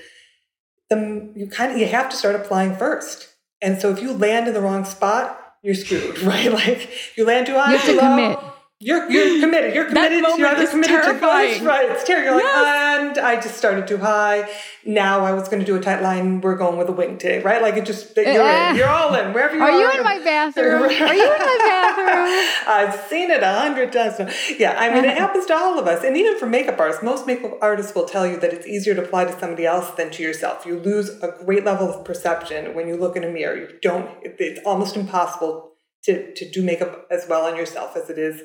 then 0.90 1.32
you 1.34 1.46
kind 1.46 1.72
of 1.72 1.78
you 1.78 1.86
have 1.86 2.08
to 2.10 2.16
start 2.16 2.34
applying 2.34 2.74
first. 2.74 3.28
And 3.60 3.80
so 3.80 3.90
if 3.90 4.00
you 4.00 4.12
land 4.12 4.48
in 4.48 4.54
the 4.54 4.60
wrong 4.60 4.84
spot, 4.84 5.38
you're 5.62 5.74
screwed, 5.74 6.18
right? 6.22 6.52
Like 6.52 6.90
you 7.16 7.24
land 7.24 7.46
too 7.46 7.54
high, 7.54 7.72
you 7.72 7.78
have 7.78 7.86
to 7.86 7.94
low, 7.94 8.00
commit. 8.00 8.38
You're 8.80 9.10
you're 9.10 9.40
committed. 9.44 9.74
You're 9.74 9.86
committed. 9.86 10.24
that 10.24 10.38
you're 10.38 10.46
either 10.46 10.66
committed 10.68 11.02
terrifying. 11.02 11.58
to 11.60 11.66
right. 11.66 11.90
It's 11.90 12.04
terrible. 12.04 12.38
You're 12.38 12.46
yes. 12.46 12.62
like, 12.62 13.16
and 13.16 13.26
I 13.26 13.40
just 13.40 13.56
started 13.56 13.88
too 13.88 13.98
high. 13.98 14.48
Now 14.84 15.24
I 15.24 15.32
was 15.32 15.48
going 15.48 15.58
to 15.58 15.66
do 15.66 15.74
a 15.74 15.80
tight 15.80 16.00
line. 16.00 16.40
We're 16.40 16.56
going 16.56 16.78
with 16.78 16.88
a 16.88 16.92
wing 16.92 17.18
today, 17.18 17.42
right? 17.42 17.60
Like 17.60 17.76
it 17.76 17.84
just 17.84 18.16
you're 18.16 18.40
uh, 18.40 18.70
in. 18.70 18.76
You're 18.76 18.88
all 18.88 19.14
in. 19.16 19.32
Wherever 19.32 19.56
you 19.56 19.62
are. 19.62 19.70
Are 19.70 19.80
you 19.80 19.98
in 19.98 20.04
my 20.04 20.20
bathroom? 20.20 20.82
Are 20.84 20.92
you 20.92 20.94
in 20.94 21.38
my 21.38 21.58
bathroom? 21.66 22.72
I've 22.72 23.08
seen 23.08 23.32
it 23.32 23.42
a 23.42 23.52
hundred 23.52 23.92
times. 23.92 24.14
Yeah, 24.58 24.76
I 24.78 24.94
mean 24.94 25.04
it 25.04 25.18
happens 25.24 25.46
to 25.46 25.56
all 25.56 25.76
of 25.78 25.88
us, 25.88 26.04
and 26.04 26.16
even 26.16 26.38
for 26.38 26.46
makeup 26.46 26.78
artists, 26.78 27.02
most 27.02 27.26
makeup 27.26 27.58
artists 27.60 27.96
will 27.96 28.06
tell 28.06 28.28
you 28.28 28.38
that 28.38 28.52
it's 28.52 28.66
easier 28.66 28.94
to 28.94 29.02
apply 29.02 29.24
to 29.24 29.38
somebody 29.40 29.66
else 29.66 29.90
than 29.96 30.10
to 30.12 30.22
yourself. 30.22 30.64
You 30.64 30.78
lose 30.78 31.10
a 31.20 31.34
great 31.44 31.64
level 31.64 31.92
of 31.92 32.04
perception 32.04 32.74
when 32.74 32.86
you 32.86 32.96
look 32.96 33.16
in 33.16 33.24
a 33.24 33.28
mirror. 33.28 33.56
You 33.56 33.68
don't. 33.82 34.08
It's 34.22 34.60
almost 34.64 34.96
impossible 34.96 35.72
to 36.04 36.32
to 36.32 36.48
do 36.48 36.62
makeup 36.62 37.08
as 37.10 37.26
well 37.28 37.44
on 37.44 37.56
yourself 37.56 37.96
as 37.96 38.08
it 38.08 38.18
is 38.18 38.40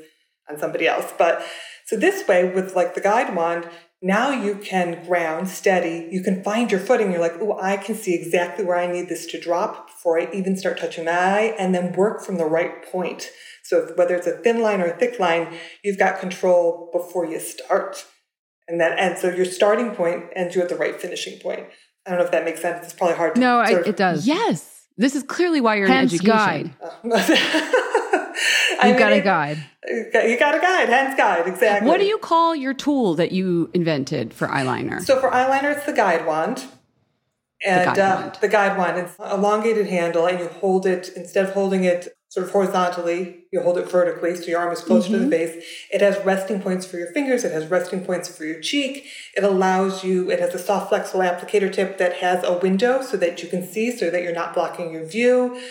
on 0.49 0.57
somebody 0.59 0.87
else. 0.87 1.13
But 1.17 1.43
so 1.85 1.97
this 1.97 2.27
way, 2.27 2.49
with 2.53 2.75
like 2.75 2.95
the 2.95 3.01
guide 3.01 3.35
wand, 3.35 3.67
now 4.01 4.31
you 4.31 4.55
can 4.55 5.05
ground 5.05 5.47
steady. 5.47 6.09
You 6.11 6.21
can 6.21 6.43
find 6.43 6.69
your 6.69 6.79
footing. 6.79 7.11
You're 7.11 7.21
like, 7.21 7.37
oh, 7.39 7.57
I 7.61 7.77
can 7.77 7.95
see 7.95 8.13
exactly 8.13 8.65
where 8.65 8.77
I 8.77 8.91
need 8.91 9.07
this 9.07 9.25
to 9.27 9.39
drop 9.39 9.87
before 9.87 10.19
I 10.19 10.29
even 10.33 10.57
start 10.57 10.77
touching 10.77 11.05
my 11.05 11.11
eye, 11.11 11.55
and 11.57 11.73
then 11.73 11.93
work 11.93 12.21
from 12.23 12.37
the 12.37 12.45
right 12.45 12.85
point. 12.91 13.29
So 13.63 13.93
whether 13.95 14.15
it's 14.15 14.27
a 14.27 14.37
thin 14.37 14.61
line 14.61 14.81
or 14.81 14.87
a 14.87 14.97
thick 14.97 15.19
line, 15.19 15.57
you've 15.83 15.97
got 15.97 16.19
control 16.19 16.89
before 16.91 17.25
you 17.25 17.39
start. 17.39 18.05
And 18.67 18.79
that 18.81 18.99
and 18.99 19.17
so 19.17 19.29
your 19.29 19.45
starting 19.45 19.91
point 19.91 20.25
ends 20.35 20.55
you 20.55 20.61
at 20.61 20.69
the 20.69 20.75
right 20.75 20.99
finishing 20.99 21.39
point. 21.39 21.67
I 22.05 22.09
don't 22.09 22.19
know 22.19 22.25
if 22.25 22.31
that 22.31 22.43
makes 22.43 22.61
sense. 22.61 22.83
It's 22.83 22.93
probably 22.93 23.15
hard 23.15 23.35
to 23.35 23.41
No, 23.41 23.59
I, 23.59 23.79
it 23.79 23.95
does. 23.95 24.27
Yes. 24.27 24.85
This 24.97 25.15
is 25.15 25.23
clearly 25.23 25.61
why 25.61 25.75
you're 25.75 25.87
Hence 25.87 26.11
in 26.11 26.19
education. 26.19 26.75
guide. 26.77 26.91
Oh. 27.05 27.99
You've 28.71 28.83
mean, 28.83 28.97
got 28.97 29.13
a 29.13 29.21
guide. 29.21 29.63
You 29.87 30.37
got 30.39 30.55
a 30.55 30.59
guide, 30.59 30.89
hence 30.89 31.15
guide, 31.17 31.47
exactly. 31.47 31.87
What 31.87 31.99
do 31.99 32.05
you 32.05 32.17
call 32.17 32.55
your 32.55 32.73
tool 32.73 33.15
that 33.15 33.31
you 33.31 33.69
invented 33.73 34.33
for 34.33 34.47
eyeliner? 34.47 35.01
So 35.01 35.19
for 35.19 35.29
eyeliner, 35.29 35.75
it's 35.75 35.85
the 35.85 35.93
guide 35.93 36.25
wand. 36.25 36.65
And 37.65 37.81
the 37.81 37.95
guide, 37.95 37.99
uh, 37.99 38.21
wand. 38.21 38.37
The 38.41 38.47
guide 38.47 38.77
wand. 38.77 38.97
It's 38.99 39.15
elongated 39.19 39.87
handle, 39.87 40.25
and 40.25 40.39
you 40.39 40.47
hold 40.47 40.85
it, 40.85 41.09
instead 41.15 41.45
of 41.45 41.53
holding 41.53 41.83
it 41.83 42.15
sort 42.29 42.47
of 42.47 42.51
horizontally, 42.51 43.45
you 43.51 43.61
hold 43.61 43.77
it 43.77 43.87
vertically, 43.91 44.35
so 44.35 44.45
your 44.45 44.59
arm 44.59 44.73
is 44.73 44.81
closer 44.81 45.09
mm-hmm. 45.09 45.13
to 45.13 45.29
the 45.29 45.35
mm-hmm. 45.35 45.53
base. 45.53 45.65
It 45.91 46.01
has 46.01 46.17
resting 46.25 46.61
points 46.61 46.83
for 46.83 46.97
your 46.97 47.11
fingers, 47.11 47.43
it 47.43 47.51
has 47.51 47.67
resting 47.67 48.03
points 48.03 48.35
for 48.35 48.43
your 48.43 48.59
cheek. 48.59 49.05
It 49.37 49.43
allows 49.43 50.03
you, 50.03 50.31
it 50.31 50.39
has 50.39 50.55
a 50.55 50.59
soft, 50.59 50.89
flexible 50.89 51.23
applicator 51.23 51.71
tip 51.71 51.99
that 51.99 52.13
has 52.17 52.43
a 52.43 52.57
window 52.57 53.03
so 53.03 53.17
that 53.17 53.43
you 53.43 53.49
can 53.49 53.63
see, 53.63 53.95
so 53.95 54.09
that 54.09 54.23
you're 54.23 54.33
not 54.33 54.55
blocking 54.55 54.91
your 54.91 55.05
view 55.05 55.61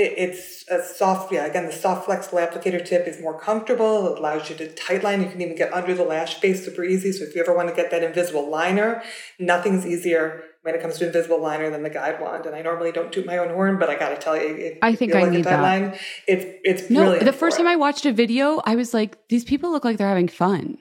it, 0.00 0.14
it's 0.16 0.64
a 0.68 0.82
soft, 0.82 1.32
yeah, 1.32 1.44
again, 1.44 1.66
the 1.66 1.72
soft 1.72 2.06
flexible 2.06 2.38
applicator 2.38 2.84
tip 2.84 3.06
is 3.06 3.20
more 3.20 3.38
comfortable. 3.38 4.12
It 4.12 4.18
allows 4.18 4.48
you 4.48 4.56
to 4.56 4.72
tight 4.72 5.04
line. 5.04 5.22
You 5.22 5.28
can 5.28 5.40
even 5.42 5.56
get 5.56 5.72
under 5.72 5.94
the 5.94 6.04
lash 6.04 6.40
base 6.40 6.64
super 6.64 6.84
easy. 6.84 7.12
So 7.12 7.24
if 7.24 7.34
you 7.34 7.42
ever 7.42 7.54
want 7.54 7.68
to 7.68 7.74
get 7.74 7.90
that 7.90 8.02
invisible 8.02 8.48
liner, 8.48 9.02
nothing's 9.38 9.84
easier 9.86 10.44
when 10.62 10.74
it 10.74 10.80
comes 10.80 10.98
to 10.98 11.06
invisible 11.06 11.40
liner 11.40 11.70
than 11.70 11.82
the 11.82 11.90
guide 11.90 12.20
wand. 12.20 12.46
And 12.46 12.54
I 12.54 12.62
normally 12.62 12.92
don't 12.92 13.12
toot 13.12 13.26
my 13.26 13.38
own 13.38 13.50
horn, 13.50 13.78
but 13.78 13.90
I 13.90 13.98
got 13.98 14.10
to 14.10 14.16
tell 14.16 14.36
you, 14.36 14.78
I 14.82 14.94
think 14.94 15.14
I 15.14 15.24
need 15.28 15.44
that. 15.44 15.60
Line, 15.60 15.98
it's 16.26 16.46
it's 16.64 16.90
no. 16.90 17.18
The 17.18 17.32
first 17.32 17.58
time 17.58 17.66
I 17.66 17.76
watched 17.76 18.06
a 18.06 18.12
video, 18.12 18.62
I 18.64 18.76
was 18.76 18.94
like, 18.94 19.28
these 19.28 19.44
people 19.44 19.70
look 19.70 19.84
like 19.84 19.98
they're 19.98 20.08
having 20.08 20.28
fun, 20.28 20.78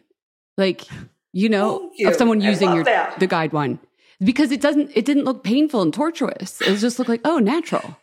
like 0.57 0.85
you 1.33 1.49
know, 1.49 1.91
you. 1.95 2.07
of 2.07 2.15
someone 2.15 2.41
using 2.41 2.73
your 2.73 2.83
that. 2.83 3.19
the 3.19 3.27
guide 3.27 3.53
wand 3.53 3.79
because 4.21 4.51
it 4.51 4.61
doesn't 4.61 4.91
it 4.95 5.05
didn't 5.05 5.23
look 5.23 5.43
painful 5.43 5.81
and 5.81 5.93
tortuous. 5.93 6.61
It 6.61 6.77
just 6.77 6.99
looked 6.99 7.09
like 7.09 7.21
oh 7.25 7.39
natural. 7.39 7.97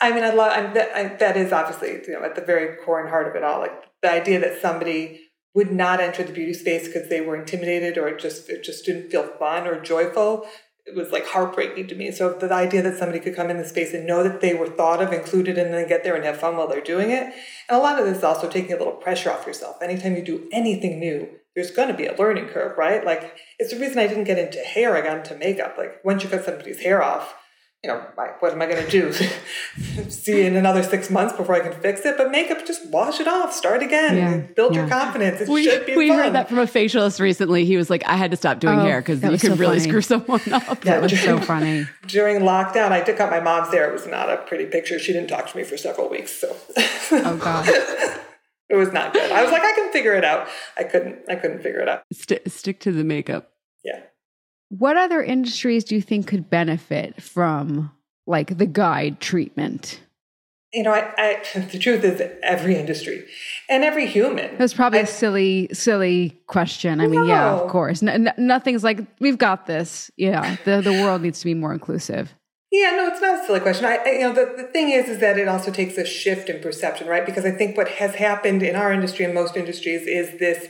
I 0.00 0.12
mean, 0.12 0.24
I 0.24 0.30
love 0.30 0.52
I, 0.52 0.72
that, 0.72 0.96
I, 0.96 1.16
that 1.16 1.36
is 1.36 1.52
obviously 1.52 2.00
you 2.06 2.14
know 2.14 2.24
at 2.24 2.34
the 2.34 2.42
very 2.42 2.76
core 2.84 3.00
and 3.00 3.08
heart 3.08 3.28
of 3.28 3.36
it 3.36 3.42
all. 3.42 3.60
Like 3.60 3.84
the 4.02 4.10
idea 4.10 4.40
that 4.40 4.60
somebody 4.60 5.20
would 5.54 5.72
not 5.72 6.00
enter 6.00 6.22
the 6.22 6.32
beauty 6.32 6.54
space 6.54 6.86
because 6.86 7.08
they 7.08 7.20
were 7.20 7.36
intimidated 7.36 7.98
or 7.98 8.16
just 8.16 8.48
it 8.48 8.62
just 8.62 8.84
didn't 8.84 9.10
feel 9.10 9.26
fun 9.38 9.66
or 9.66 9.80
joyful 9.80 10.46
it 10.88 10.96
was 10.96 11.12
like 11.12 11.26
heartbreaking 11.26 11.86
to 11.88 11.94
me. 11.94 12.10
So 12.10 12.32
the 12.32 12.52
idea 12.52 12.82
that 12.82 12.98
somebody 12.98 13.20
could 13.20 13.36
come 13.36 13.50
in 13.50 13.58
the 13.58 13.66
space 13.66 13.92
and 13.92 14.06
know 14.06 14.22
that 14.22 14.40
they 14.40 14.54
were 14.54 14.66
thought 14.66 15.02
of, 15.02 15.12
included, 15.12 15.58
and 15.58 15.72
then 15.72 15.86
get 15.86 16.02
there 16.02 16.14
and 16.14 16.24
have 16.24 16.38
fun 16.38 16.56
while 16.56 16.66
they're 16.66 16.80
doing 16.80 17.10
it. 17.10 17.24
And 17.24 17.32
a 17.70 17.78
lot 17.78 17.98
of 17.98 18.06
this 18.06 18.18
is 18.18 18.24
also 18.24 18.48
taking 18.48 18.72
a 18.72 18.78
little 18.78 18.94
pressure 18.94 19.30
off 19.30 19.46
yourself. 19.46 19.76
Anytime 19.82 20.16
you 20.16 20.24
do 20.24 20.48
anything 20.50 20.98
new, 20.98 21.28
there's 21.54 21.70
going 21.70 21.88
to 21.88 21.94
be 21.94 22.06
a 22.06 22.16
learning 22.16 22.46
curve, 22.46 22.78
right? 22.78 23.04
Like 23.04 23.36
it's 23.58 23.72
the 23.72 23.80
reason 23.80 23.98
I 23.98 24.06
didn't 24.06 24.24
get 24.24 24.38
into 24.38 24.58
hair. 24.58 24.96
I 24.96 25.02
got 25.02 25.18
into 25.18 25.36
makeup. 25.36 25.74
Like 25.76 26.02
once 26.04 26.24
you 26.24 26.30
cut 26.30 26.44
somebody's 26.44 26.80
hair 26.80 27.02
off, 27.02 27.34
you 27.84 27.88
know, 27.88 28.04
what 28.40 28.52
am 28.52 28.60
I 28.60 28.66
going 28.66 28.84
to 28.84 28.90
do? 28.90 29.12
See 30.10 30.42
in 30.42 30.56
another 30.56 30.82
six 30.82 31.10
months 31.10 31.36
before 31.36 31.54
I 31.54 31.60
can 31.60 31.80
fix 31.80 32.04
it? 32.04 32.16
But 32.16 32.32
makeup, 32.32 32.66
just 32.66 32.90
wash 32.90 33.20
it 33.20 33.28
off, 33.28 33.52
start 33.52 33.84
again, 33.84 34.16
yeah, 34.16 34.36
build 34.54 34.74
yeah. 34.74 34.80
your 34.80 34.88
confidence. 34.88 35.42
It 35.42 35.48
we, 35.48 35.62
should 35.62 35.86
be 35.86 35.96
We 35.96 36.08
fun. 36.08 36.18
heard 36.18 36.32
that 36.34 36.48
from 36.48 36.58
a 36.58 36.64
facialist 36.64 37.20
recently. 37.20 37.64
He 37.64 37.76
was 37.76 37.88
like, 37.88 38.04
I 38.04 38.16
had 38.16 38.32
to 38.32 38.36
stop 38.36 38.58
doing 38.58 38.80
oh, 38.80 38.82
hair 38.82 39.00
because 39.00 39.22
you 39.22 39.30
could 39.30 39.40
so 39.40 39.54
really 39.54 39.78
funny. 39.78 39.90
screw 39.90 40.00
someone 40.00 40.40
up. 40.52 40.84
Yeah, 40.88 41.00
that 41.00 41.02
was 41.02 41.20
so 41.20 41.38
funny. 41.38 41.86
During 42.06 42.40
lockdown, 42.40 42.90
I 42.90 43.00
took 43.00 43.20
out 43.20 43.30
my 43.30 43.40
mom's 43.40 43.72
hair. 43.72 43.88
It 43.88 43.92
was 43.92 44.06
not 44.06 44.30
a 44.30 44.38
pretty 44.38 44.66
picture. 44.66 44.98
She 44.98 45.12
didn't 45.12 45.28
talk 45.28 45.48
to 45.50 45.56
me 45.56 45.62
for 45.62 45.76
several 45.76 46.08
weeks. 46.08 46.32
So, 46.32 46.56
oh 47.12 47.36
God. 47.36 47.68
it 48.68 48.76
was 48.76 48.92
not 48.92 49.12
good. 49.12 49.30
I 49.30 49.42
was 49.42 49.52
like, 49.52 49.62
I 49.62 49.72
can 49.72 49.92
figure 49.92 50.14
it 50.14 50.24
out. 50.24 50.48
I 50.76 50.84
couldn't. 50.84 51.18
I 51.28 51.36
couldn't 51.36 51.62
figure 51.62 51.80
it 51.80 51.88
out. 51.88 52.02
St- 52.12 52.50
stick 52.50 52.80
to 52.80 52.92
the 52.92 53.04
makeup. 53.04 53.52
What 54.70 54.96
other 54.96 55.22
industries 55.22 55.84
do 55.84 55.94
you 55.94 56.02
think 56.02 56.26
could 56.26 56.50
benefit 56.50 57.22
from 57.22 57.92
like 58.26 58.58
the 58.58 58.66
guide 58.66 59.20
treatment? 59.20 60.00
You 60.72 60.82
know, 60.82 60.92
I, 60.92 61.14
I, 61.16 61.58
the 61.72 61.78
truth 61.78 62.04
is 62.04 62.22
every 62.42 62.76
industry 62.76 63.24
and 63.70 63.82
every 63.82 64.06
human. 64.06 64.58
That's 64.58 64.74
probably 64.74 64.98
I, 64.98 65.02
a 65.02 65.06
silly, 65.06 65.68
silly 65.72 66.40
question. 66.46 67.00
I 67.00 67.06
mean, 67.06 67.24
yeah, 67.24 67.54
of 67.54 67.70
course. 67.70 68.02
nothing's 68.02 68.84
like 68.84 69.00
we've 69.20 69.38
got 69.38 69.66
this. 69.66 70.10
Yeah, 70.16 70.56
the 70.64 70.82
the 70.82 70.92
world 70.92 71.22
needs 71.22 71.38
to 71.40 71.46
be 71.46 71.54
more 71.54 71.72
inclusive. 71.72 72.34
Yeah, 72.70 72.90
no, 72.90 73.08
it's 73.08 73.20
not 73.22 73.42
a 73.42 73.46
silly 73.46 73.60
question. 73.60 73.86
I, 73.86 73.96
I, 73.96 74.10
you 74.10 74.20
know, 74.20 74.34
the, 74.34 74.62
the 74.62 74.68
thing 74.68 74.90
is, 74.90 75.08
is 75.08 75.20
that 75.20 75.38
it 75.38 75.48
also 75.48 75.70
takes 75.70 75.96
a 75.96 76.04
shift 76.04 76.50
in 76.50 76.60
perception, 76.60 77.08
right? 77.08 77.24
Because 77.24 77.46
I 77.46 77.50
think 77.50 77.78
what 77.78 77.88
has 77.88 78.16
happened 78.16 78.62
in 78.62 78.76
our 78.76 78.92
industry 78.92 79.24
and 79.24 79.32
most 79.32 79.56
industries 79.56 80.06
is 80.06 80.38
this 80.38 80.68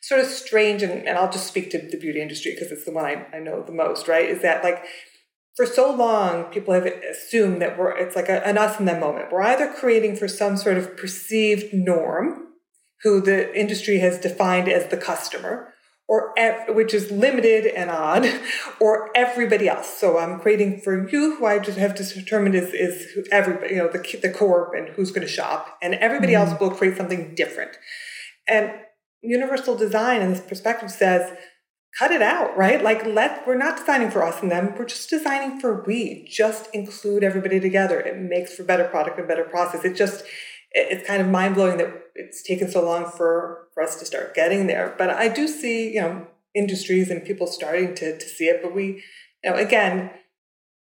sort 0.00 0.20
of 0.20 0.26
strange, 0.26 0.82
and, 0.82 1.06
and 1.06 1.18
I'll 1.18 1.30
just 1.30 1.46
speak 1.46 1.70
to 1.70 1.78
the 1.78 1.98
beauty 1.98 2.20
industry 2.20 2.52
because 2.54 2.72
it's 2.72 2.84
the 2.84 2.92
one 2.92 3.04
I, 3.04 3.26
I 3.34 3.38
know 3.38 3.62
the 3.62 3.72
most, 3.72 4.08
right? 4.08 4.28
Is 4.28 4.42
that 4.42 4.64
like 4.64 4.84
for 5.56 5.66
so 5.66 5.94
long, 5.94 6.44
people 6.44 6.72
have 6.72 6.86
assumed 6.86 7.60
that 7.60 7.78
we're, 7.78 7.96
it's 7.96 8.16
like 8.16 8.28
a, 8.28 8.46
an 8.46 8.56
us 8.56 8.78
in 8.78 8.86
them 8.86 9.00
moment. 9.00 9.30
We're 9.30 9.42
either 9.42 9.72
creating 9.72 10.16
for 10.16 10.28
some 10.28 10.56
sort 10.56 10.78
of 10.78 10.96
perceived 10.96 11.74
norm, 11.74 12.46
who 13.02 13.20
the 13.20 13.54
industry 13.58 13.98
has 13.98 14.18
defined 14.18 14.68
as 14.68 14.88
the 14.88 14.96
customer, 14.96 15.74
or 16.08 16.34
which 16.68 16.92
is 16.92 17.10
limited 17.10 17.66
and 17.66 17.90
odd, 17.90 18.26
or 18.80 19.10
everybody 19.14 19.68
else. 19.68 19.98
So 19.98 20.18
I'm 20.18 20.40
creating 20.40 20.80
for 20.80 21.08
you, 21.08 21.36
who 21.36 21.46
I 21.46 21.58
just 21.58 21.78
have 21.78 21.94
to 21.96 22.04
determine 22.04 22.54
is 22.54 22.72
is 22.72 23.28
everybody, 23.30 23.74
you 23.74 23.80
know, 23.80 23.88
the 23.88 24.18
the 24.20 24.30
core 24.30 24.74
and 24.74 24.88
who's 24.88 25.10
going 25.10 25.26
to 25.26 25.32
shop, 25.32 25.78
and 25.82 25.94
everybody 25.94 26.32
mm-hmm. 26.32 26.50
else 26.50 26.60
will 26.60 26.70
create 26.70 26.96
something 26.96 27.34
different. 27.34 27.72
And 28.48 28.72
universal 29.22 29.76
design 29.76 30.22
and 30.22 30.34
this 30.34 30.40
perspective 30.40 30.90
says 30.90 31.36
cut 31.98 32.12
it 32.12 32.22
out, 32.22 32.56
right? 32.56 32.82
Like 32.82 33.04
let 33.04 33.46
we're 33.46 33.56
not 33.56 33.76
designing 33.76 34.10
for 34.10 34.22
us 34.22 34.42
and 34.42 34.50
them. 34.50 34.74
We're 34.78 34.84
just 34.84 35.10
designing 35.10 35.60
for 35.60 35.82
we. 35.86 36.26
Just 36.30 36.72
include 36.72 37.24
everybody 37.24 37.60
together. 37.60 38.00
It 38.00 38.18
makes 38.18 38.54
for 38.54 38.62
better 38.62 38.84
product 38.84 39.18
and 39.18 39.26
better 39.26 39.44
process. 39.44 39.84
It 39.84 39.96
just 39.96 40.24
it's 40.72 41.06
kind 41.06 41.20
of 41.20 41.28
mind 41.28 41.56
blowing 41.56 41.78
that 41.78 41.92
it's 42.14 42.42
taken 42.42 42.70
so 42.70 42.84
long 42.84 43.10
for 43.10 43.68
for 43.74 43.82
us 43.82 43.96
to 43.96 44.04
start 44.04 44.34
getting 44.34 44.66
there. 44.66 44.94
But 44.96 45.10
I 45.10 45.28
do 45.28 45.48
see, 45.48 45.94
you 45.94 46.00
know, 46.00 46.26
industries 46.54 47.10
and 47.10 47.24
people 47.24 47.46
starting 47.46 47.94
to 47.96 48.16
to 48.16 48.26
see 48.26 48.44
it. 48.44 48.62
But 48.62 48.74
we, 48.74 49.02
you 49.42 49.50
know, 49.50 49.56
again, 49.56 50.10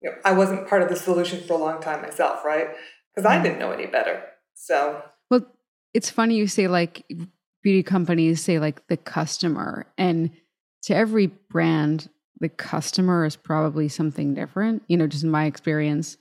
you 0.00 0.10
know, 0.10 0.16
I 0.24 0.32
wasn't 0.32 0.68
part 0.68 0.82
of 0.82 0.88
the 0.88 0.96
solution 0.96 1.42
for 1.46 1.54
a 1.54 1.58
long 1.58 1.80
time 1.80 2.02
myself, 2.02 2.44
right? 2.44 2.68
Because 3.14 3.26
I 3.28 3.38
mm. 3.38 3.42
didn't 3.42 3.58
know 3.58 3.72
any 3.72 3.86
better. 3.86 4.22
So 4.54 5.02
well, 5.28 5.44
it's 5.92 6.10
funny 6.10 6.36
you 6.36 6.46
say 6.46 6.68
like 6.68 7.04
beauty 7.64 7.82
companies 7.82 8.44
say 8.44 8.60
like 8.60 8.86
the 8.86 8.96
customer 8.96 9.86
and 9.98 10.30
to 10.82 10.94
every 10.94 11.26
brand, 11.26 12.10
the 12.40 12.50
customer 12.50 13.24
is 13.24 13.36
probably 13.36 13.88
something 13.88 14.34
different. 14.34 14.82
You 14.86 14.98
know, 14.98 15.06
just 15.06 15.24
in 15.24 15.30
my 15.30 15.46
experience, 15.46 16.18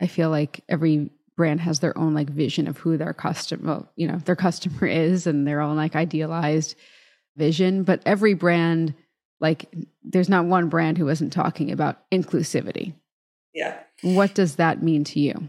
I 0.00 0.08
feel 0.08 0.28
like 0.28 0.62
every 0.68 1.10
brand 1.36 1.60
has 1.60 1.78
their 1.78 1.96
own 1.96 2.14
like 2.14 2.28
vision 2.28 2.66
of 2.66 2.78
who 2.78 2.96
their 2.96 3.14
customer, 3.14 3.86
you 3.94 4.08
know, 4.08 4.18
their 4.18 4.36
customer 4.46 4.86
is 4.86 5.26
and 5.26 5.46
their 5.46 5.60
own 5.60 5.76
like 5.76 5.94
idealized 5.94 6.74
vision. 7.36 7.84
But 7.84 8.02
every 8.04 8.34
brand, 8.34 8.94
like, 9.40 9.72
there's 10.02 10.28
not 10.28 10.46
one 10.46 10.68
brand 10.68 10.98
who 10.98 11.08
isn't 11.08 11.30
talking 11.30 11.70
about 11.70 12.10
inclusivity. 12.10 12.92
Yeah. 13.54 13.78
What 14.02 14.34
does 14.34 14.56
that 14.56 14.82
mean 14.82 15.04
to 15.04 15.20
you? 15.20 15.48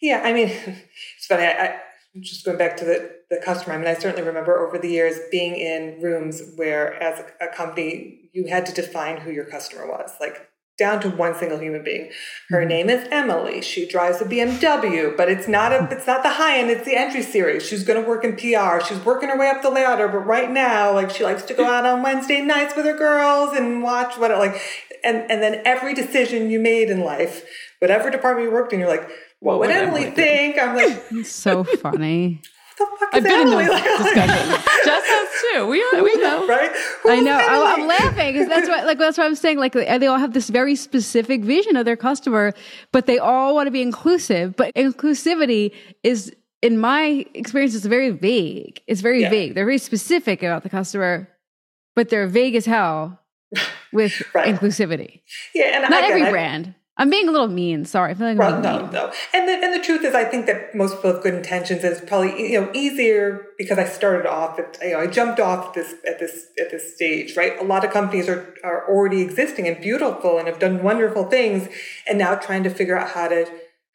Yeah, 0.00 0.22
I 0.24 0.32
mean, 0.32 0.48
it's 1.16 1.26
funny. 1.28 1.44
I, 1.44 1.50
I 1.50 1.80
just 2.20 2.44
going 2.44 2.58
back 2.58 2.78
to 2.78 2.84
the, 2.84 3.12
the 3.34 3.44
customer, 3.44 3.74
I 3.74 3.78
mean, 3.78 3.86
I 3.86 3.94
certainly 3.94 4.26
remember 4.26 4.66
over 4.66 4.78
the 4.78 4.88
years 4.88 5.18
being 5.30 5.56
in 5.56 6.00
rooms 6.00 6.42
where, 6.56 6.94
as 7.02 7.20
a, 7.20 7.46
a 7.46 7.54
company, 7.54 8.30
you 8.32 8.46
had 8.48 8.66
to 8.66 8.72
define 8.72 9.18
who 9.18 9.30
your 9.30 9.44
customer 9.44 9.86
was, 9.86 10.12
like 10.20 10.48
down 10.76 11.00
to 11.00 11.08
one 11.08 11.34
single 11.34 11.58
human 11.58 11.84
being. 11.84 12.10
Her 12.48 12.58
mm-hmm. 12.58 12.68
name 12.68 12.90
is 12.90 13.06
Emily. 13.10 13.62
She 13.62 13.86
drives 13.86 14.20
a 14.20 14.24
BMW, 14.24 15.16
but 15.16 15.28
it's 15.28 15.46
not 15.46 15.72
a 15.72 15.88
it's 15.90 16.06
not 16.06 16.22
the 16.22 16.30
high 16.30 16.58
end, 16.58 16.70
it's 16.70 16.84
the 16.84 16.96
entry 16.96 17.22
series. 17.22 17.64
She's 17.64 17.84
going 17.84 18.02
to 18.02 18.08
work 18.08 18.24
in 18.24 18.36
PR. 18.36 18.84
She's 18.84 19.04
working 19.04 19.28
her 19.28 19.38
way 19.38 19.48
up 19.48 19.62
the 19.62 19.70
ladder, 19.70 20.08
but 20.08 20.18
right 20.18 20.50
now 20.50 20.92
like 20.92 21.10
she 21.10 21.24
likes 21.24 21.42
to 21.44 21.54
go 21.54 21.64
out 21.64 21.86
on 21.86 22.02
Wednesday 22.02 22.40
nights 22.40 22.74
with 22.74 22.86
her 22.86 22.96
girls 22.96 23.56
and 23.56 23.82
watch 23.82 24.18
what 24.18 24.30
like 24.32 24.60
and 25.04 25.30
and 25.30 25.42
then 25.42 25.62
every 25.64 25.94
decision 25.94 26.50
you 26.50 26.58
made 26.58 26.90
in 26.90 27.00
life, 27.00 27.44
whatever 27.78 28.10
department 28.10 28.48
you 28.48 28.52
worked 28.52 28.72
in, 28.72 28.80
you're 28.80 28.88
like, 28.88 29.08
what, 29.40 29.58
would 29.58 29.70
Emily, 29.70 30.10
think? 30.10 30.58
I'm 30.58 30.74
like, 30.74 31.24
so 31.26 31.64
funny. 31.64 32.40
I've 33.12 33.22
been 33.22 33.32
Emily? 33.32 33.64
in 33.64 33.70
those 33.70 33.80
discussions. 33.80 34.64
Just 34.84 35.10
us 35.10 35.42
too. 35.52 35.66
We 35.66 35.84
we 36.02 36.16
know, 36.16 36.46
right? 36.48 36.70
Who 37.02 37.10
I 37.10 37.20
know. 37.20 37.36
I, 37.36 37.74
am 37.74 37.86
laughing 37.86 38.32
because 38.32 38.48
that's 38.48 38.68
what 38.68 38.86
like 38.86 38.98
that's 38.98 39.16
what 39.16 39.24
I'm 39.24 39.34
saying. 39.34 39.58
Like 39.58 39.76
uh, 39.76 39.98
they 39.98 40.06
all 40.06 40.18
have 40.18 40.32
this 40.32 40.50
very 40.50 40.74
specific 40.74 41.42
vision 41.42 41.76
of 41.76 41.84
their 41.84 41.96
customer, 41.96 42.52
but 42.92 43.06
they 43.06 43.18
all 43.18 43.54
want 43.54 43.68
to 43.68 43.70
be 43.70 43.82
inclusive. 43.82 44.56
But 44.56 44.74
inclusivity 44.74 45.72
is, 46.02 46.34
in 46.62 46.78
my 46.78 47.26
experience, 47.34 47.74
it's 47.74 47.86
very 47.86 48.10
vague. 48.10 48.82
It's 48.86 49.00
very 49.00 49.22
yeah. 49.22 49.30
vague. 49.30 49.54
They're 49.54 49.66
very 49.66 49.78
specific 49.78 50.42
about 50.42 50.62
the 50.62 50.70
customer, 50.70 51.28
but 51.94 52.08
they're 52.08 52.26
vague 52.26 52.56
as 52.56 52.66
hell 52.66 53.20
with 53.92 54.22
right. 54.34 54.52
inclusivity. 54.52 55.20
Yeah, 55.54 55.82
and 55.82 55.90
not 55.90 56.04
again, 56.04 56.10
every 56.10 56.30
brand. 56.30 56.74
I'm 56.96 57.10
being 57.10 57.28
a 57.28 57.32
little 57.32 57.48
mean. 57.48 57.84
Sorry, 57.84 58.12
I 58.12 58.14
feel 58.14 58.28
like 58.28 58.38
well, 58.38 58.60
no, 58.60 58.82
mean. 58.82 58.92
no. 58.92 59.12
And 59.32 59.48
the 59.48 59.52
and 59.52 59.74
the 59.74 59.84
truth 59.84 60.04
is, 60.04 60.14
I 60.14 60.24
think 60.24 60.46
that 60.46 60.76
most 60.76 60.94
people 60.94 61.12
have 61.12 61.22
good 61.22 61.34
intentions. 61.34 61.82
It's 61.82 62.00
probably 62.00 62.52
you 62.52 62.60
know 62.60 62.70
easier 62.72 63.46
because 63.58 63.78
I 63.78 63.84
started 63.84 64.26
off 64.26 64.60
at 64.60 64.78
you 64.80 64.92
know 64.92 65.00
I 65.00 65.08
jumped 65.08 65.40
off 65.40 65.74
this 65.74 65.94
at 66.06 66.20
this 66.20 66.46
at 66.60 66.70
this 66.70 66.94
stage. 66.94 67.36
Right, 67.36 67.58
a 67.58 67.64
lot 67.64 67.84
of 67.84 67.90
companies 67.90 68.28
are 68.28 68.54
are 68.62 68.88
already 68.88 69.22
existing 69.22 69.66
and 69.66 69.80
beautiful 69.80 70.38
and 70.38 70.46
have 70.46 70.60
done 70.60 70.84
wonderful 70.84 71.24
things, 71.24 71.68
and 72.06 72.16
now 72.16 72.36
trying 72.36 72.62
to 72.62 72.70
figure 72.70 72.96
out 72.96 73.10
how 73.10 73.26
to 73.26 73.46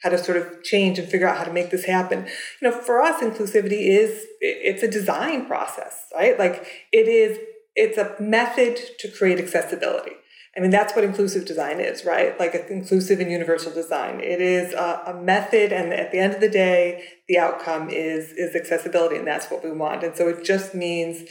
how 0.03 0.09
to 0.09 0.17
sort 0.17 0.37
of 0.37 0.61
change 0.63 0.99
and 0.99 1.07
figure 1.07 1.27
out 1.27 1.37
how 1.37 1.45
to 1.45 1.53
make 1.53 1.69
this 1.69 1.85
happen. 1.85 2.27
You 2.61 2.69
know, 2.69 2.81
for 2.81 3.01
us, 3.01 3.21
inclusivity 3.21 3.87
is 3.87 4.25
it's 4.41 4.83
a 4.83 4.89
design 4.89 5.45
process, 5.45 6.05
right? 6.13 6.37
Like 6.37 6.67
it 6.91 7.07
is 7.07 7.39
it's 7.75 7.97
a 7.97 8.21
method 8.21 8.77
to 8.99 9.09
create 9.09 9.39
accessibility 9.39 10.11
I 10.57 10.61
mean, 10.61 10.71
that's 10.71 10.95
what 10.95 11.03
inclusive 11.03 11.45
design 11.45 11.79
is, 11.79 12.05
right? 12.05 12.37
Like 12.39 12.55
inclusive 12.69 13.19
and 13.19 13.31
universal 13.31 13.71
design. 13.71 14.19
It 14.19 14.41
is 14.41 14.73
a, 14.73 15.03
a, 15.07 15.13
method, 15.13 15.71
and 15.71 15.93
at 15.93 16.11
the 16.11 16.17
end 16.17 16.33
of 16.33 16.41
the 16.41 16.49
day, 16.49 17.03
the 17.27 17.37
outcome 17.37 17.89
is 17.89 18.31
is 18.31 18.55
accessibility, 18.55 19.15
and 19.15 19.27
that's 19.27 19.51
what 19.51 19.63
we 19.63 19.71
want. 19.71 20.03
And 20.03 20.15
so 20.15 20.27
it 20.27 20.43
just 20.43 20.73
means, 20.73 21.29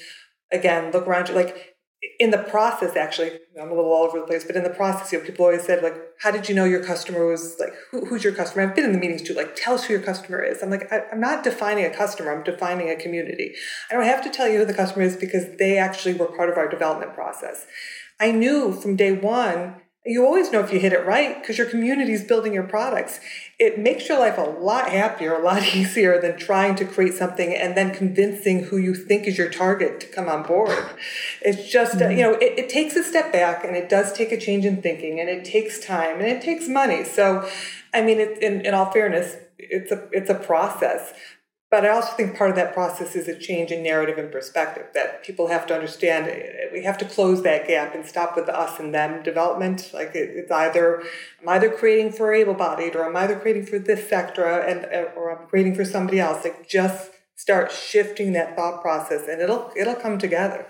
again, 0.53 0.93
look 0.93 1.07
around 1.07 1.29
you. 1.29 1.35
Like 1.35 1.79
in 2.21 2.31
the 2.31 2.39
process, 2.39 2.97
actually, 2.97 3.33
I'm 3.61 3.71
a 3.71 3.75
little 3.75 3.93
all 3.93 4.05
over 4.05 4.21
the 4.21 4.27
place, 4.27 4.45
but 4.45 4.55
in 4.55 4.63
the 4.63 4.71
process, 4.71 5.13
you 5.13 5.19
know, 5.19 5.25
people 5.25 5.45
always 5.45 5.65
said, 5.65 5.83
like, 5.83 5.97
how 6.21 6.31
did 6.31 6.49
you 6.49 6.55
know 6.55 6.65
your 6.65 6.83
customer 6.83 7.27
was 7.27 7.57
like, 7.59 7.73
who, 7.91 8.07
who's 8.07 8.23
your 8.23 8.33
customer? 8.33 8.63
I've 8.63 8.75
been 8.77 8.85
in 8.85 8.93
the 8.93 8.99
meetings 8.99 9.23
too, 9.23 9.35
like, 9.35 9.57
tell 9.57 9.75
us 9.75 9.85
who 9.85 9.95
your 9.95 10.03
customer 10.03 10.41
is. 10.41 10.63
I'm 10.63 10.71
like, 10.71 10.93
I, 10.93 11.03
I'm 11.11 11.21
not 11.21 11.43
defining 11.43 11.85
a 11.85 11.91
customer, 11.91 12.33
I'm 12.33 12.45
defining 12.45 12.89
a 12.89 12.95
community. 12.95 13.55
I 13.91 13.95
don't 13.95 14.05
have 14.05 14.23
to 14.23 14.31
tell 14.31 14.49
you 14.49 14.59
who 14.59 14.65
the 14.65 14.75
customer 14.75 15.05
is 15.05 15.17
because 15.17 15.57
they 15.59 15.77
actually 15.77 16.15
were 16.15 16.27
part 16.27 16.51
of 16.51 16.57
our 16.57 16.69
development 16.69 17.15
process. 17.15 17.67
I 18.21 18.33
knew 18.33 18.73
from 18.73 18.97
day 18.97 19.13
one, 19.13 19.77
you 20.09 20.25
always 20.25 20.51
know 20.51 20.61
if 20.61 20.73
you 20.73 20.81
hit 20.81 20.95
it 20.95 21.05
right 21.05 21.41
because 21.41 21.59
your 21.59 21.69
community 21.69 22.13
is 22.13 22.25
building 22.25 22.55
your 22.55 22.63
products. 22.63 23.21
It 23.59 23.79
makes 23.79 24.09
your 24.09 24.19
life 24.19 24.39
a 24.39 24.43
lot 24.43 24.89
happier, 24.89 25.35
a 25.35 25.43
lot 25.43 25.63
easier 25.75 26.21
than 26.21 26.39
trying 26.39 26.77
to 26.77 26.85
create 26.85 27.15
something 27.15 27.55
and 27.55 27.77
then 27.77 27.95
convincing 27.95 28.65
who 28.65 28.79
you 28.79 28.95
think 28.95 29.27
is 29.27 29.37
your 29.37 29.51
target 29.51 30.01
to 30.01 30.07
come 30.07 30.29
on 30.29 30.45
board. 30.45 30.85
It's 31.43 31.71
just, 31.71 31.97
mm-hmm. 31.97 32.13
you 32.13 32.23
know, 32.23 32.33
it, 32.35 32.59
it 32.59 32.69
takes 32.69 32.97
a 32.97 33.05
step 33.05 33.33
back 33.33 33.65
and 33.65 33.77
it 33.77 33.89
does 33.89 34.13
take 34.13 34.33
a 34.33 34.39
change 34.39 34.65
in 34.65 34.81
thinking 34.81 35.21
and 35.21 35.29
it 35.29 35.45
takes 35.45 35.85
time 35.85 36.21
and 36.21 36.29
it 36.29 36.41
takes 36.41 36.69
money. 36.69 37.05
So, 37.05 37.49
I 37.93 38.01
mean, 38.01 38.19
it, 38.19 38.43
in, 38.43 38.65
in 38.65 38.75
all 38.75 38.91
fairness, 38.91 39.37
it's 39.59 39.93
a, 39.93 40.09
it's 40.13 40.31
a 40.31 40.35
process 40.35 41.13
But 41.71 41.85
I 41.85 41.91
also 41.91 42.13
think 42.13 42.35
part 42.35 42.49
of 42.49 42.57
that 42.57 42.73
process 42.73 43.15
is 43.15 43.29
a 43.29 43.39
change 43.39 43.71
in 43.71 43.83
narrative 43.83 44.17
and 44.17 44.33
perspective 44.33 44.87
that 44.95 45.23
people 45.23 45.49
have 45.49 45.67
to 45.67 45.75
understand. 45.75 46.27
We 46.73 46.83
have 46.85 46.97
to 46.99 47.05
close 47.05 47.43
that 47.43 47.69
gap 47.69 47.95
and 47.95 48.07
stop 48.07 48.37
with 48.37 48.47
the 48.47 48.59
us 48.59 48.81
and 48.81 48.95
them 48.95 49.23
development. 49.23 49.91
Like 49.93 50.15
it, 50.15 50.31
it's 50.35 50.51
either 50.51 51.03
I'm 51.43 51.49
either 51.51 51.71
creating 51.71 52.13
for 52.13 52.33
able-bodied 52.33 52.97
or 52.97 53.05
I'm 53.05 53.17
either 53.17 53.39
creating 53.39 53.67
for 53.67 53.79
this 53.79 54.09
sector 54.09 54.47
and 54.47 54.87
or 55.15 55.39
I'm 55.39 55.47
creating 55.47 55.75
for 55.75 55.85
somebody 55.85 56.21
else. 56.21 56.43
Like 56.43 56.67
just 56.67 57.11
start 57.37 57.71
shifting 57.71 58.33
that 58.33 58.57
thought 58.57 58.81
process 58.81 59.29
and 59.29 59.43
it'll 59.43 59.71
it'll 59.77 59.95
come 59.95 60.19
together. 60.19 60.67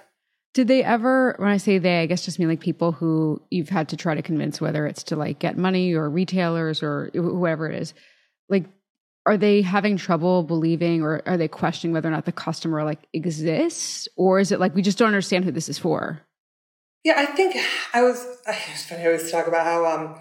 Did 0.54 0.66
they 0.66 0.82
ever, 0.82 1.36
when 1.38 1.50
I 1.50 1.58
say 1.58 1.78
they, 1.78 2.00
I 2.00 2.06
guess 2.06 2.24
just 2.24 2.40
mean 2.40 2.48
like 2.48 2.58
people 2.58 2.90
who 2.90 3.40
you've 3.50 3.68
had 3.68 3.88
to 3.90 3.96
try 3.96 4.16
to 4.16 4.22
convince, 4.22 4.60
whether 4.60 4.86
it's 4.86 5.04
to 5.04 5.14
like 5.14 5.38
get 5.38 5.56
money 5.56 5.94
or 5.94 6.10
retailers 6.10 6.82
or 6.82 7.10
whoever 7.12 7.70
it 7.70 7.80
is, 7.80 7.94
like 8.48 8.64
are 9.28 9.36
they 9.36 9.60
having 9.60 9.98
trouble 9.98 10.42
believing 10.42 11.02
or 11.02 11.22
are 11.26 11.36
they 11.36 11.48
questioning 11.48 11.92
whether 11.92 12.08
or 12.08 12.12
not 12.12 12.24
the 12.24 12.32
customer 12.32 12.82
like 12.82 13.06
exists? 13.12 14.08
Or 14.16 14.40
is 14.40 14.50
it 14.50 14.58
like 14.58 14.74
we 14.74 14.80
just 14.80 14.96
don't 14.96 15.08
understand 15.08 15.44
who 15.44 15.52
this 15.52 15.68
is 15.68 15.78
for? 15.78 16.22
Yeah 17.04 17.14
i 17.16 17.26
think 17.26 17.56
i 17.94 18.02
was 18.02 18.26
it's 18.46 18.84
funny 18.86 19.02
i 19.02 19.06
always 19.06 19.30
talk 19.30 19.46
about 19.46 19.64
how 19.64 19.86
um 19.86 20.16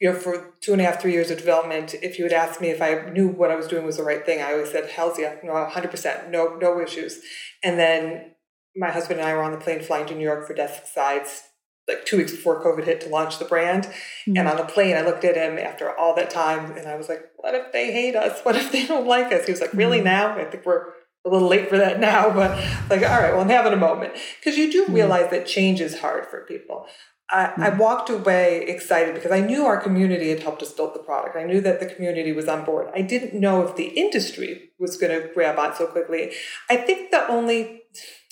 you 0.00 0.10
know 0.10 0.18
for 0.18 0.54
two 0.60 0.72
and 0.72 0.80
a 0.80 0.84
half 0.84 1.00
three 1.00 1.12
years 1.12 1.30
of 1.30 1.38
development 1.38 1.94
if 2.02 2.18
you 2.18 2.24
had 2.24 2.32
asked 2.32 2.60
me 2.60 2.68
if 2.68 2.82
i 2.82 3.08
knew 3.10 3.28
what 3.28 3.50
i 3.50 3.54
was 3.54 3.68
doing 3.68 3.86
was 3.86 3.96
the 3.96 4.02
right 4.02 4.26
thing 4.26 4.42
i 4.42 4.52
always 4.52 4.70
said 4.70 4.90
hell's 4.90 5.18
yeah 5.18 5.36
no 5.44 5.52
100% 5.52 6.30
no 6.30 6.56
no 6.60 6.80
issues. 6.80 7.20
And 7.62 7.78
then 7.78 8.32
my 8.76 8.90
husband 8.90 9.20
and 9.20 9.28
i 9.28 9.34
were 9.34 9.42
on 9.42 9.52
the 9.52 9.58
plane 9.58 9.82
flying 9.82 10.06
to 10.06 10.14
new 10.14 10.24
york 10.24 10.46
for 10.46 10.54
desk 10.54 10.86
sides 10.92 11.42
like 11.88 12.04
two 12.04 12.16
weeks 12.16 12.32
before 12.32 12.62
COVID 12.64 12.84
hit 12.84 13.00
to 13.02 13.08
launch 13.08 13.38
the 13.38 13.44
brand. 13.44 13.84
Mm-hmm. 13.84 14.36
And 14.36 14.48
on 14.48 14.56
the 14.56 14.64
plane, 14.64 14.96
I 14.96 15.02
looked 15.02 15.24
at 15.24 15.36
him 15.36 15.58
after 15.58 15.96
all 15.96 16.14
that 16.16 16.30
time 16.30 16.72
and 16.76 16.88
I 16.88 16.96
was 16.96 17.08
like, 17.08 17.22
what 17.36 17.54
if 17.54 17.72
they 17.72 17.92
hate 17.92 18.16
us? 18.16 18.40
What 18.42 18.56
if 18.56 18.72
they 18.72 18.86
don't 18.86 19.06
like 19.06 19.32
us? 19.32 19.46
He 19.46 19.52
was 19.52 19.60
like, 19.60 19.72
really 19.72 19.98
mm-hmm. 19.98 20.06
now? 20.06 20.36
I 20.36 20.44
think 20.44 20.66
we're 20.66 20.86
a 21.24 21.30
little 21.30 21.48
late 21.48 21.68
for 21.68 21.78
that 21.78 22.00
now, 22.00 22.30
but 22.34 22.50
like, 22.90 23.02
all 23.02 23.20
right, 23.20 23.32
well, 23.32 23.40
I'm 23.40 23.48
having 23.48 23.72
a 23.72 23.76
moment. 23.76 24.14
Because 24.40 24.58
you 24.58 24.70
do 24.70 24.84
mm-hmm. 24.84 24.94
realize 24.94 25.30
that 25.30 25.46
change 25.46 25.80
is 25.80 26.00
hard 26.00 26.26
for 26.26 26.44
people. 26.44 26.86
I, 27.28 27.44
I, 27.44 27.48
mm-hmm. 27.48 27.78
walked 27.78 28.08
away 28.08 28.62
excited 28.68 29.14
because 29.14 29.32
I 29.32 29.40
knew 29.40 29.66
our 29.66 29.80
community 29.80 30.30
had 30.30 30.40
helped 30.40 30.62
us 30.62 30.72
build 30.72 30.94
the 30.94 31.00
product. 31.00 31.36
I 31.36 31.42
knew 31.42 31.60
that 31.60 31.80
the 31.80 31.86
community 31.86 32.30
was 32.30 32.46
on 32.46 32.64
board. 32.64 32.88
I 32.94 33.02
didn't 33.02 33.34
know 33.34 33.66
if 33.66 33.74
the 33.74 33.88
industry 33.88 34.70
was 34.78 34.96
going 34.96 35.10
to 35.10 35.28
grab 35.34 35.58
on 35.58 35.74
so 35.74 35.88
quickly. 35.88 36.32
I 36.70 36.76
think 36.76 37.10
the 37.10 37.26
only, 37.26 37.82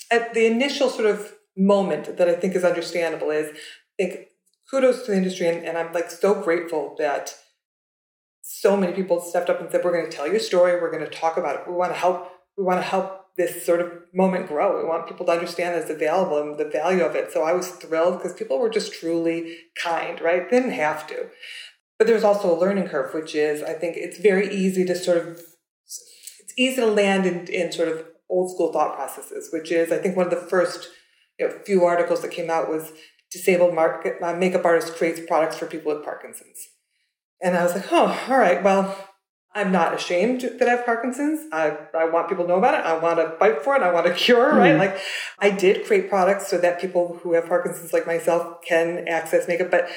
at 0.09 0.33
the 0.33 0.45
initial 0.45 0.89
sort 0.89 1.07
of 1.07 1.34
moment 1.57 2.17
that 2.17 2.27
I 2.27 2.35
think 2.35 2.55
is 2.55 2.63
understandable 2.63 3.31
is 3.31 3.49
I 3.49 4.03
think 4.03 4.27
kudos 4.69 5.05
to 5.05 5.11
the 5.11 5.17
industry 5.17 5.47
and, 5.47 5.65
and 5.65 5.77
I'm 5.77 5.93
like 5.93 6.11
so 6.11 6.41
grateful 6.41 6.95
that 6.97 7.35
so 8.41 8.77
many 8.77 8.93
people 8.93 9.21
stepped 9.21 9.49
up 9.49 9.59
and 9.59 9.71
said, 9.71 9.83
We're 9.83 9.91
going 9.91 10.09
to 10.09 10.15
tell 10.15 10.27
your 10.27 10.39
story, 10.39 10.79
we're 10.79 10.91
going 10.91 11.03
to 11.03 11.09
talk 11.09 11.37
about 11.37 11.55
it. 11.55 11.67
We 11.67 11.73
want 11.73 11.91
to 11.91 11.97
help, 11.97 12.29
we 12.57 12.63
want 12.63 12.79
to 12.79 12.87
help 12.87 13.25
this 13.37 13.65
sort 13.65 13.81
of 13.81 13.91
moment 14.13 14.47
grow. 14.47 14.81
We 14.81 14.87
want 14.87 15.07
people 15.07 15.25
to 15.25 15.31
understand 15.31 15.75
that 15.75 15.81
it's 15.81 15.91
available 15.91 16.41
and 16.41 16.57
the 16.57 16.69
value 16.69 17.03
of 17.03 17.15
it. 17.15 17.33
So 17.33 17.43
I 17.43 17.53
was 17.53 17.69
thrilled 17.69 18.17
because 18.17 18.33
people 18.33 18.59
were 18.59 18.69
just 18.69 18.93
truly 18.93 19.57
kind, 19.81 20.21
right? 20.21 20.49
They 20.49 20.57
didn't 20.57 20.73
have 20.73 21.05
to. 21.07 21.29
But 21.97 22.07
there's 22.07 22.23
also 22.23 22.53
a 22.53 22.59
learning 22.59 22.87
curve, 22.87 23.13
which 23.13 23.35
is 23.35 23.63
I 23.63 23.73
think 23.73 23.97
it's 23.97 24.19
very 24.19 24.53
easy 24.53 24.85
to 24.85 24.95
sort 24.95 25.17
of 25.17 25.41
it's 25.85 26.53
easy 26.57 26.77
to 26.77 26.87
land 26.87 27.25
in, 27.25 27.47
in 27.47 27.71
sort 27.71 27.87
of 27.87 28.05
old 28.29 28.51
school 28.51 28.71
thought 28.71 28.95
processes, 28.95 29.49
which 29.51 29.71
is 29.71 29.91
I 29.91 29.97
think 29.97 30.15
one 30.15 30.25
of 30.25 30.31
the 30.31 30.47
first 30.47 30.89
you 31.39 31.47
know, 31.47 31.59
few 31.65 31.83
articles 31.83 32.21
that 32.21 32.31
came 32.31 32.49
out 32.49 32.69
was 32.69 32.91
disabled 33.31 33.73
market, 33.73 34.21
uh, 34.21 34.33
makeup 34.33 34.65
artist 34.65 34.95
creates 34.95 35.19
products 35.27 35.57
for 35.57 35.65
people 35.65 35.93
with 35.93 36.03
Parkinson's. 36.03 36.69
And 37.41 37.55
I 37.57 37.63
was 37.63 37.75
like, 37.75 37.91
oh, 37.91 38.25
all 38.29 38.37
right, 38.37 38.63
well, 38.63 38.95
I'm 39.53 39.71
not 39.71 39.93
ashamed 39.93 40.41
that 40.41 40.67
I 40.67 40.71
have 40.71 40.85
Parkinson's. 40.85 41.47
I, 41.51 41.77
I 41.97 42.05
want 42.09 42.27
people 42.27 42.43
to 42.43 42.49
know 42.49 42.57
about 42.57 42.73
it. 42.73 42.85
I 42.85 42.97
want 42.97 43.19
to 43.19 43.37
fight 43.37 43.61
for 43.61 43.75
it. 43.75 43.81
I 43.81 43.91
want 43.91 44.05
a 44.05 44.13
cure, 44.13 44.51
mm. 44.51 44.57
right? 44.57 44.75
Like 44.75 44.99
I 45.39 45.49
did 45.49 45.85
create 45.85 46.09
products 46.09 46.47
so 46.47 46.57
that 46.57 46.81
people 46.81 47.19
who 47.23 47.33
have 47.33 47.47
Parkinson's 47.47 47.93
like 47.93 48.05
myself 48.05 48.61
can 48.67 49.07
access 49.07 49.47
makeup, 49.47 49.71
but 49.71 49.89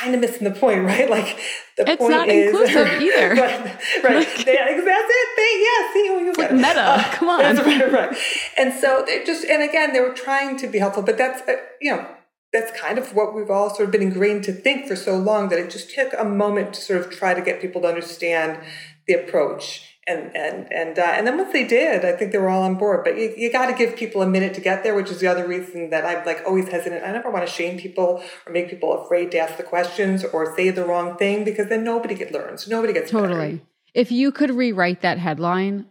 kind 0.00 0.14
of 0.14 0.20
missing 0.20 0.44
the 0.44 0.58
point, 0.58 0.82
right? 0.84 1.08
Like 1.08 1.38
the 1.76 1.84
point. 1.84 1.88
it's 1.88 2.00
point 2.00 2.10
not 2.12 2.28
is 2.28 2.50
inclusive 2.50 2.86
either. 3.02 3.28
right, 3.30 3.64
right. 4.04 4.14
Like, 4.16 4.44
they, 4.44 4.54
that's 4.54 5.10
it. 5.10 5.28
They, 5.36 5.52
yeah, 5.64 5.92
see, 5.92 6.04
you 6.04 6.32
like 6.36 6.52
meta. 6.52 6.80
Uh, 6.80 7.12
Come 7.14 7.28
on, 7.28 7.38
that's 7.40 7.60
right, 7.60 7.92
right. 7.92 8.16
And 8.56 8.72
so 8.72 9.04
they 9.06 9.24
just, 9.24 9.44
and 9.44 9.62
again, 9.62 9.92
they 9.92 10.00
were 10.00 10.14
trying 10.14 10.56
to 10.58 10.66
be 10.66 10.78
helpful, 10.78 11.02
but 11.02 11.18
that's 11.18 11.46
uh, 11.48 11.56
you 11.80 11.94
know 11.94 12.06
that's 12.52 12.78
kind 12.78 12.98
of 12.98 13.14
what 13.14 13.34
we've 13.34 13.50
all 13.50 13.70
sort 13.70 13.86
of 13.86 13.90
been 13.90 14.02
ingrained 14.02 14.44
to 14.44 14.52
think 14.52 14.86
for 14.86 14.94
so 14.94 15.16
long 15.16 15.48
that 15.48 15.58
it 15.58 15.70
just 15.70 15.94
took 15.94 16.12
a 16.18 16.24
moment 16.24 16.74
to 16.74 16.80
sort 16.80 17.00
of 17.00 17.10
try 17.10 17.32
to 17.32 17.40
get 17.40 17.62
people 17.62 17.80
to 17.80 17.88
understand 17.88 18.58
the 19.06 19.14
approach 19.14 19.91
and 20.06 20.34
and 20.34 20.72
and 20.72 20.98
uh, 20.98 21.02
and 21.02 21.26
then 21.26 21.36
once 21.36 21.52
they 21.52 21.66
did, 21.66 22.04
I 22.04 22.12
think 22.12 22.32
they 22.32 22.38
were 22.38 22.48
all 22.48 22.62
on 22.62 22.74
board. 22.74 23.04
But 23.04 23.16
you, 23.16 23.32
you 23.36 23.52
got 23.52 23.66
to 23.66 23.74
give 23.74 23.96
people 23.96 24.20
a 24.22 24.26
minute 24.26 24.54
to 24.54 24.60
get 24.60 24.82
there, 24.82 24.94
which 24.94 25.10
is 25.10 25.20
the 25.20 25.28
other 25.28 25.46
reason 25.46 25.90
that 25.90 26.04
I'm 26.04 26.24
like 26.26 26.42
always 26.46 26.68
hesitant. 26.68 27.04
I 27.04 27.12
never 27.12 27.30
want 27.30 27.46
to 27.46 27.52
shame 27.52 27.78
people 27.78 28.22
or 28.46 28.52
make 28.52 28.68
people 28.68 29.04
afraid 29.04 29.30
to 29.32 29.38
ask 29.38 29.56
the 29.56 29.62
questions 29.62 30.24
or 30.24 30.54
say 30.56 30.70
the 30.70 30.84
wrong 30.84 31.16
thing 31.16 31.44
because 31.44 31.68
then 31.68 31.84
nobody 31.84 32.14
get 32.14 32.32
learns, 32.32 32.66
nobody 32.66 32.92
gets 32.92 33.10
totally. 33.10 33.52
Better. 33.52 33.66
If 33.94 34.10
you 34.10 34.32
could 34.32 34.50
rewrite 34.50 35.02
that 35.02 35.18
headline, 35.18 35.86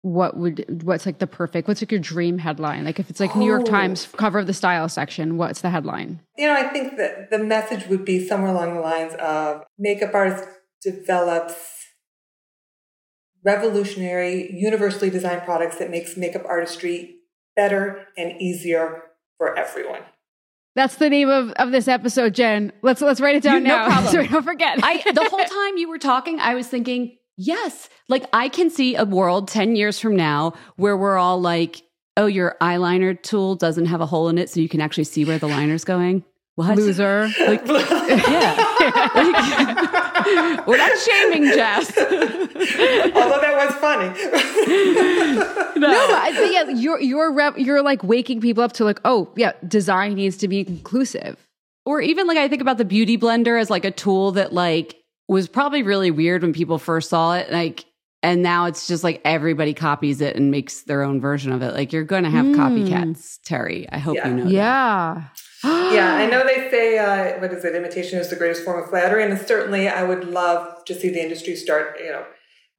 what 0.00 0.36
would 0.36 0.82
what's 0.82 1.06
like 1.06 1.20
the 1.20 1.28
perfect? 1.28 1.68
What's 1.68 1.80
like 1.80 1.92
your 1.92 2.00
dream 2.00 2.38
headline? 2.38 2.84
Like 2.84 2.98
if 2.98 3.10
it's 3.10 3.20
like 3.20 3.36
oh. 3.36 3.38
New 3.38 3.46
York 3.46 3.62
oh. 3.62 3.70
Times 3.70 4.08
cover 4.16 4.40
of 4.40 4.48
the 4.48 4.54
style 4.54 4.88
section, 4.88 5.36
what's 5.36 5.60
the 5.60 5.70
headline? 5.70 6.18
You 6.36 6.48
know, 6.48 6.54
I 6.54 6.64
think 6.64 6.96
that 6.96 7.30
the 7.30 7.38
message 7.38 7.86
would 7.86 8.04
be 8.04 8.26
somewhere 8.26 8.50
along 8.50 8.74
the 8.74 8.80
lines 8.80 9.14
of 9.20 9.62
makeup 9.78 10.12
artist 10.14 10.48
develops 10.82 11.71
revolutionary, 13.44 14.50
universally 14.52 15.10
designed 15.10 15.42
products 15.42 15.78
that 15.78 15.90
makes 15.90 16.16
makeup 16.16 16.42
artistry 16.46 17.16
better 17.56 18.06
and 18.16 18.40
easier 18.40 19.02
for 19.36 19.56
everyone. 19.56 20.02
That's 20.74 20.96
the 20.96 21.10
name 21.10 21.28
of, 21.28 21.50
of 21.52 21.70
this 21.70 21.86
episode, 21.86 22.34
Jen. 22.34 22.72
Let's 22.82 23.02
let's 23.02 23.20
write 23.20 23.36
it 23.36 23.42
down 23.42 23.62
you, 23.62 23.68
now. 23.68 23.86
No 23.86 23.86
problem. 23.92 24.12
so 24.12 24.20
we 24.20 24.28
don't 24.28 24.42
forget. 24.42 24.78
I 24.82 25.02
the 25.12 25.28
whole 25.28 25.44
time 25.44 25.76
you 25.76 25.88
were 25.88 25.98
talking, 25.98 26.40
I 26.40 26.54
was 26.54 26.66
thinking, 26.66 27.18
yes, 27.36 27.90
like 28.08 28.24
I 28.32 28.48
can 28.48 28.70
see 28.70 28.94
a 28.94 29.04
world 29.04 29.48
10 29.48 29.76
years 29.76 29.98
from 29.98 30.16
now 30.16 30.54
where 30.76 30.96
we're 30.96 31.18
all 31.18 31.40
like, 31.40 31.82
oh, 32.16 32.26
your 32.26 32.56
eyeliner 32.60 33.20
tool 33.20 33.54
doesn't 33.54 33.86
have 33.86 34.00
a 34.00 34.06
hole 34.06 34.28
in 34.28 34.38
it, 34.38 34.48
so 34.48 34.60
you 34.60 34.68
can 34.68 34.80
actually 34.80 35.04
see 35.04 35.24
where 35.24 35.38
the 35.38 35.48
liner's 35.48 35.84
going. 35.84 36.24
What? 36.54 36.76
Loser. 36.76 37.30
Like, 37.46 37.66
yeah. 37.66 38.56
We're 40.66 40.76
not 40.76 40.98
shaming 40.98 41.44
Jess. 41.44 41.96
Although 41.96 43.40
that 43.40 43.54
was 43.56 43.74
funny. 43.76 44.08
no, 45.80 45.88
no 45.88 46.30
but 46.34 46.52
yeah, 46.52 46.68
you're 46.68 47.00
you're 47.00 47.32
rep, 47.32 47.58
you're 47.58 47.82
like 47.82 48.04
waking 48.04 48.42
people 48.42 48.62
up 48.62 48.72
to 48.72 48.84
like, 48.84 49.00
oh 49.06 49.32
yeah, 49.34 49.52
design 49.66 50.14
needs 50.14 50.36
to 50.38 50.48
be 50.48 50.60
inclusive. 50.60 51.38
Or 51.86 52.02
even 52.02 52.26
like 52.26 52.36
I 52.36 52.48
think 52.48 52.60
about 52.60 52.76
the 52.76 52.84
beauty 52.84 53.16
blender 53.16 53.58
as 53.58 53.70
like 53.70 53.86
a 53.86 53.90
tool 53.90 54.32
that 54.32 54.52
like 54.52 54.96
was 55.28 55.48
probably 55.48 55.82
really 55.82 56.10
weird 56.10 56.42
when 56.42 56.52
people 56.52 56.78
first 56.78 57.08
saw 57.08 57.34
it. 57.34 57.50
Like 57.50 57.86
and 58.22 58.42
now 58.42 58.66
it's 58.66 58.86
just 58.86 59.02
like 59.02 59.20
everybody 59.24 59.74
copies 59.74 60.20
it 60.20 60.36
and 60.36 60.50
makes 60.50 60.82
their 60.82 61.02
own 61.02 61.20
version 61.20 61.50
of 61.50 61.62
it. 61.62 61.74
Like 61.74 61.92
you're 61.92 62.04
going 62.04 62.24
to 62.24 62.30
have 62.30 62.44
mm. 62.44 62.54
copycats, 62.54 63.40
Terri. 63.40 63.88
I 63.90 63.98
hope 63.98 64.16
yeah. 64.16 64.28
you 64.28 64.34
know. 64.34 64.46
Yeah. 64.46 65.14
That 65.14 65.41
yeah, 65.64 66.14
I 66.14 66.26
know 66.26 66.44
they 66.46 66.70
say, 66.70 66.98
uh, 66.98 67.40
what 67.40 67.52
is 67.52 67.64
it? 67.64 67.74
Imitation 67.74 68.18
is 68.18 68.30
the 68.30 68.36
greatest 68.36 68.64
form 68.64 68.82
of 68.82 68.88
flattery. 68.88 69.24
And 69.24 69.38
certainly 69.38 69.88
I 69.88 70.02
would 70.02 70.24
love 70.24 70.84
to 70.86 70.94
see 70.94 71.10
the 71.10 71.22
industry 71.22 71.56
start, 71.56 71.98
you 72.00 72.10
know, 72.10 72.24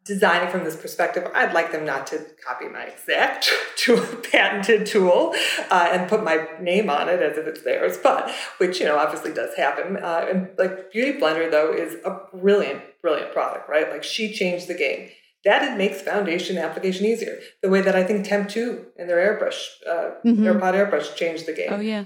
designing 0.05 0.49
from 0.49 0.65
this 0.65 0.75
perspective. 0.75 1.29
I'd 1.33 1.53
like 1.53 1.71
them 1.71 1.85
not 1.85 2.07
to 2.07 2.25
copy 2.45 2.67
my 2.67 2.83
exact 2.83 3.49
to 3.77 3.95
a 3.95 4.15
patented 4.17 4.85
tool 4.85 5.33
uh, 5.71 5.89
and 5.91 6.09
put 6.09 6.23
my 6.23 6.47
name 6.59 6.89
on 6.89 7.07
it 7.09 7.21
as 7.21 7.37
if 7.37 7.47
it's 7.47 7.63
theirs, 7.63 7.97
but 7.97 8.31
which, 8.57 8.79
you 8.79 8.85
know, 8.85 8.97
obviously 8.97 9.33
does 9.33 9.55
happen. 9.55 9.97
Uh, 9.97 10.25
and 10.29 10.49
like 10.57 10.91
Beauty 10.91 11.19
Blender, 11.19 11.49
though, 11.49 11.71
is 11.71 11.95
a 12.03 12.19
brilliant, 12.35 12.81
brilliant 13.01 13.31
product, 13.31 13.69
right? 13.69 13.89
Like 13.89 14.03
she 14.03 14.33
changed 14.33 14.67
the 14.67 14.75
game 14.75 15.09
that 15.45 15.63
it 15.63 15.77
makes 15.77 16.01
foundation 16.01 16.57
application 16.57 17.05
easier. 17.05 17.39
The 17.61 17.69
way 17.69 17.81
that 17.81 17.95
I 17.95 18.03
think 18.03 18.25
Temptu 18.25 18.85
and 18.97 19.09
their 19.09 19.17
airbrush, 19.17 19.61
uh, 19.87 20.11
mm-hmm. 20.25 20.45
AirPod 20.45 20.73
airbrush 20.73 21.15
changed 21.15 21.45
the 21.45 21.53
game. 21.53 21.67
Oh, 21.69 21.79
yeah. 21.79 22.05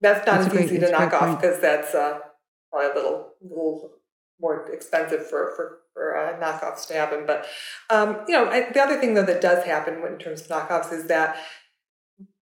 That's 0.00 0.26
not 0.26 0.42
that's 0.42 0.54
as 0.54 0.60
easy 0.60 0.78
to 0.78 0.90
knock 0.90 1.12
off 1.12 1.40
because 1.40 1.60
that's 1.60 1.94
uh, 1.94 2.18
probably 2.70 2.90
a 2.90 2.94
little, 2.94 3.30
little 3.42 3.90
more 4.40 4.70
expensive 4.72 5.28
for 5.28 5.52
for, 5.56 5.78
for 5.92 6.16
uh, 6.16 6.38
knockoffs 6.40 6.86
to 6.88 6.94
happen. 6.94 7.24
But 7.26 7.46
um, 7.90 8.18
you 8.28 8.34
know, 8.34 8.48
I, 8.48 8.70
the 8.70 8.80
other 8.80 9.00
thing 9.00 9.14
though 9.14 9.24
that 9.24 9.40
does 9.40 9.64
happen 9.64 10.02
in 10.06 10.18
terms 10.18 10.42
of 10.42 10.48
knockoffs 10.48 10.92
is 10.92 11.06
that 11.08 11.36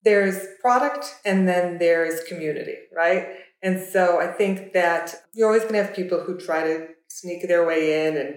there's 0.03 0.47
product 0.61 1.15
and 1.25 1.47
then 1.47 1.77
there's 1.77 2.23
community, 2.23 2.75
right? 2.95 3.27
And 3.61 3.83
so 3.83 4.19
I 4.19 4.27
think 4.27 4.73
that 4.73 5.13
you're 5.33 5.47
always 5.47 5.63
going 5.63 5.75
to 5.75 5.83
have 5.83 5.95
people 5.95 6.21
who 6.21 6.39
try 6.39 6.63
to 6.63 6.87
sneak 7.07 7.47
their 7.47 7.65
way 7.65 8.07
in 8.07 8.17
and 8.17 8.35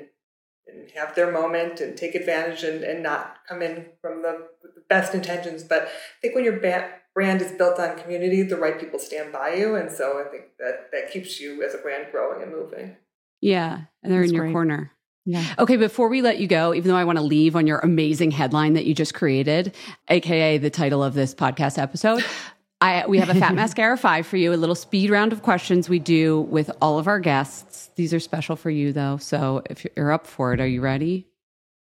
and 0.66 0.90
have 0.96 1.14
their 1.14 1.30
moment 1.30 1.80
and 1.80 1.96
take 1.96 2.14
advantage 2.14 2.62
and, 2.62 2.82
and 2.82 3.02
not 3.02 3.36
come 3.48 3.60
in 3.60 3.86
from 4.00 4.22
the, 4.22 4.48
the 4.62 4.82
best 4.88 5.14
intentions. 5.14 5.62
But 5.62 5.82
I 5.82 6.20
think 6.22 6.34
when 6.34 6.44
your 6.44 6.58
brand 7.14 7.40
is 7.40 7.52
built 7.52 7.78
on 7.78 7.96
community, 7.98 8.42
the 8.42 8.56
right 8.56 8.78
people 8.78 8.98
stand 8.98 9.32
by 9.32 9.54
you. 9.54 9.76
And 9.76 9.90
so 9.90 10.20
I 10.24 10.28
think 10.30 10.44
that 10.58 10.90
that 10.92 11.10
keeps 11.12 11.40
you 11.40 11.62
as 11.62 11.74
a 11.74 11.78
brand 11.78 12.08
growing 12.10 12.42
and 12.42 12.50
moving. 12.52 12.96
Yeah. 13.40 13.82
And 14.02 14.12
they're 14.12 14.20
That's 14.20 14.30
in 14.30 14.34
your 14.34 14.44
great. 14.46 14.52
corner. 14.52 14.90
Yeah. 15.26 15.44
Okay, 15.58 15.76
before 15.76 16.08
we 16.08 16.20
let 16.20 16.38
you 16.38 16.46
go, 16.46 16.74
even 16.74 16.88
though 16.90 16.96
I 16.96 17.04
want 17.04 17.16
to 17.16 17.24
leave 17.24 17.56
on 17.56 17.66
your 17.66 17.78
amazing 17.78 18.30
headline 18.30 18.74
that 18.74 18.84
you 18.84 18.94
just 18.94 19.14
created, 19.14 19.74
aka 20.08 20.58
the 20.58 20.68
title 20.68 21.02
of 21.02 21.14
this 21.14 21.34
podcast 21.34 21.78
episode, 21.78 22.22
I 22.82 23.06
we 23.06 23.18
have 23.18 23.30
a 23.30 23.34
fat 23.34 23.54
mascara 23.56 23.96
5 23.96 24.26
for 24.26 24.36
you, 24.36 24.52
a 24.52 24.56
little 24.56 24.74
speed 24.74 25.08
round 25.08 25.32
of 25.32 25.42
questions 25.42 25.88
we 25.88 25.98
do 25.98 26.42
with 26.42 26.70
all 26.82 26.98
of 26.98 27.08
our 27.08 27.20
guests. 27.20 27.90
These 27.96 28.12
are 28.12 28.20
special 28.20 28.54
for 28.54 28.68
you 28.68 28.92
though. 28.92 29.16
So 29.16 29.62
if 29.70 29.86
you're 29.96 30.12
up 30.12 30.26
for 30.26 30.52
it, 30.52 30.60
are 30.60 30.66
you 30.66 30.82
ready? 30.82 31.26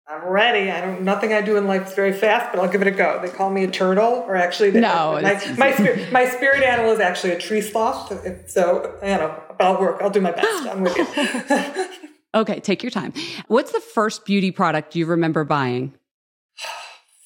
I'm 0.07 0.29
ready. 0.29 0.71
I 0.71 0.83
don't. 0.83 1.03
Nothing 1.03 1.33
I 1.33 1.41
do 1.41 1.57
in 1.57 1.67
life 1.67 1.89
is 1.89 1.95
very 1.95 2.13
fast, 2.13 2.53
but 2.53 2.61
I'll 2.61 2.71
give 2.71 2.83
it 2.83 2.87
a 2.87 2.91
go. 2.91 3.21
They 3.23 3.31
call 3.31 3.51
me 3.51 3.65
a 3.65 3.71
turtle, 3.71 4.25
or 4.27 4.37
actually, 4.37 4.71
they, 4.71 4.81
no. 4.81 5.19
My 5.23 5.55
my 5.57 5.73
spirit, 5.73 6.13
my 6.13 6.29
spirit 6.29 6.63
animal 6.63 6.93
is 6.93 7.01
actually 7.01 7.33
a 7.33 7.39
tree 7.39 7.63
sloth. 7.63 8.13
So 8.51 8.99
I 9.03 9.07
don't 9.07 9.19
know, 9.21 9.43
but 9.57 9.65
I'll 9.65 9.81
work. 9.81 10.03
I'll 10.03 10.11
do 10.11 10.21
my 10.21 10.33
best. 10.33 10.67
I'm 10.67 10.83
with 10.83 10.97
you. 10.97 11.87
okay, 12.35 12.61
take 12.61 12.83
your 12.83 12.91
time. 12.91 13.15
What's 13.49 13.73
the 13.73 13.81
first 13.81 14.27
beauty 14.27 14.51
product 14.51 14.95
you 14.95 15.07
remember 15.07 15.45
buying? 15.45 15.95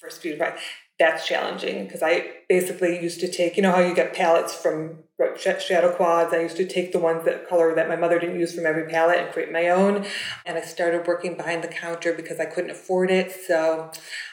first 0.01 0.22
beauty 0.22 0.39
product 0.39 0.61
that's 0.99 1.26
challenging 1.26 1.85
because 1.85 2.03
I 2.03 2.26
basically 2.49 3.01
used 3.01 3.20
to 3.20 3.31
take, 3.31 3.57
you 3.57 3.62
know, 3.62 3.72
how 3.72 3.81
you 3.81 3.95
get 3.95 4.14
palettes 4.14 4.55
from 4.55 4.99
shadow 5.40 5.92
quads. 5.94 6.32
I 6.32 6.40
used 6.40 6.56
to 6.56 6.66
take 6.66 6.92
the 6.92 6.98
ones 6.98 7.24
that 7.24 7.48
color 7.48 7.74
that 7.74 7.88
my 7.88 7.96
mother 7.96 8.18
didn't 8.18 8.38
use 8.38 8.54
from 8.54 8.66
every 8.66 8.88
palette 8.88 9.18
and 9.18 9.32
create 9.32 9.52
my 9.52 9.68
own. 9.68 10.06
And 10.46 10.56
I 10.56 10.62
started 10.62 11.06
working 11.06 11.36
behind 11.36 11.62
the 11.62 11.68
counter 11.68 12.12
because 12.12 12.38
I 12.38 12.46
couldn't 12.46 12.70
afford 12.70 13.10
it. 13.10 13.32
So 13.46 13.90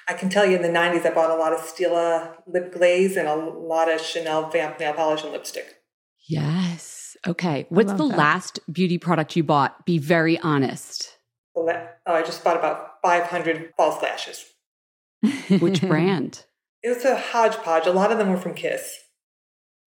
I 0.07 0.13
can 0.13 0.29
tell 0.29 0.45
you 0.45 0.55
in 0.55 0.61
the 0.61 0.69
90s, 0.69 1.05
I 1.05 1.13
bought 1.13 1.31
a 1.31 1.35
lot 1.35 1.53
of 1.53 1.59
Stila 1.59 2.35
lip 2.47 2.73
glaze 2.73 3.17
and 3.17 3.27
a 3.27 3.35
lot 3.35 3.91
of 3.91 4.01
Chanel 4.01 4.49
Vamp 4.49 4.79
nail 4.79 4.93
polish 4.93 5.23
and 5.23 5.31
lipstick. 5.31 5.75
Yes. 6.27 7.17
Okay. 7.27 7.65
What's 7.69 7.93
the 7.93 8.07
that. 8.07 8.17
last 8.17 8.59
beauty 8.71 8.97
product 8.97 9.35
you 9.35 9.43
bought? 9.43 9.85
Be 9.85 9.97
very 9.97 10.39
honest. 10.39 11.17
Oh, 11.55 11.67
I 12.05 12.21
just 12.21 12.43
bought 12.43 12.57
about 12.57 13.01
500 13.01 13.73
false 13.77 14.01
lashes. 14.03 14.45
Which 15.59 15.81
brand? 15.87 16.43
It 16.83 16.89
was 16.89 17.05
a 17.05 17.17
hodgepodge. 17.17 17.87
A 17.87 17.91
lot 17.91 18.11
of 18.11 18.17
them 18.17 18.29
were 18.29 18.37
from 18.37 18.53
Kiss. 18.53 18.99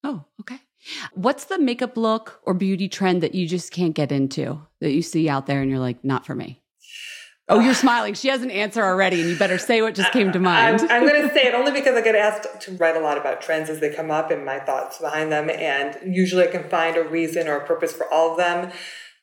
Oh, 0.03 0.25
okay. 0.39 0.59
What's 1.13 1.45
the 1.45 1.59
makeup 1.59 1.97
look 1.97 2.39
or 2.43 2.53
beauty 2.53 2.87
trend 2.87 3.23
that 3.23 3.35
you 3.35 3.47
just 3.47 3.71
can't 3.71 3.93
get 3.93 4.11
into 4.11 4.61
that 4.81 4.91
you 4.91 5.01
see 5.01 5.27
out 5.29 5.45
there 5.45 5.61
and 5.61 5.69
you're 5.69 5.79
like, 5.79 6.03
not 6.03 6.25
for 6.25 6.35
me? 6.35 6.61
Oh, 7.49 7.61
you're 7.61 7.73
smiling. 7.73 8.13
She 8.13 8.27
has 8.27 8.41
an 8.41 8.51
answer 8.51 8.83
already, 8.83 9.21
and 9.21 9.29
you 9.29 9.37
better 9.37 9.57
say 9.57 9.81
what 9.81 9.95
just 9.95 10.11
came 10.11 10.33
to 10.33 10.39
mind. 10.39 10.81
I'm, 10.81 10.91
I'm 10.91 11.07
going 11.07 11.21
to 11.21 11.33
say 11.33 11.47
it 11.47 11.53
only 11.53 11.71
because 11.71 11.95
I 11.95 12.01
get 12.01 12.13
asked 12.13 12.61
to 12.61 12.71
write 12.73 12.97
a 12.97 12.99
lot 12.99 13.17
about 13.17 13.41
trends 13.41 13.69
as 13.69 13.79
they 13.79 13.93
come 13.93 14.11
up 14.11 14.31
and 14.31 14.43
my 14.43 14.59
thoughts 14.59 14.97
behind 14.97 15.31
them. 15.31 15.49
And 15.49 16.13
usually 16.13 16.43
I 16.43 16.47
can 16.47 16.67
find 16.69 16.97
a 16.97 17.03
reason 17.03 17.47
or 17.47 17.55
a 17.55 17.65
purpose 17.65 17.93
for 17.93 18.11
all 18.11 18.31
of 18.31 18.37
them. 18.37 18.73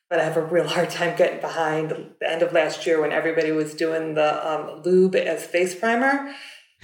But 0.08 0.20
I 0.20 0.24
have 0.24 0.38
a 0.38 0.44
real 0.44 0.68
hard 0.68 0.88
time 0.88 1.16
getting 1.16 1.40
behind 1.40 1.90
the 2.18 2.30
end 2.30 2.40
of 2.40 2.52
last 2.52 2.86
year 2.86 3.00
when 3.00 3.12
everybody 3.12 3.52
was 3.52 3.74
doing 3.74 4.14
the 4.14 4.50
um, 4.50 4.82
lube 4.82 5.16
as 5.16 5.44
face 5.44 5.74
primer 5.74 6.34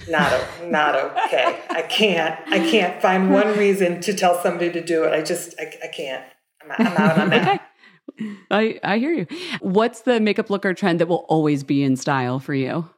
not 0.09 0.41
not 0.65 0.95
okay. 0.95 1.59
I 1.69 1.81
can't. 1.83 2.39
I 2.47 2.59
can't 2.59 3.01
find 3.01 3.31
one 3.31 3.57
reason 3.57 4.01
to 4.01 4.13
tell 4.13 4.41
somebody 4.41 4.71
to 4.71 4.83
do 4.83 5.03
it. 5.03 5.13
I 5.13 5.21
just 5.21 5.55
I, 5.59 5.73
I 5.83 5.87
can't. 5.87 6.23
I'm, 6.63 6.87
I'm 6.87 6.97
out 6.97 7.19
on 7.19 7.29
that. 7.29 7.47
okay. 7.47 8.35
I 8.51 8.79
I 8.83 8.97
hear 8.97 9.11
you. 9.11 9.27
What's 9.61 10.01
the 10.01 10.19
makeup 10.19 10.49
look 10.49 10.65
or 10.65 10.73
trend 10.73 10.99
that 10.99 11.07
will 11.07 11.25
always 11.29 11.63
be 11.63 11.83
in 11.83 11.95
style 11.95 12.39
for 12.39 12.53
you? 12.53 12.89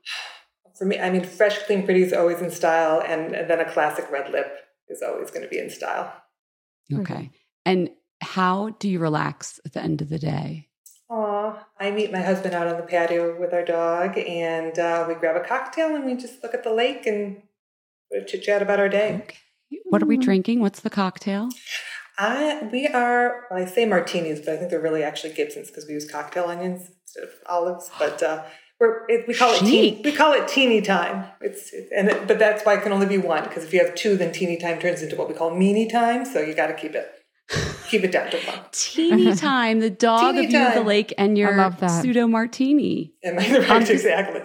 For 0.76 0.86
me, 0.86 0.99
I 0.99 1.12
mean, 1.12 1.24
fresh, 1.24 1.60
clean, 1.64 1.84
pretty 1.86 2.01
is 2.01 2.14
always 2.14 2.41
in 2.41 2.49
style, 2.49 2.99
and, 3.06 3.36
and 3.36 3.47
then 3.47 3.60
a 3.60 3.72
classic 3.72 4.10
red 4.12 4.32
lip 4.32 4.47
is 4.89 5.04
always 5.04 5.30
going 5.30 5.43
to 5.43 5.47
be 5.47 5.60
in 5.60 5.70
style. 5.70 6.12
Okay. 6.91 7.30
And 7.64 7.91
how 8.22 8.70
do 8.80 8.89
you 8.89 8.99
relax 8.99 9.60
at 9.66 9.74
the 9.74 9.82
end 9.82 10.01
of 10.01 10.10
the 10.10 10.18
day? 10.18 10.70
Aw, 11.14 11.64
I 11.80 11.91
meet 11.91 12.11
my 12.11 12.22
husband 12.22 12.55
out 12.55 12.66
on 12.66 12.78
the 12.78 12.84
patio 12.84 13.39
with 13.39 13.53
our 13.53 13.64
dog, 13.64 14.18
and 14.18 14.78
uh, 14.80 15.05
we 15.07 15.14
grab 15.14 15.36
a 15.36 15.47
cocktail 15.47 15.95
and 15.95 16.05
we 16.05 16.16
just 16.16 16.41
look 16.41 16.55
at 16.55 16.64
the 16.64 16.74
lake 16.74 17.05
and 17.05 17.43
chit 18.28 18.41
chat 18.41 18.64
about 18.64 18.80
our 18.80 18.89
day. 18.89 19.22
Okay. 19.24 19.38
What 19.86 20.01
are 20.01 20.07
we 20.07 20.18
drinking? 20.18 20.59
What's 20.59 20.80
the 20.80 20.89
cocktail? 20.89 21.49
I 22.18 22.68
we 22.72 22.88
are. 22.88 23.45
Well, 23.51 23.61
I 23.61 23.66
say 23.66 23.86
martinis, 23.86 24.39
but 24.39 24.55
I 24.55 24.57
think 24.57 24.72
they're 24.72 24.82
really 24.82 25.03
actually 25.03 25.34
Gibsons 25.34 25.68
because 25.68 25.86
we 25.88 25.93
use 25.93 26.09
cocktail 26.09 26.45
onions 26.45 26.89
instead 27.03 27.26
of 27.26 27.30
olives. 27.47 27.91
But 27.99 28.24
uh, 28.24 28.43
we're 28.80 29.05
it, 29.07 29.28
we 29.28 29.36
call 29.36 29.53
it 29.53 29.59
teeny, 29.59 30.01
we 30.03 30.11
call 30.11 30.34
it 30.34 30.47
teeny 30.47 30.82
time. 30.82 31.28
It's 31.41 31.72
and 31.95 32.09
it, 32.09 32.28
but 32.28 32.39
that's 32.39 32.66
why 32.66 32.76
it 32.76 32.82
can 32.82 32.91
only 32.91 33.05
be 33.05 33.20
one 33.20 33.43
because 33.43 33.64
if 33.64 33.74
you 33.74 33.86
have 33.86 33.93
two, 33.93 34.18
then 34.18 34.32
teeny 34.32 34.57
time 34.57 34.80
turns 34.80 35.03
into 35.03 35.16
what 35.16 35.28
we 35.28 35.36
call 35.36 35.55
meany 35.55 35.88
time. 35.88 36.26
So 36.26 36.41
you 36.41 36.55
got 36.55 36.68
to 36.68 36.74
keep 36.74 36.95
it 36.95 37.22
keep 37.93 38.03
it 38.03 38.11
down 38.11 38.29
to 38.31 38.37
one. 38.39 38.59
Teeny 38.71 39.35
time, 39.35 39.79
the 39.79 39.89
dog, 39.89 40.33
Teeny 40.33 40.47
the 40.47 40.51
view 40.51 40.67
of 40.67 40.73
the 40.73 40.81
lake, 40.81 41.13
and 41.17 41.37
your 41.37 41.71
pseudo 41.87 42.27
martini. 42.27 43.13
Am 43.23 43.35
right? 43.37 43.69
Um, 43.69 43.83
exactly. 43.83 44.41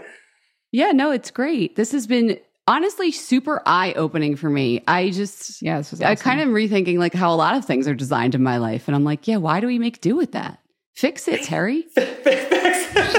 Yeah, 0.71 0.93
no, 0.93 1.11
it's 1.11 1.31
great. 1.31 1.77
This 1.77 1.93
has 1.93 2.07
been 2.07 2.39
honestly 2.67 3.11
super 3.11 3.63
eye 3.65 3.95
opening 3.95 4.37
for 4.37 4.51
me. 4.51 4.83
I 4.87 5.11
just, 5.11 5.63
yeah, 5.63 5.79
awesome. 5.79 6.05
I 6.05 6.15
kind 6.15 6.41
of 6.41 6.49
rethink 6.49 6.97
like 6.99 7.15
how 7.15 7.33
a 7.33 7.37
lot 7.37 7.57
of 7.57 7.65
things 7.65 7.89
are 7.89 7.95
designed 7.95 8.35
in 8.35 8.43
my 8.43 8.59
life, 8.59 8.87
and 8.87 8.95
I'm 8.95 9.05
like, 9.05 9.27
yeah, 9.27 9.39
why 9.39 9.61
do 9.61 9.67
we 9.67 9.79
make 9.79 10.01
do 10.01 10.15
with 10.15 10.33
that? 10.33 10.61
Fix 10.95 11.29
it, 11.29 11.43
Terri. 11.43 11.85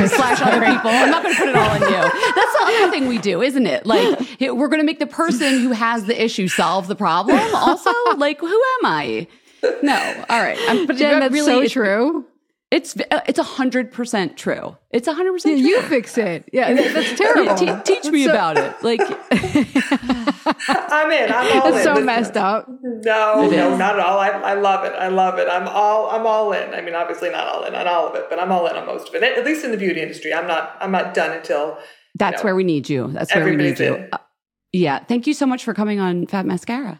Slash 0.09 0.41
other 0.41 0.65
people. 0.65 0.91
I'm 0.91 1.09
not 1.09 1.23
going 1.23 1.34
to 1.34 1.39
put 1.39 1.49
it 1.49 1.55
all 1.55 1.69
on 1.69 1.82
you. 1.82 1.88
That's 1.89 2.53
the 2.53 2.84
other 2.84 2.91
thing 2.91 3.07
we 3.07 3.17
do, 3.17 3.41
isn't 3.41 3.65
it? 3.65 3.86
Like 3.86 4.19
we're 4.41 4.67
going 4.67 4.82
to 4.82 4.86
make 4.86 4.99
the 4.99 5.07
person 5.07 5.59
who 5.59 5.71
has 5.71 6.05
the 6.05 6.23
issue 6.23 6.49
solve 6.49 6.88
the 6.88 6.95
problem. 6.95 7.39
Also, 7.55 7.91
like 8.17 8.39
who 8.39 8.47
am 8.47 8.86
I? 8.86 9.27
No. 9.84 10.26
All 10.30 10.41
right. 10.41 10.57
I'm, 10.68 10.86
but 10.86 10.95
Jen, 10.97 11.20
that's 11.20 11.34
really, 11.34 11.68
so 11.68 11.74
true. 11.74 12.26
It's 12.72 12.95
it's 13.28 13.39
a 13.39 13.43
hundred 13.43 13.91
percent 13.91 14.38
true. 14.38 14.78
It's 14.91 15.07
a 15.07 15.14
hundred 15.14 15.34
percent. 15.34 15.57
You 15.57 15.82
fix 15.82 16.20
it. 16.20 16.47
Yeah, 16.53 16.72
that's 16.74 17.18
terrible. 17.18 17.55
Te- 17.55 17.82
teach 17.84 18.12
me 18.12 18.26
so, 18.26 18.30
about 18.30 18.57
it. 18.57 18.76
Like, 18.84 19.01
I'm 20.68 21.12
in. 21.12 21.32
I'm 21.32 21.62
all 21.62 21.68
it's 21.70 21.78
in. 21.78 21.84
so 21.84 21.99
messed 21.99 22.38
up. 22.38 22.68
No, 22.70 23.41
it 23.43 23.51
no, 23.55 23.74
is. 23.74 23.80
not 23.80 23.95
at 23.95 24.05
all. 24.05 24.20
I, 24.20 24.28
I 24.28 24.53
love 24.53 24.86
it. 24.86 24.93
I 24.93 25.07
love 25.07 25.39
it. 25.39 25.47
I'm 25.49 25.68
all. 25.68 26.12
I'm 26.12 26.28
all 26.28 26.53
in. 26.53 26.76
I 26.76 26.82
mean, 26.82 26.93
obviously 26.93 27.32
not 27.32 27.47
all 27.47 27.64
in 27.64 27.74
on 27.74 27.88
all 27.88 28.07
of 28.07 28.14
it, 28.14 28.28
but 28.30 28.38
I'm 28.38 28.51
all 28.51 28.68
in 28.68 28.76
on 28.76 28.86
most 28.86 29.10
of 29.10 29.16
it. 29.16 29.24
At 29.24 29.43
least 29.45 29.66
in 29.66 29.72
the 29.72 29.78
beauty 29.78 30.01
industry, 30.01 30.32
I'm 30.32 30.45
not. 30.45 30.78
I'm 30.80 30.91
not 30.91 31.16
done 31.16 31.36
until. 31.36 31.80
That's 32.14 32.34
you 32.34 32.38
know, 32.38 32.43
where 32.43 32.55
we 32.55 32.64
need 32.64 32.88
you. 32.88 33.07
That's 33.07 33.34
where 33.34 33.45
we 33.45 33.55
need 33.55 33.80
you. 33.80 34.07
Uh, 34.12 34.18
yeah. 34.74 35.03
Thank 35.05 35.26
you 35.26 35.34
so 35.34 35.47
much 35.47 35.64
for 35.64 35.74
coming 35.74 35.99
on 35.99 36.28
Fat 36.28 36.45
Mascara. 36.45 36.99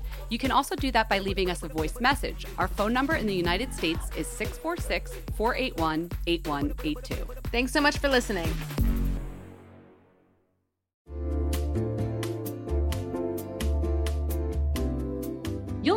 You 0.31 0.37
can 0.37 0.49
also 0.49 0.77
do 0.77 0.91
that 0.91 1.09
by 1.09 1.19
leaving 1.19 1.51
us 1.51 1.61
a 1.61 1.67
voice 1.67 1.99
message. 1.99 2.45
Our 2.57 2.69
phone 2.69 2.93
number 2.93 3.15
in 3.15 3.27
the 3.27 3.35
United 3.35 3.73
States 3.73 4.09
is 4.15 4.27
646 4.27 5.13
481 5.35 6.09
8182. 6.25 7.15
Thanks 7.51 7.73
so 7.73 7.81
much 7.81 7.97
for 7.97 8.07
listening. 8.07 8.49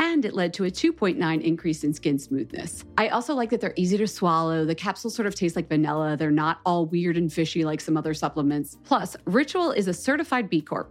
and 0.00 0.24
it 0.24 0.34
led 0.34 0.54
to 0.54 0.64
a 0.64 0.70
2.9 0.70 1.42
increase 1.42 1.84
in 1.84 1.92
skin 1.92 2.18
smoothness. 2.18 2.84
I 2.96 3.08
also 3.08 3.34
like 3.34 3.50
that 3.50 3.60
they're 3.60 3.74
easy 3.76 3.98
to 3.98 4.08
swallow. 4.08 4.64
The 4.64 4.74
capsules 4.74 5.14
sort 5.14 5.26
of 5.26 5.34
taste 5.34 5.56
like 5.56 5.68
vanilla. 5.68 6.16
They're 6.16 6.30
not 6.30 6.60
all 6.64 6.86
weird 6.86 7.18
and 7.18 7.30
fishy 7.30 7.64
like 7.64 7.82
some 7.82 7.96
other 7.96 8.14
supplements. 8.14 8.78
Plus, 8.82 9.14
Ritual 9.26 9.72
is 9.72 9.88
a 9.88 9.94
certified 9.94 10.48
B 10.48 10.62
Corp, 10.62 10.90